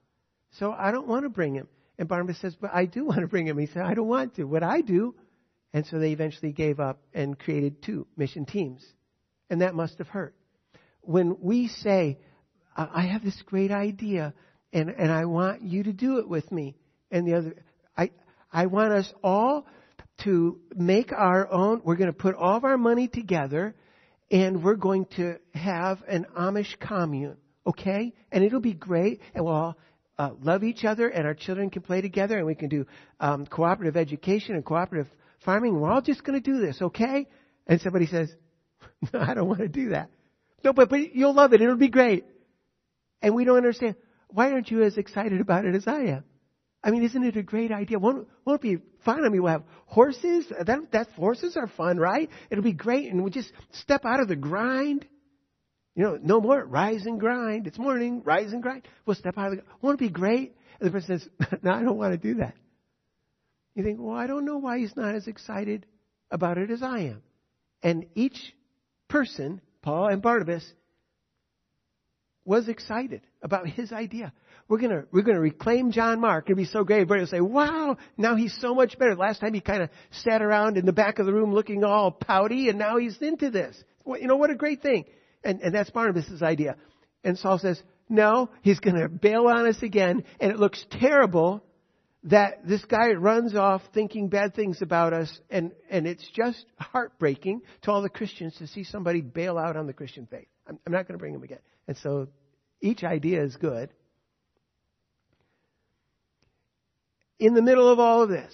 So 0.52 0.72
I 0.72 0.90
don't 0.90 1.08
want 1.08 1.24
to 1.24 1.28
bring 1.28 1.54
him. 1.54 1.68
And 2.02 2.08
Barnabas 2.08 2.38
says, 2.38 2.56
But 2.60 2.74
I 2.74 2.86
do 2.86 3.04
want 3.06 3.20
to 3.20 3.28
bring 3.28 3.46
him. 3.46 3.56
He 3.56 3.66
said, 3.66 3.82
I 3.82 3.94
don't 3.94 4.08
want 4.08 4.34
to. 4.34 4.42
What 4.42 4.64
I 4.64 4.80
do. 4.80 5.14
And 5.72 5.86
so 5.86 6.00
they 6.00 6.10
eventually 6.10 6.50
gave 6.50 6.80
up 6.80 7.00
and 7.14 7.38
created 7.38 7.80
two 7.80 8.08
mission 8.16 8.44
teams. 8.44 8.84
And 9.48 9.60
that 9.60 9.76
must 9.76 9.98
have 9.98 10.08
hurt. 10.08 10.34
When 11.02 11.36
we 11.40 11.68
say, 11.68 12.18
I 12.76 13.02
have 13.02 13.22
this 13.22 13.40
great 13.42 13.70
idea 13.70 14.34
and, 14.72 14.90
and 14.90 15.12
I 15.12 15.26
want 15.26 15.62
you 15.62 15.84
to 15.84 15.92
do 15.92 16.18
it 16.18 16.28
with 16.28 16.50
me. 16.50 16.74
And 17.12 17.24
the 17.24 17.34
other, 17.34 17.54
I, 17.96 18.10
I 18.52 18.66
want 18.66 18.92
us 18.92 19.14
all 19.22 19.64
to 20.24 20.58
make 20.74 21.12
our 21.12 21.48
own, 21.52 21.82
we're 21.84 21.94
going 21.94 22.12
to 22.12 22.18
put 22.18 22.34
all 22.34 22.56
of 22.56 22.64
our 22.64 22.78
money 22.78 23.06
together 23.06 23.76
and 24.28 24.64
we're 24.64 24.74
going 24.74 25.04
to 25.16 25.36
have 25.54 26.02
an 26.08 26.26
Amish 26.36 26.80
commune, 26.80 27.36
okay? 27.64 28.12
And 28.32 28.42
it'll 28.42 28.60
be 28.60 28.74
great 28.74 29.20
and 29.36 29.44
we'll 29.44 29.54
all 29.54 29.78
uh, 30.22 30.30
love 30.40 30.62
each 30.62 30.84
other 30.84 31.08
and 31.08 31.26
our 31.26 31.34
children 31.34 31.68
can 31.68 31.82
play 31.82 32.00
together 32.00 32.36
and 32.38 32.46
we 32.46 32.54
can 32.54 32.68
do 32.68 32.86
um, 33.18 33.44
cooperative 33.44 33.96
education 33.96 34.54
and 34.54 34.64
cooperative 34.64 35.08
farming. 35.44 35.78
We're 35.78 35.90
all 35.90 36.00
just 36.00 36.22
going 36.22 36.40
to 36.40 36.50
do 36.52 36.60
this, 36.64 36.80
okay? 36.80 37.26
And 37.66 37.80
somebody 37.80 38.06
says, 38.06 38.32
no, 39.12 39.20
I 39.20 39.34
don't 39.34 39.48
want 39.48 39.60
to 39.60 39.68
do 39.68 39.90
that. 39.90 40.10
No, 40.64 40.72
but, 40.72 40.90
but 40.90 41.14
you'll 41.14 41.34
love 41.34 41.52
it. 41.52 41.60
It'll 41.60 41.76
be 41.76 41.88
great. 41.88 42.24
And 43.20 43.34
we 43.34 43.44
don't 43.44 43.56
understand. 43.56 43.96
Why 44.28 44.52
aren't 44.52 44.70
you 44.70 44.82
as 44.82 44.96
excited 44.96 45.40
about 45.40 45.64
it 45.64 45.74
as 45.74 45.88
I 45.88 46.02
am? 46.02 46.24
I 46.84 46.90
mean, 46.90 47.02
isn't 47.02 47.24
it 47.24 47.36
a 47.36 47.42
great 47.42 47.72
idea? 47.72 47.98
Won't, 47.98 48.28
won't 48.44 48.60
it 48.60 48.62
be 48.62 48.82
fun? 49.04 49.24
I 49.24 49.28
mean, 49.28 49.42
we'll 49.42 49.52
have 49.52 49.64
horses. 49.86 50.46
That, 50.50 50.92
that 50.92 51.08
horses 51.12 51.56
are 51.56 51.68
fun, 51.68 51.98
right? 51.98 52.28
It'll 52.50 52.64
be 52.64 52.72
great, 52.72 53.10
and 53.10 53.22
we'll 53.22 53.32
just 53.32 53.52
step 53.72 54.04
out 54.04 54.20
of 54.20 54.28
the 54.28 54.36
grind. 54.36 55.06
You 55.94 56.04
know, 56.04 56.18
no 56.22 56.40
more 56.40 56.64
rise 56.64 57.04
and 57.04 57.20
grind. 57.20 57.66
It's 57.66 57.78
morning, 57.78 58.22
rise 58.24 58.52
and 58.52 58.62
grind. 58.62 58.82
We'll 59.04 59.16
step 59.16 59.36
out 59.36 59.52
of 59.52 59.58
the. 59.58 59.64
Won't 59.82 60.00
it 60.00 60.04
be 60.04 60.10
great? 60.10 60.56
And 60.80 60.88
the 60.88 60.92
person 60.92 61.18
says, 61.18 61.58
"No, 61.62 61.72
I 61.72 61.82
don't 61.82 61.98
want 61.98 62.12
to 62.12 62.18
do 62.18 62.40
that." 62.40 62.54
You 63.74 63.82
think, 63.82 63.98
well, 64.00 64.16
I 64.16 64.26
don't 64.26 64.44
know 64.44 64.58
why 64.58 64.78
he's 64.78 64.96
not 64.96 65.14
as 65.14 65.26
excited 65.26 65.86
about 66.30 66.58
it 66.58 66.70
as 66.70 66.82
I 66.82 67.00
am. 67.00 67.22
And 67.82 68.06
each 68.14 68.54
person, 69.08 69.60
Paul 69.80 70.08
and 70.08 70.20
Barnabas, 70.20 70.64
was 72.44 72.68
excited 72.68 73.22
about 73.42 73.66
his 73.66 73.92
idea. 73.92 74.32
We're 74.68 74.80
gonna, 74.80 75.04
we're 75.12 75.22
gonna 75.22 75.40
reclaim 75.40 75.92
John 75.92 76.20
Mark. 76.20 76.48
It'll 76.48 76.56
be 76.56 76.64
so 76.64 76.84
great. 76.84 76.96
Everybody 76.96 77.20
will 77.20 77.28
say, 77.28 77.40
wow, 77.40 77.96
now 78.16 78.36
he's 78.36 78.56
so 78.60 78.74
much 78.74 78.98
better. 78.98 79.14
Last 79.14 79.40
time 79.40 79.54
he 79.54 79.60
kind 79.60 79.82
of 79.82 79.90
sat 80.10 80.42
around 80.42 80.76
in 80.76 80.86
the 80.86 80.92
back 80.92 81.18
of 81.18 81.26
the 81.26 81.32
room 81.32 81.54
looking 81.54 81.84
all 81.84 82.10
pouty 82.10 82.68
and 82.68 82.78
now 82.78 82.98
he's 82.98 83.16
into 83.20 83.50
this. 83.50 83.76
You 84.06 84.26
know, 84.26 84.36
what 84.36 84.50
a 84.50 84.54
great 84.54 84.82
thing. 84.82 85.04
And, 85.44 85.60
and 85.60 85.74
that's 85.74 85.90
Barnabas' 85.90 86.42
idea. 86.42 86.76
And 87.24 87.38
Saul 87.38 87.58
says, 87.58 87.82
no, 88.08 88.50
he's 88.62 88.80
gonna 88.80 89.08
bail 89.08 89.46
on 89.46 89.66
us 89.66 89.82
again 89.82 90.24
and 90.40 90.52
it 90.52 90.58
looks 90.58 90.84
terrible 90.90 91.62
that 92.24 92.66
this 92.66 92.84
guy 92.84 93.12
runs 93.12 93.56
off 93.56 93.82
thinking 93.92 94.28
bad 94.28 94.54
things 94.54 94.80
about 94.80 95.12
us 95.12 95.40
and, 95.50 95.72
and 95.90 96.06
it's 96.06 96.28
just 96.30 96.64
heartbreaking 96.78 97.62
to 97.82 97.90
all 97.90 98.02
the 98.02 98.08
Christians 98.08 98.54
to 98.58 98.66
see 98.66 98.84
somebody 98.84 99.20
bail 99.20 99.58
out 99.58 99.76
on 99.76 99.86
the 99.86 99.92
Christian 99.92 100.26
faith. 100.30 100.46
I'm, 100.68 100.78
I'm 100.86 100.92
not 100.92 101.08
going 101.08 101.18
to 101.18 101.18
bring 101.18 101.34
him 101.34 101.42
again. 101.42 101.58
And 101.88 101.96
so 101.96 102.28
each 102.80 103.02
idea 103.02 103.42
is 103.42 103.56
good. 103.56 103.90
In 107.38 107.54
the 107.54 107.62
middle 107.62 107.90
of 107.90 107.98
all 107.98 108.22
of 108.22 108.28
this, 108.28 108.52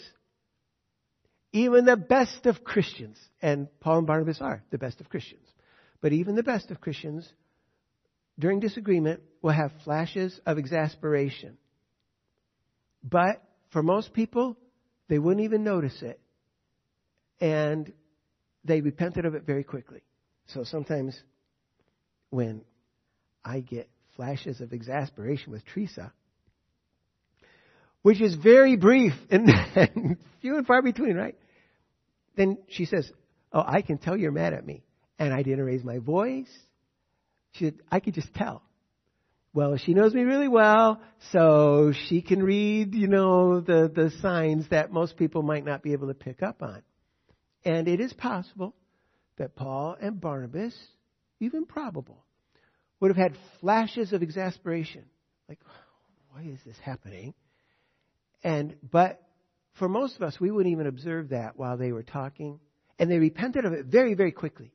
even 1.52 1.84
the 1.84 1.96
best 1.96 2.46
of 2.46 2.62
Christians, 2.62 3.18
and 3.42 3.68
Paul 3.80 3.98
and 3.98 4.06
Barnabas 4.06 4.40
are 4.40 4.62
the 4.70 4.78
best 4.78 5.00
of 5.00 5.08
Christians, 5.08 5.46
but 6.00 6.12
even 6.12 6.36
the 6.36 6.42
best 6.42 6.70
of 6.70 6.80
Christians, 6.80 7.28
during 8.38 8.60
disagreement, 8.60 9.20
will 9.42 9.52
have 9.52 9.72
flashes 9.84 10.38
of 10.46 10.58
exasperation. 10.58 11.58
But 13.02 13.42
for 13.72 13.82
most 13.82 14.12
people, 14.12 14.56
they 15.08 15.18
wouldn't 15.18 15.44
even 15.44 15.64
notice 15.64 16.00
it. 16.02 16.20
And 17.40 17.92
they 18.64 18.80
repented 18.80 19.24
of 19.24 19.34
it 19.34 19.44
very 19.44 19.64
quickly. 19.64 20.02
So 20.46 20.64
sometimes 20.64 21.18
when 22.30 22.62
I 23.44 23.60
get 23.60 23.88
flashes 24.16 24.60
of 24.60 24.72
exasperation 24.72 25.52
with 25.52 25.62
Teresa, 25.64 26.12
which 28.02 28.20
is 28.20 28.34
very 28.34 28.76
brief 28.76 29.12
and, 29.30 29.48
and 29.76 30.16
few 30.40 30.56
and 30.56 30.66
far 30.66 30.82
between, 30.82 31.16
right? 31.16 31.36
Then 32.36 32.58
she 32.68 32.84
says, 32.84 33.10
Oh, 33.52 33.64
I 33.66 33.82
can 33.82 33.98
tell 33.98 34.16
you're 34.16 34.30
mad 34.32 34.52
at 34.52 34.66
me. 34.66 34.82
And 35.18 35.34
I 35.34 35.42
didn't 35.42 35.64
raise 35.64 35.84
my 35.84 35.98
voice. 35.98 36.50
She 37.52 37.72
I 37.90 38.00
could 38.00 38.14
just 38.14 38.32
tell. 38.34 38.62
Well, 39.54 39.76
she 39.78 39.94
knows 39.94 40.14
me 40.14 40.22
really 40.22 40.46
well, 40.46 41.00
so 41.32 41.92
she 42.08 42.20
can 42.22 42.42
read, 42.42 42.94
you 42.94 43.08
know, 43.08 43.60
the, 43.60 43.90
the 43.92 44.12
signs 44.20 44.68
that 44.68 44.92
most 44.92 45.16
people 45.16 45.42
might 45.42 45.64
not 45.64 45.82
be 45.82 45.92
able 45.92 46.08
to 46.08 46.14
pick 46.14 46.42
up 46.42 46.62
on. 46.62 46.82
And 47.64 47.88
it 47.88 47.98
is 47.98 48.12
possible 48.12 48.74
that 49.38 49.56
Paul 49.56 49.96
and 50.00 50.20
Barnabas, 50.20 50.74
even 51.40 51.64
probable, 51.64 52.24
would 53.00 53.08
have 53.08 53.16
had 53.16 53.36
flashes 53.60 54.12
of 54.12 54.22
exasperation. 54.22 55.04
Like, 55.48 55.60
why 56.30 56.42
is 56.42 56.58
this 56.66 56.76
happening? 56.82 57.34
And, 58.44 58.76
but 58.88 59.22
for 59.78 59.88
most 59.88 60.16
of 60.16 60.22
us, 60.22 60.38
we 60.38 60.50
wouldn't 60.50 60.72
even 60.72 60.86
observe 60.86 61.30
that 61.30 61.58
while 61.58 61.76
they 61.76 61.92
were 61.92 62.02
talking. 62.02 62.60
And 62.98 63.10
they 63.10 63.18
repented 63.18 63.64
of 63.64 63.72
it 63.72 63.86
very, 63.86 64.14
very 64.14 64.32
quickly. 64.32 64.72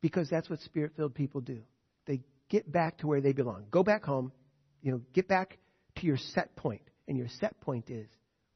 Because 0.00 0.28
that's 0.28 0.48
what 0.48 0.60
spirit 0.60 0.92
filled 0.96 1.14
people 1.14 1.40
do. 1.40 1.60
They 2.06 2.20
get 2.48 2.70
back 2.70 2.98
to 2.98 3.06
where 3.06 3.20
they 3.20 3.32
belong. 3.32 3.64
Go 3.70 3.82
back 3.82 4.04
home. 4.04 4.32
You 4.82 4.92
know, 4.92 5.00
get 5.12 5.28
back 5.28 5.58
to 5.96 6.06
your 6.06 6.16
set 6.16 6.54
point. 6.56 6.82
And 7.08 7.16
your 7.16 7.28
set 7.40 7.60
point 7.60 7.90
is 7.90 8.08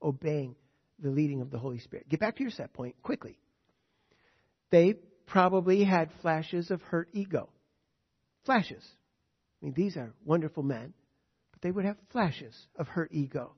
obeying 0.03 0.55
the 0.99 1.11
leading 1.11 1.41
of 1.41 1.51
the 1.51 1.59
Holy 1.59 1.79
Spirit. 1.79 2.09
Get 2.09 2.21
back 2.21 2.37
to 2.37 2.43
your 2.43 2.51
set 2.51 2.73
point 2.73 2.95
quickly. 3.03 3.39
They 4.71 4.95
probably 5.27 5.85
had 5.85 6.11
flashes 6.23 6.71
of 6.71 6.83
hurt 6.83 7.09
ego. 7.13 7.49
Flashes. 8.45 8.85
I 9.61 9.67
mean, 9.67 9.75
these 9.77 9.97
are 9.97 10.13
wonderful 10.25 10.63
men, 10.63 10.93
but 11.53 11.63
they 11.63 11.71
would 11.71 11.85
have 11.85 11.97
flashes 12.11 12.55
of 12.77 12.89
hurt 12.89 13.13
ego. 13.13 13.53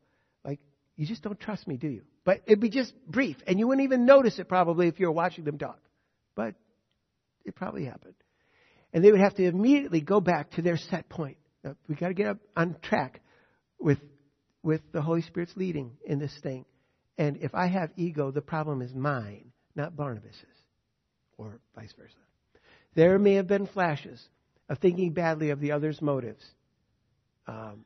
Like, 0.44 0.60
you 0.96 1.06
just 1.06 1.22
don't 1.22 1.38
trust 1.38 1.66
me, 1.66 1.76
do 1.76 1.88
you? 1.88 2.02
But 2.24 2.42
it'd 2.46 2.60
be 2.60 2.70
just 2.70 2.92
brief, 3.06 3.36
and 3.46 3.58
you 3.58 3.66
wouldn't 3.66 3.84
even 3.84 4.06
notice 4.06 4.38
it 4.38 4.48
probably 4.48 4.88
if 4.88 5.00
you 5.00 5.06
were 5.06 5.12
watching 5.12 5.44
them 5.44 5.58
talk. 5.58 5.80
But 6.34 6.54
it 7.44 7.54
probably 7.54 7.84
happened. 7.84 8.14
And 8.92 9.02
they 9.02 9.10
would 9.10 9.20
have 9.20 9.34
to 9.36 9.44
immediately 9.44 10.00
go 10.00 10.20
back 10.20 10.52
to 10.52 10.62
their 10.62 10.76
set 10.76 11.08
point. 11.08 11.38
Now, 11.64 11.76
we 11.88 11.94
got 11.94 12.08
to 12.08 12.14
get 12.14 12.26
up 12.26 12.38
on 12.56 12.76
track 12.82 13.20
with, 13.78 13.98
with 14.62 14.80
the 14.92 15.00
Holy 15.00 15.22
Spirit's 15.22 15.56
leading 15.56 15.92
in 16.04 16.18
this 16.18 16.36
thing. 16.42 16.64
And 17.16 17.38
if 17.38 17.54
I 17.54 17.68
have 17.68 17.90
ego, 17.96 18.30
the 18.30 18.40
problem 18.40 18.82
is 18.82 18.94
mine, 18.94 19.52
not 19.74 19.96
Barnabas's, 19.96 20.44
or 21.38 21.60
vice 21.74 21.92
versa. 21.96 22.16
There 22.94 23.18
may 23.18 23.34
have 23.34 23.46
been 23.46 23.66
flashes 23.66 24.22
of 24.68 24.78
thinking 24.78 25.12
badly 25.12 25.50
of 25.50 25.60
the 25.60 25.72
other's 25.72 26.00
motives. 26.02 26.44
Um, 27.46 27.84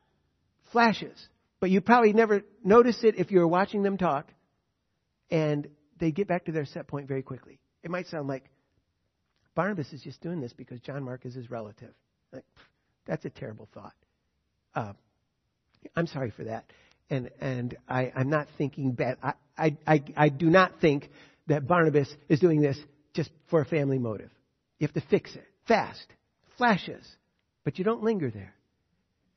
flashes. 0.73 1.17
But 1.61 1.71
you 1.71 1.81
probably 1.81 2.13
never 2.13 2.43
notice 2.65 3.03
it 3.03 3.17
if 3.19 3.31
you 3.31 3.41
were 3.41 3.49
watching 3.49 3.83
them 3.83 3.97
talk, 3.97 4.31
and 5.31 5.69
they 5.99 6.11
get 6.13 6.29
back 6.29 6.45
to 6.47 6.53
their 6.53 6.67
set 6.67 6.87
point 6.87 7.09
very 7.09 7.23
quickly. 7.23 7.59
It 7.83 7.91
might 7.91 8.07
sound 8.09 8.29
like 8.29 8.45
Barnabas 9.57 9.93
is 9.93 10.03
just 10.03 10.21
doing 10.21 10.41
this 10.41 10.53
because 10.53 10.79
John 10.81 11.03
Mark 11.03 11.27
is 11.27 11.35
his 11.35 11.51
relative. 11.51 11.93
Like, 12.33 12.45
that's 13.07 13.25
a 13.25 13.31
terrible 13.31 13.69
thought. 13.75 13.95
Uh, 14.75 14.93
I'm 15.97 16.07
sorry 16.07 16.31
for 16.31 16.45
that. 16.45 16.67
And, 17.09 17.31
and 17.41 17.77
I, 17.89 18.13
I'm 18.15 18.29
not 18.29 18.49
thinking 18.59 18.93
bad. 18.93 19.17
I, 19.23 19.33
I, 19.57 19.77
I, 19.87 20.05
I 20.17 20.29
do 20.29 20.51
not 20.51 20.81
think 20.81 21.09
that 21.47 21.67
Barnabas 21.67 22.13
is 22.29 22.39
doing 22.39 22.61
this 22.61 22.79
just 23.15 23.31
for 23.49 23.63
a 23.63 23.65
family 23.65 23.99
motive. 23.99 24.31
You 24.79 24.87
have 24.87 24.95
to 24.95 25.09
fix 25.09 25.35
it 25.35 25.47
fast, 25.67 26.07
flashes, 26.59 27.07
but 27.65 27.79
you 27.79 27.85
don't 27.85 28.03
linger 28.03 28.31
there. 28.31 28.55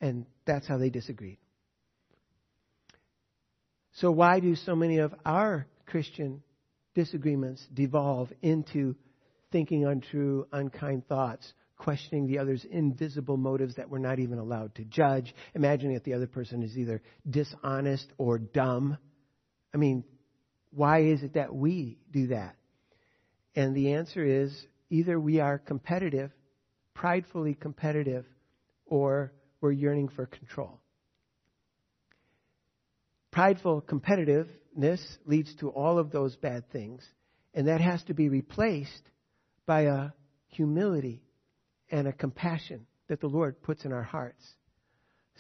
And 0.02 0.26
that's 0.46 0.68
how 0.68 0.78
they 0.78 0.90
disagreed. 0.90 1.38
So, 3.94 4.12
why 4.12 4.40
do 4.40 4.56
so 4.56 4.76
many 4.76 4.98
of 4.98 5.14
our 5.26 5.68
Christian 5.86 6.42
disagreements 6.96 7.66
devolve 7.74 8.30
into 8.42 8.96
thinking 9.52 9.86
untrue, 9.86 10.48
unkind 10.52 11.08
thoughts, 11.08 11.54
questioning 11.78 12.28
the 12.28 12.40
other's 12.40 12.66
invisible 12.66 13.38
motives 13.38 13.76
that 13.76 13.90
we're 13.90 13.98
not 13.98 14.20
even 14.20 14.38
allowed 14.38 14.76
to 14.76 14.84
judge, 14.84 15.34
imagining 15.56 15.94
that 15.94 16.04
the 16.04 16.14
other 16.14 16.28
person 16.28 16.62
is 16.62 16.78
either 16.78 17.02
dishonest 17.30 18.08
or 18.18 18.38
dumb. 18.38 18.98
I 19.74 19.78
mean, 19.78 20.04
why 20.72 21.04
is 21.04 21.24
it 21.24 21.34
that 21.34 21.54
we 21.54 21.98
do 22.12 22.28
that? 22.28 22.56
And 23.56 23.76
the 23.76 23.94
answer 23.94 24.24
is 24.24 24.54
either 24.90 25.20
we 25.20 25.40
are 25.40 25.58
competitive, 25.58 26.32
pridefully 26.94 27.56
competitive, 27.56 28.26
or 28.86 29.32
we're 29.62 29.72
yearning 29.72 30.10
for 30.10 30.26
control. 30.26 30.80
Prideful 33.32 33.82
competitiveness 33.82 35.02
leads 35.26 35.54
to 35.56 35.70
all 35.70 35.98
of 35.98 36.12
those 36.12 36.36
bad 36.36 36.70
things, 36.72 37.04
and 37.54 37.68
that 37.68 37.82
has 37.82 38.04
to 38.06 38.14
be 38.14 38.28
replaced 38.28 39.10
by 39.70 39.82
a 39.82 40.10
humility 40.48 41.22
and 41.92 42.08
a 42.08 42.12
compassion 42.12 42.88
that 43.08 43.22
the 43.22 43.28
Lord 43.28 43.62
puts 43.62 43.86
in 43.86 43.94
our 43.94 44.02
hearts. 44.02 44.44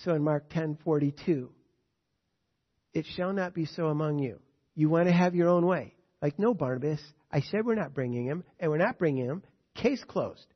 So 0.03 0.13
in 0.13 0.21
Mark 0.21 0.51
10:42, 0.51 1.49
it 2.93 3.07
shall 3.07 3.33
not 3.33 3.55
be 3.55 3.65
so 3.65 3.87
among 3.87 4.19
you. 4.19 4.39
You 4.75 4.87
want 4.87 5.07
to 5.07 5.11
have 5.11 5.33
your 5.33 5.49
own 5.49 5.65
way. 5.65 5.95
Like, 6.21 6.37
no, 6.37 6.53
Barnabas, 6.53 7.01
I 7.31 7.41
said 7.41 7.65
we're 7.65 7.73
not 7.73 7.95
bringing 7.95 8.27
him, 8.27 8.43
and 8.59 8.69
we're 8.69 8.77
not 8.77 8.99
bringing 8.99 9.25
him. 9.25 9.41
Case 9.73 10.03
closed. 10.03 10.53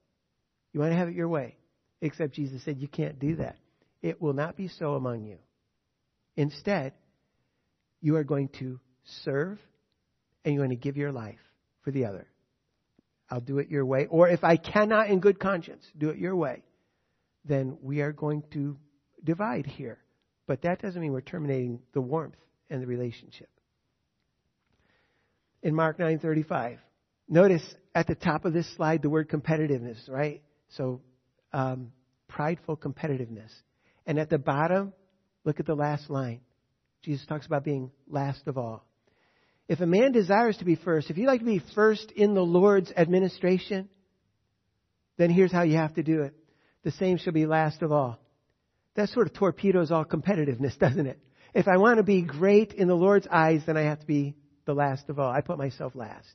You 0.71 0.79
want 0.79 0.91
to 0.91 0.97
have 0.97 1.07
it 1.07 1.15
your 1.15 1.29
way. 1.29 1.57
Except 1.99 2.35
Jesus 2.35 2.63
said, 2.63 2.77
You 2.77 2.87
can't 2.87 3.17
do 3.17 3.37
that. 3.37 3.57
It 4.03 4.21
will 4.21 4.33
not 4.33 4.55
be 4.55 4.67
so 4.67 4.93
among 4.93 5.23
you. 5.23 5.39
Instead, 6.35 6.93
you 8.01 8.17
are 8.17 8.23
going 8.23 8.49
to 8.59 8.79
serve 9.23 9.59
and 10.45 10.53
you're 10.53 10.63
going 10.63 10.77
to 10.77 10.83
give 10.83 10.95
your 10.95 11.11
life 11.11 11.41
for 11.81 11.89
the 11.89 12.05
other. 12.05 12.27
I'll 13.29 13.41
do 13.41 13.59
it 13.59 13.69
your 13.69 13.85
way. 13.85 14.07
Or 14.09 14.29
if 14.29 14.43
I 14.43 14.57
cannot, 14.57 15.09
in 15.09 15.19
good 15.19 15.39
conscience, 15.39 15.83
do 15.97 16.09
it 16.09 16.17
your 16.17 16.35
way, 16.35 16.63
then 17.45 17.77
we 17.81 18.01
are 18.01 18.11
going 18.11 18.43
to 18.53 18.77
divide 19.23 19.65
here. 19.65 19.99
But 20.47 20.63
that 20.63 20.81
doesn't 20.81 21.01
mean 21.01 21.13
we're 21.13 21.21
terminating 21.21 21.79
the 21.93 22.01
warmth 22.01 22.35
and 22.69 22.81
the 22.81 22.87
relationship. 22.87 23.49
In 25.61 25.73
Mark 25.73 25.97
9:35, 25.97 26.79
notice 27.29 27.63
at 27.95 28.07
the 28.07 28.15
top 28.15 28.43
of 28.43 28.53
this 28.53 28.67
slide 28.75 29.01
the 29.01 29.09
word 29.09 29.29
competitiveness, 29.29 30.09
right? 30.09 30.41
So 30.69 31.01
um, 31.53 31.91
prideful 32.27 32.75
competitiveness. 32.75 33.51
And 34.05 34.19
at 34.19 34.29
the 34.29 34.37
bottom, 34.37 34.91
look 35.45 35.59
at 35.59 35.65
the 35.65 35.75
last 35.75 36.09
line. 36.09 36.41
Jesus 37.03 37.25
talks 37.25 37.45
about 37.45 37.63
being 37.63 37.91
last 38.09 38.47
of 38.47 38.57
all. 38.57 38.85
If 39.67 39.79
a 39.79 39.85
man 39.85 40.11
desires 40.11 40.57
to 40.57 40.65
be 40.65 40.75
first, 40.75 41.09
if 41.09 41.17
you 41.17 41.25
like 41.25 41.39
to 41.39 41.45
be 41.45 41.61
first 41.73 42.11
in 42.11 42.33
the 42.33 42.41
Lord's 42.41 42.91
administration, 42.95 43.89
then 45.17 45.29
here's 45.29 45.51
how 45.51 45.63
you 45.63 45.77
have 45.77 45.93
to 45.95 46.03
do 46.03 46.23
it. 46.23 46.33
The 46.83 46.91
same 46.91 47.17
shall 47.17 47.33
be 47.33 47.45
last 47.45 47.81
of 47.81 47.91
all. 47.91 48.19
That 48.95 49.09
sort 49.09 49.27
of 49.27 49.33
torpedoes 49.33 49.91
all 49.91 50.05
competitiveness, 50.05 50.77
doesn't 50.79 51.07
it? 51.07 51.19
If 51.53 51.67
I 51.67 51.77
want 51.77 51.97
to 51.97 52.03
be 52.03 52.23
great 52.23 52.73
in 52.73 52.87
the 52.87 52.95
Lord's 52.95 53.27
eyes, 53.29 53.61
then 53.65 53.77
I 53.77 53.83
have 53.83 53.99
to 53.99 54.07
be 54.07 54.35
the 54.65 54.73
last 54.73 55.09
of 55.09 55.19
all. 55.19 55.31
I 55.31 55.41
put 55.41 55.57
myself 55.57 55.95
last. 55.95 56.33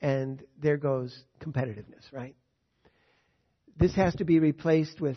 And 0.00 0.42
there 0.60 0.78
goes 0.78 1.16
competitiveness, 1.40 2.10
right? 2.12 2.34
This 3.78 3.94
has 3.94 4.14
to 4.16 4.24
be 4.24 4.38
replaced 4.38 5.00
with 5.00 5.16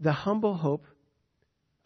the 0.00 0.12
humble 0.12 0.54
hope 0.54 0.84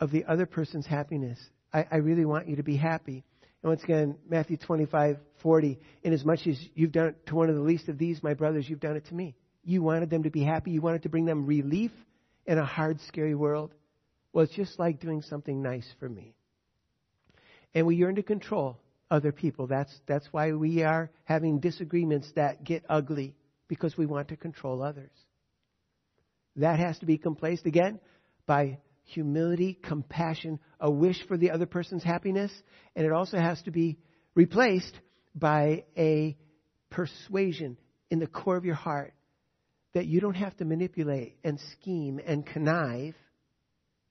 of 0.01 0.11
the 0.11 0.25
other 0.25 0.47
person's 0.47 0.87
happiness. 0.87 1.39
I, 1.73 1.87
I 1.91 1.97
really 1.97 2.25
want 2.25 2.49
you 2.49 2.57
to 2.57 2.63
be 2.63 2.77
happy. 2.77 3.25
And 3.63 3.71
once 3.71 3.83
again, 3.85 4.17
Matthew 4.29 4.57
25, 4.57 5.19
40, 5.43 5.79
inasmuch 6.03 6.47
as 6.47 6.59
you've 6.75 6.93
done 6.93 7.09
it 7.09 7.27
to 7.27 7.35
one 7.37 7.49
of 7.49 7.55
the 7.55 7.63
least 7.63 7.89
of 7.89 7.97
these, 7.97 8.23
my 8.23 8.35
brothers, 8.35 8.69
you've 8.69 8.81
done 8.81 8.97
it 8.97 9.07
to 9.07 9.15
me. 9.15 9.37
You 9.65 9.83
wanted 9.83 10.11
them 10.11 10.25
to 10.25 10.31
be 10.31 10.43
happy. 10.43 10.73
You 10.73 10.81
wanted 10.81 11.05
to 11.05 11.09
bring 11.09 11.25
them 11.25 11.47
relief 11.47 11.93
in 12.47 12.59
a 12.59 12.65
hard, 12.65 13.01
scary 13.07 13.37
world. 13.37 13.73
Well, 14.33 14.45
it's 14.45 14.55
just 14.55 14.79
like 14.79 15.01
doing 15.01 15.23
something 15.23 15.63
nice 15.63 15.87
for 16.01 16.09
me. 16.09 16.35
And 17.75 17.87
we 17.87 17.97
yearn 17.97 18.17
to 18.17 18.23
control 18.23 18.79
other 19.11 19.31
people. 19.31 19.67
That's, 19.69 19.93
that's 20.07 20.27
why 20.33 20.53
we 20.53 20.83
are 20.83 21.11
having 21.25 21.61
disagreements 21.61 22.33
that 22.35 22.65
get 22.65 22.85
ugly, 22.89 23.37
because 23.69 23.97
we 23.97 24.07
want 24.07 24.29
to 24.29 24.37
control 24.37 24.83
others. 24.83 25.13
That 26.57 26.81
has 26.81 26.99
to 26.99 27.07
be 27.07 27.21
replaced 27.25 27.67
again 27.67 28.01
by 28.47 28.79
humility, 29.05 29.79
compassion, 29.83 30.59
a 30.81 30.91
wish 30.91 31.17
for 31.27 31.37
the 31.37 31.51
other 31.51 31.67
person's 31.67 32.03
happiness, 32.03 32.53
and 32.97 33.05
it 33.05 33.13
also 33.13 33.39
has 33.39 33.61
to 33.63 33.71
be 33.71 33.99
replaced 34.35 34.99
by 35.35 35.85
a 35.97 36.37
persuasion 36.91 37.77
in 38.11 38.19
the 38.19 38.27
core 38.27 38.57
of 38.57 38.65
your 38.65 38.75
heart 38.75 39.15
that 39.95 40.07
you 40.07 40.21
don't 40.21 40.35
have 40.35 40.57
to 40.57 40.65
manipulate 40.65 41.37
and 41.45 41.61
scheme 41.73 42.21
and 42.25 42.47
connive. 42.47 43.15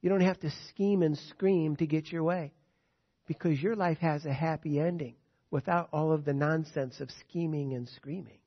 You 0.01 0.09
don't 0.09 0.21
have 0.21 0.39
to 0.41 0.51
scheme 0.69 1.01
and 1.01 1.17
scream 1.17 1.75
to 1.77 1.87
get 1.87 2.11
your 2.11 2.23
way 2.23 2.53
because 3.27 3.61
your 3.61 3.75
life 3.75 3.99
has 3.99 4.25
a 4.25 4.33
happy 4.33 4.79
ending 4.79 5.15
without 5.51 5.89
all 5.91 6.11
of 6.11 6.25
the 6.25 6.33
nonsense 6.33 6.99
of 6.99 7.09
scheming 7.27 7.73
and 7.73 7.87
screaming. 7.89 8.39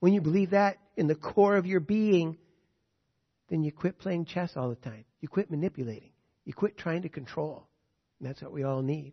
When 0.00 0.12
you 0.12 0.20
believe 0.20 0.50
that 0.50 0.78
in 0.96 1.06
the 1.06 1.14
core 1.14 1.56
of 1.56 1.66
your 1.66 1.80
being, 1.80 2.36
then 3.48 3.62
you 3.62 3.72
quit 3.72 3.98
playing 3.98 4.24
chess 4.26 4.52
all 4.56 4.68
the 4.68 4.76
time. 4.76 5.04
You 5.20 5.28
quit 5.28 5.50
manipulating. 5.50 6.10
You 6.44 6.52
quit 6.52 6.76
trying 6.76 7.02
to 7.02 7.08
control. 7.08 7.68
And 8.18 8.28
that's 8.28 8.42
what 8.42 8.52
we 8.52 8.62
all 8.62 8.82
need. 8.82 9.12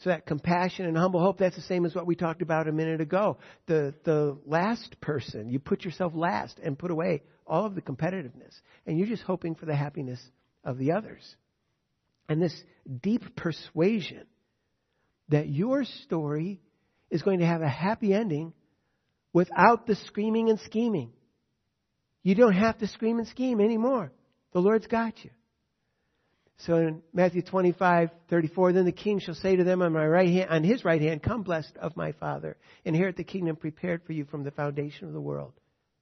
So 0.00 0.10
that 0.10 0.26
compassion 0.26 0.84
and 0.84 0.96
humble 0.96 1.20
hope, 1.20 1.38
that's 1.38 1.56
the 1.56 1.62
same 1.62 1.86
as 1.86 1.94
what 1.94 2.06
we 2.06 2.16
talked 2.16 2.42
about 2.42 2.68
a 2.68 2.72
minute 2.72 3.00
ago. 3.00 3.38
The, 3.66 3.94
the 4.04 4.36
last 4.44 5.00
person, 5.00 5.48
you 5.48 5.58
put 5.58 5.84
yourself 5.84 6.12
last 6.14 6.58
and 6.62 6.78
put 6.78 6.90
away 6.90 7.22
all 7.46 7.64
of 7.64 7.74
the 7.74 7.80
competitiveness. 7.80 8.54
And 8.86 8.98
you're 8.98 9.08
just 9.08 9.22
hoping 9.22 9.54
for 9.54 9.64
the 9.64 9.76
happiness 9.76 10.20
of 10.64 10.76
the 10.76 10.92
others. 10.92 11.22
And 12.28 12.42
this 12.42 12.54
deep 13.00 13.36
persuasion 13.36 14.26
that 15.28 15.48
your 15.48 15.84
story 15.84 16.60
is 17.10 17.22
going 17.22 17.40
to 17.40 17.46
have 17.46 17.62
a 17.62 17.68
happy 17.68 18.12
ending 18.12 18.52
without 19.32 19.86
the 19.86 19.94
screaming 19.94 20.50
and 20.50 20.60
scheming. 20.60 21.12
You 22.26 22.34
don't 22.34 22.54
have 22.54 22.76
to 22.78 22.88
scream 22.88 23.20
and 23.20 23.28
scheme 23.28 23.60
anymore. 23.60 24.10
The 24.52 24.58
Lord's 24.58 24.88
got 24.88 25.14
you. 25.22 25.30
So 26.56 26.74
in 26.74 27.02
Matthew 27.12 27.40
25, 27.40 28.10
34, 28.28 28.72
then 28.72 28.84
the 28.84 28.90
king 28.90 29.20
shall 29.20 29.36
say 29.36 29.54
to 29.54 29.62
them 29.62 29.80
on 29.80 29.92
my 29.92 30.04
right 30.04 30.28
hand, 30.28 30.50
on 30.50 30.64
his 30.64 30.84
right 30.84 31.00
hand, 31.00 31.22
come 31.22 31.44
blessed 31.44 31.76
of 31.80 31.96
my 31.96 32.10
father, 32.10 32.56
inherit 32.84 33.16
the 33.16 33.22
kingdom 33.22 33.54
prepared 33.54 34.02
for 34.02 34.12
you 34.12 34.24
from 34.24 34.42
the 34.42 34.50
foundation 34.50 35.06
of 35.06 35.12
the 35.12 35.20
world. 35.20 35.52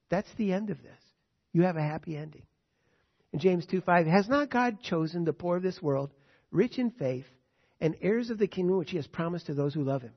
That's 0.08 0.32
the 0.38 0.54
end 0.54 0.70
of 0.70 0.82
this. 0.82 0.96
You 1.52 1.64
have 1.64 1.76
a 1.76 1.82
happy 1.82 2.16
ending. 2.16 2.44
In 3.34 3.38
James 3.38 3.66
2, 3.66 3.82
5, 3.82 4.06
has 4.06 4.26
not 4.26 4.48
God 4.48 4.80
chosen 4.80 5.26
the 5.26 5.34
poor 5.34 5.58
of 5.58 5.62
this 5.62 5.82
world, 5.82 6.10
rich 6.50 6.78
in 6.78 6.90
faith, 6.90 7.26
and 7.82 7.96
heirs 8.00 8.30
of 8.30 8.38
the 8.38 8.46
kingdom 8.46 8.78
which 8.78 8.92
he 8.92 8.96
has 8.96 9.06
promised 9.06 9.48
to 9.48 9.54
those 9.54 9.74
who 9.74 9.84
love 9.84 10.00
him? 10.00 10.14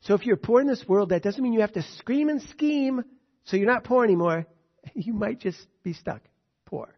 So 0.00 0.14
if 0.14 0.24
you're 0.24 0.38
poor 0.38 0.62
in 0.62 0.66
this 0.66 0.88
world, 0.88 1.10
that 1.10 1.22
doesn't 1.22 1.42
mean 1.42 1.52
you 1.52 1.60
have 1.60 1.74
to 1.74 1.84
scream 1.98 2.30
and 2.30 2.40
scheme 2.40 3.04
so 3.44 3.58
you're 3.58 3.70
not 3.70 3.84
poor 3.84 4.04
anymore. 4.04 4.46
you 4.94 5.12
might 5.12 5.40
just 5.40 5.66
be 5.82 5.92
stuck 5.92 6.22
poor. 6.66 6.94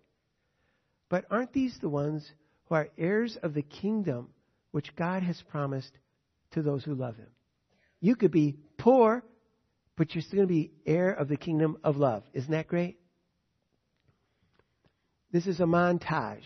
But 1.09 1.27
aren't 1.31 1.53
these 1.53 1.77
the 1.81 1.89
ones 1.89 2.29
who 2.67 2.75
are 2.75 2.89
heirs 2.97 3.37
of 3.43 3.55
the 3.55 3.63
kingdom 3.63 4.29
which 4.71 4.95
God 4.97 5.23
has 5.23 5.41
promised 5.51 5.93
to 6.53 6.63
those 6.63 6.85
who 6.85 6.95
love 6.95 7.17
Him? 7.17 7.29
You 8.01 8.17
could 8.17 8.33
be 8.33 8.57
poor, 8.79 9.23
but 9.97 10.15
you're 10.15 10.23
still 10.23 10.39
going 10.39 10.49
to 10.49 10.55
be 10.55 10.73
heir 10.87 11.13
of 11.13 11.29
the 11.29 11.37
kingdom 11.37 11.79
of 11.85 11.97
love. 11.97 12.25
Isn't 12.33 12.51
that 12.51 12.69
great? 12.69 12.99
This 15.33 15.47
is 15.47 15.61
a 15.61 15.65
montage 15.65 16.45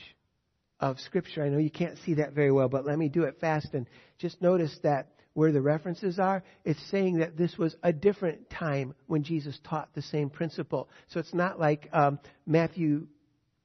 of 0.81 0.99
Scripture. 1.01 1.45
I 1.45 1.49
know 1.49 1.59
you 1.59 1.71
can't 1.71 1.99
see 2.05 2.15
that 2.15 2.33
very 2.33 2.51
well, 2.51 2.69
but 2.69 2.87
let 2.87 2.99
me 2.99 3.09
do 3.09 3.25
it 3.25 3.39
fast 3.41 3.75
and 3.75 3.87
just 4.19 4.41
notice 4.41 4.77
that 4.83 5.13
where 5.39 5.53
the 5.53 5.63
references 5.63 6.19
are, 6.19 6.43
it's 6.65 6.83
saying 6.91 7.19
that 7.19 7.37
this 7.37 7.57
was 7.57 7.77
a 7.85 7.93
different 7.93 8.51
time 8.51 8.93
when 9.07 9.23
Jesus 9.23 9.57
taught 9.63 9.89
the 9.95 10.03
same 10.03 10.29
principle. 10.29 10.89
So 11.11 11.21
it's 11.21 11.33
not 11.33 11.61
like 11.61 11.89
um, 11.93 12.19
Matthew 12.45 13.07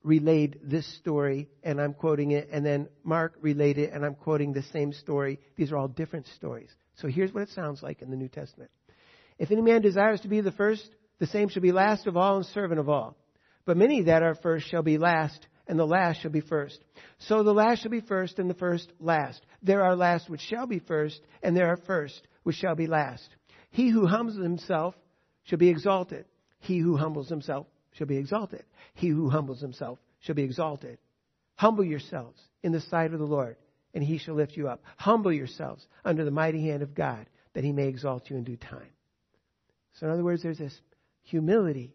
relayed 0.03 0.59
this 0.61 0.85
story 0.99 1.49
and 1.63 1.81
I'm 1.81 1.95
quoting 1.95 2.29
it, 2.29 2.47
and 2.51 2.63
then 2.63 2.89
Mark 3.03 3.33
relayed 3.41 3.79
it 3.79 3.91
and 3.91 4.05
I'm 4.05 4.13
quoting 4.13 4.53
the 4.53 4.61
same 4.71 4.93
story. 4.93 5.39
These 5.55 5.71
are 5.71 5.77
all 5.77 5.87
different 5.87 6.27
stories. 6.35 6.69
So 6.97 7.07
here's 7.07 7.33
what 7.33 7.41
it 7.41 7.49
sounds 7.49 7.81
like 7.81 8.03
in 8.03 8.11
the 8.11 8.17
New 8.17 8.29
Testament. 8.29 8.69
If 9.39 9.49
any 9.49 9.63
man 9.63 9.81
desires 9.81 10.21
to 10.21 10.27
be 10.27 10.41
the 10.41 10.51
first, 10.51 10.87
the 11.17 11.25
same 11.25 11.49
shall 11.49 11.63
be 11.63 11.71
last 11.71 12.05
of 12.05 12.15
all 12.15 12.37
and 12.37 12.45
servant 12.45 12.81
of 12.81 12.87
all. 12.87 13.17
But 13.65 13.77
many 13.77 14.03
that 14.03 14.21
are 14.21 14.35
first 14.35 14.69
shall 14.69 14.83
be 14.83 14.99
last, 14.99 15.47
and 15.67 15.79
the 15.79 15.85
last 15.85 16.21
shall 16.21 16.31
be 16.31 16.41
first. 16.41 16.83
So 17.19 17.43
the 17.43 17.53
last 17.53 17.81
shall 17.81 17.91
be 17.91 18.01
first, 18.01 18.39
and 18.39 18.49
the 18.49 18.55
first 18.55 18.91
last. 18.99 19.41
There 19.61 19.83
are 19.83 19.95
last 19.95 20.29
which 20.29 20.41
shall 20.41 20.67
be 20.67 20.79
first, 20.79 21.21
and 21.41 21.55
there 21.55 21.67
are 21.67 21.77
first 21.77 22.27
which 22.43 22.57
shall 22.57 22.75
be 22.75 22.87
last. 22.87 23.27
He 23.71 23.89
who 23.89 24.05
humbles 24.05 24.37
himself 24.37 24.95
shall 25.43 25.59
be 25.59 25.69
exalted. 25.69 26.25
He 26.59 26.79
who 26.79 26.97
humbles 26.97 27.29
himself 27.29 27.67
shall 27.93 28.07
be 28.07 28.17
exalted. 28.17 28.63
He 28.93 29.07
who 29.07 29.29
humbles 29.29 29.61
himself 29.61 29.99
shall 30.19 30.35
be 30.35 30.43
exalted. 30.43 30.97
Humble 31.55 31.83
yourselves 31.83 32.41
in 32.61 32.71
the 32.71 32.81
sight 32.81 33.13
of 33.13 33.19
the 33.19 33.25
Lord, 33.25 33.57
and 33.93 34.03
he 34.03 34.17
shall 34.17 34.35
lift 34.35 34.57
you 34.57 34.67
up. 34.67 34.83
Humble 34.97 35.31
yourselves 35.31 35.85
under 36.03 36.25
the 36.25 36.31
mighty 36.31 36.67
hand 36.67 36.81
of 36.81 36.95
God, 36.95 37.27
that 37.53 37.63
he 37.63 37.71
may 37.71 37.87
exalt 37.87 38.29
you 38.29 38.37
in 38.37 38.43
due 38.43 38.57
time. 38.57 38.89
So, 39.93 40.07
in 40.07 40.11
other 40.11 40.23
words, 40.23 40.41
there's 40.43 40.57
this 40.57 40.79
humility. 41.23 41.93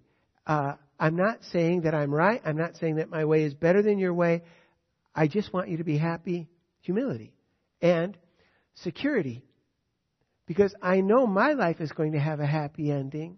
Uh, 0.49 0.73
I'm 0.99 1.15
not 1.15 1.45
saying 1.53 1.83
that 1.83 1.95
I'm 1.95 2.13
right. 2.13 2.41
I'm 2.45 2.57
not 2.57 2.77
saying 2.77 2.97
that 2.97 3.11
my 3.11 3.27
way 3.27 3.45
is 3.45 3.55
better 3.55 3.83
than 3.83 3.99
your 3.99 4.15
way. 4.15 4.43
I 5.15 5.29
just 5.29 5.53
want 5.53 5.69
you 5.69 5.77
to 5.77 5.85
be 5.85 5.99
happy. 5.99 6.49
Humility. 6.81 7.35
And 7.81 8.17
security. 8.75 9.45
Because 10.47 10.75
I 10.83 11.03
know 11.03 11.27
my 11.27 11.53
life 11.53 11.81
is 11.81 11.93
going 11.93 12.13
to 12.13 12.19
have 12.19 12.41
a 12.41 12.47
happy 12.47 12.91
ending. 12.91 13.37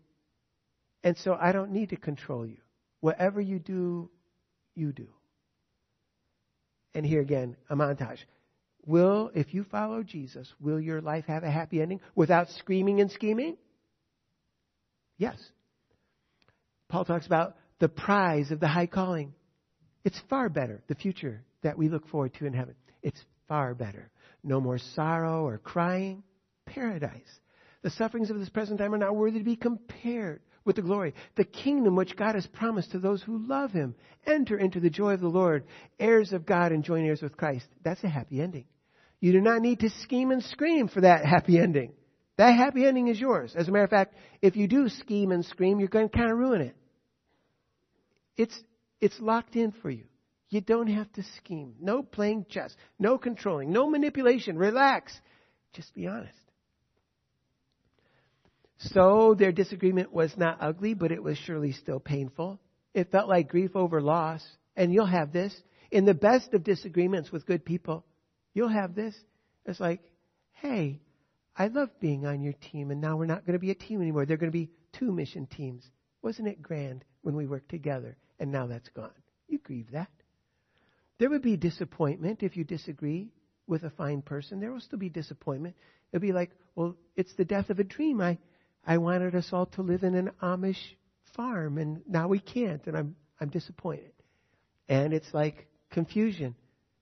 And 1.03 1.19
so 1.19 1.37
I 1.39 1.53
don't 1.53 1.73
need 1.73 1.91
to 1.91 1.97
control 1.97 2.47
you. 2.47 2.59
Whatever 3.01 3.41
you 3.41 3.59
do, 3.59 4.09
you 4.75 4.93
do. 4.93 5.09
And 6.95 7.05
here 7.05 7.21
again, 7.21 7.57
a 7.69 7.77
montage. 7.77 8.19
Will, 8.87 9.31
if 9.35 9.53
you 9.53 9.65
follow 9.65 10.03
Jesus, 10.03 10.49
will 10.61 10.81
your 10.81 11.01
life 11.01 11.25
have 11.27 11.43
a 11.43 11.51
happy 11.51 11.83
ending 11.83 12.01
without 12.15 12.49
screaming 12.51 13.01
and 13.01 13.11
scheming? 13.11 13.57
Yes. 15.19 15.37
Paul 16.91 17.05
talks 17.05 17.27
about 17.27 17.57
the 17.79 17.89
prize 17.89 18.51
of 18.51 18.61
the 18.61 18.69
high 18.69 18.87
calling. 18.87 19.33
It's 20.05 20.21
far 20.29 20.49
better, 20.49 20.83
the 20.89 20.95
future 20.95 21.43
that 21.63 21.79
we 21.79 21.89
look 21.89 22.09
forward 22.09 22.35
to 22.35 22.47
in 22.47 22.53
heaven. 22.53 22.75
It's 23.03 23.25
far 23.49 23.75
better. 23.75 24.11
No 24.43 24.61
more 24.61 24.79
sorrow 24.79 25.47
or 25.47 25.59
crying. 25.59 26.23
Paradise. 26.67 27.41
The 27.83 27.91
sufferings 27.91 28.31
of 28.31 28.39
this 28.39 28.49
present 28.49 28.79
time 28.79 28.95
are 28.95 28.99
not 28.99 29.17
worthy 29.17 29.39
to 29.39 29.45
be 29.45 29.57
compared 29.57 30.41
with 30.65 30.77
the 30.77 30.83
glory. 30.83 31.15
The 31.37 31.45
kingdom 31.45 31.97
which 31.97 32.17
God 32.17 32.35
has 32.35 32.47
promised 32.47 32.93
to 32.93 32.99
those 32.99 33.23
who 33.23 33.47
love 33.47 33.73
Him. 33.73 33.95
Enter 34.27 34.59
into 34.59 34.81
the 34.81 34.91
joy 34.91 35.15
of 35.15 35.21
the 35.21 35.29
Lord, 35.29 35.65
heirs 35.99 36.33
of 36.33 36.45
God 36.45 36.73
and 36.73 36.85
joint 36.85 37.07
heirs 37.07 37.23
with 37.23 37.37
Christ. 37.37 37.67
That's 37.83 38.05
a 38.05 38.09
happy 38.09 38.41
ending. 38.41 38.67
You 39.21 39.33
do 39.33 39.41
not 39.41 39.63
need 39.63 39.81
to 39.81 39.91
scheme 39.91 40.31
and 40.31 40.43
scream 40.43 40.89
for 40.89 41.03
that 41.03 41.25
happy 41.25 41.59
ending. 41.59 41.93
That 42.37 42.53
happy 42.53 42.87
ending 42.87 43.09
is 43.09 43.21
yours. 43.21 43.55
As 43.55 43.69
a 43.69 43.71
matter 43.71 43.85
of 43.85 43.91
fact, 43.91 44.15
if 44.41 44.57
you 44.57 44.67
do 44.67 44.89
scheme 44.89 45.31
and 45.31 45.45
scream, 45.45 45.79
you're 45.79 45.89
going 45.89 46.09
to 46.09 46.17
kind 46.17 46.31
of 46.31 46.39
ruin 46.39 46.63
it. 46.63 46.77
It's, 48.41 48.59
it's 49.03 49.21
locked 49.21 49.55
in 49.55 49.71
for 49.71 49.91
you. 49.91 50.05
You 50.49 50.63
don't 50.63 50.87
have 50.87 51.13
to 51.13 51.23
scheme. 51.37 51.75
No 51.79 52.03
playing 52.03 52.47
chess. 52.49 52.75
No 52.99 53.19
controlling. 53.19 53.71
No 53.71 53.91
manipulation. 53.91 54.57
Relax. 54.57 55.13
Just 55.75 55.95
be 55.95 56.07
honest. 56.07 56.33
So 58.79 59.37
their 59.39 59.53
disagreement 59.53 60.11
was 60.11 60.35
not 60.39 60.57
ugly, 60.63 60.95
but 60.95 61.13
it 61.13 61.23
was 61.23 61.37
surely 61.37 61.73
still 61.73 62.01
painful. 62.01 62.59
It 62.95 63.13
felt 63.13 63.29
like 63.29 63.51
grief 63.51 63.77
over 63.77 64.01
loss. 64.01 64.43
And 64.75 64.91
you'll 64.91 65.05
have 65.05 65.33
this. 65.33 65.55
In 65.91 66.07
the 66.07 66.15
best 66.15 66.55
of 66.55 66.65
disagreements 66.65 67.31
with 67.31 67.45
good 67.45 67.63
people, 67.63 68.07
you'll 68.55 68.69
have 68.69 68.95
this. 68.95 69.15
It's 69.67 69.81
like, 69.81 70.01
hey, 70.53 70.99
I 71.55 71.67
love 71.67 71.91
being 72.01 72.25
on 72.25 72.41
your 72.41 72.55
team, 72.73 72.91
and 72.91 73.03
now 73.03 73.19
we're 73.19 73.27
not 73.27 73.45
going 73.45 73.53
to 73.53 73.59
be 73.59 73.71
a 73.71 73.75
team 73.75 74.01
anymore. 74.01 74.25
They're 74.25 74.39
going 74.39 74.51
to 74.51 74.59
be 74.59 74.71
two 74.99 75.13
mission 75.13 75.47
teams. 75.47 75.85
Wasn't 76.23 76.49
it 76.49 76.63
grand 76.63 77.05
when 77.21 77.37
we 77.37 77.47
worked 77.47 77.69
together? 77.69 78.17
And 78.41 78.51
now 78.51 78.67
that's 78.67 78.89
gone. 78.89 79.13
You 79.47 79.59
grieve 79.59 79.93
that. 79.93 80.11
There 81.19 81.31
would 81.31 81.43
be 81.43 81.57
disappointment 81.57 82.43
if 82.43 82.57
you 82.57 82.65
disagree 82.65 83.29
with 83.67 83.85
a 83.85 83.91
fine 83.91 84.23
person. 84.23 84.59
There 84.59 84.73
will 84.73 84.81
still 84.81 84.99
be 84.99 85.11
disappointment. 85.11 85.77
It'll 86.11 86.23
be 86.23 86.33
like, 86.33 86.51
well, 86.75 86.97
it's 87.15 87.35
the 87.35 87.45
death 87.45 87.71
of 87.71 87.79
a 87.79 87.85
dream. 87.85 88.21
I, 88.21 88.39
I 88.85 88.99
wanted 88.99 89.35
us 89.35 89.51
all 89.53 89.67
to 89.67 89.83
live 89.83 90.03
in 90.03 90.15
an 90.15 90.31
Amish 90.43 90.81
farm, 91.37 91.79
and 91.79 92.01
now 92.09 92.27
we 92.27 92.41
can't, 92.41 92.85
and 92.87 92.97
I'm, 92.97 93.17
I'm 93.41 93.51
disappointed. 93.51 94.13
And 94.89 95.13
it's 95.13 95.33
like 95.33 95.69
confusion. 95.91 96.57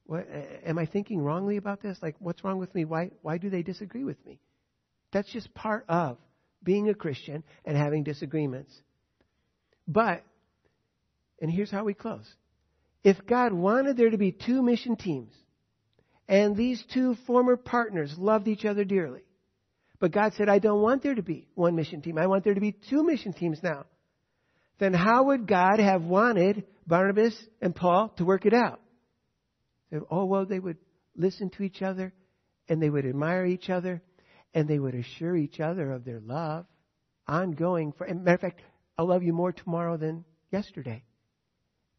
What, 0.04 0.26
am 0.66 0.78
I 0.78 0.86
thinking 0.86 1.20
wrongly 1.20 1.56
about 1.56 1.80
this? 1.80 1.98
Like, 2.02 2.16
what's 2.18 2.42
wrong 2.42 2.58
with 2.58 2.74
me? 2.74 2.84
Why, 2.84 3.12
why 3.22 3.38
do 3.38 3.50
they 3.50 3.62
disagree 3.62 4.04
with 4.04 4.24
me? 4.26 4.40
That's 5.12 5.30
just 5.32 5.54
part 5.54 5.84
of 5.88 6.18
being 6.62 6.88
a 6.88 6.94
Christian 6.94 7.44
and 7.64 7.76
having 7.76 8.02
disagreements. 8.02 8.74
But, 9.86 10.24
and 11.40 11.50
here's 11.50 11.70
how 11.70 11.84
we 11.84 11.94
close. 11.94 12.26
If 13.04 13.26
God 13.26 13.52
wanted 13.52 13.96
there 13.96 14.10
to 14.10 14.18
be 14.18 14.32
two 14.32 14.62
mission 14.62 14.96
teams, 14.96 15.32
and 16.28 16.56
these 16.56 16.82
two 16.92 17.16
former 17.26 17.56
partners 17.56 18.14
loved 18.18 18.48
each 18.48 18.64
other 18.64 18.84
dearly, 18.84 19.22
but 20.00 20.12
God 20.12 20.32
said, 20.36 20.48
I 20.48 20.58
don't 20.58 20.82
want 20.82 21.02
there 21.02 21.14
to 21.14 21.22
be 21.22 21.48
one 21.54 21.74
mission 21.74 22.02
team. 22.02 22.18
I 22.18 22.26
want 22.26 22.44
there 22.44 22.54
to 22.54 22.60
be 22.60 22.76
two 22.90 23.02
mission 23.02 23.32
teams 23.32 23.60
now. 23.62 23.86
Then 24.78 24.94
how 24.94 25.24
would 25.24 25.48
God 25.48 25.80
have 25.80 26.04
wanted 26.04 26.64
Barnabas 26.86 27.34
and 27.60 27.74
Paul 27.74 28.10
to 28.18 28.24
work 28.24 28.46
it 28.46 28.54
out? 28.54 28.80
Oh, 30.10 30.26
well, 30.26 30.44
they 30.44 30.60
would 30.60 30.76
listen 31.16 31.50
to 31.50 31.62
each 31.62 31.82
other 31.82 32.12
and 32.68 32.80
they 32.80 32.90
would 32.90 33.06
admire 33.06 33.44
each 33.44 33.70
other 33.70 34.02
and 34.54 34.68
they 34.68 34.78
would 34.78 34.94
assure 34.94 35.34
each 35.36 35.58
other 35.60 35.90
of 35.92 36.04
their 36.04 36.20
love 36.20 36.66
ongoing. 37.26 37.92
For, 37.92 38.06
matter 38.06 38.34
of 38.34 38.40
fact, 38.40 38.60
I'll 38.96 39.08
love 39.08 39.22
you 39.22 39.32
more 39.32 39.52
tomorrow 39.52 39.96
than 39.96 40.24
yesterday. 40.52 41.02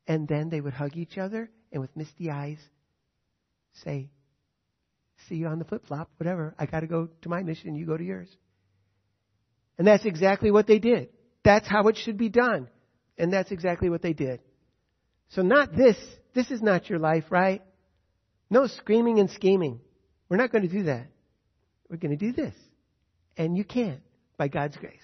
And 0.10 0.28
then 0.28 0.50
they 0.50 0.60
would 0.60 0.74
hug 0.74 0.98
each 0.98 1.20
other 1.20 1.52
and 1.72 1.82
with 1.82 1.96
misty 1.96 2.32
eyes 2.32 2.58
say, 3.84 4.10
see 5.28 5.36
you 5.36 5.46
on 5.46 5.60
the 5.60 5.66
flip 5.66 5.86
flop, 5.86 6.10
whatever. 6.18 6.56
I 6.58 6.66
got 6.66 6.80
to 6.80 6.88
go 6.88 7.10
to 7.22 7.30
my 7.30 7.44
mission, 7.44 7.76
you 7.76 7.86
go 7.86 7.96
to 7.96 8.04
yours. 8.04 8.28
And 9.78 9.86
that's 9.86 10.06
exactly 10.06 10.50
what 10.50 10.66
they 10.66 10.80
did. 10.80 11.10
That's 11.44 11.68
how 11.68 11.88
it 11.90 11.96
should 11.96 12.18
be 12.18 12.30
done. 12.30 12.68
And 13.20 13.32
that's 13.32 13.52
exactly 13.52 13.90
what 13.90 14.02
they 14.02 14.14
did. 14.14 14.42
So 15.30 15.44
not 15.44 15.76
this. 15.76 15.96
This 16.34 16.50
is 16.50 16.62
not 16.62 16.90
your 16.90 16.98
life, 16.98 17.26
right? 17.30 17.62
No 18.50 18.66
screaming 18.66 19.20
and 19.20 19.30
scheming. 19.30 19.80
We're 20.28 20.38
not 20.38 20.52
going 20.52 20.68
to 20.68 20.74
do 20.74 20.84
that. 20.84 21.06
We're 21.88 21.98
going 21.98 22.18
to 22.18 22.26
do 22.26 22.34
this. 22.34 22.56
And 23.38 23.56
you 23.56 23.64
can 23.64 24.02
by 24.38 24.48
God's 24.48 24.76
grace. 24.76 24.96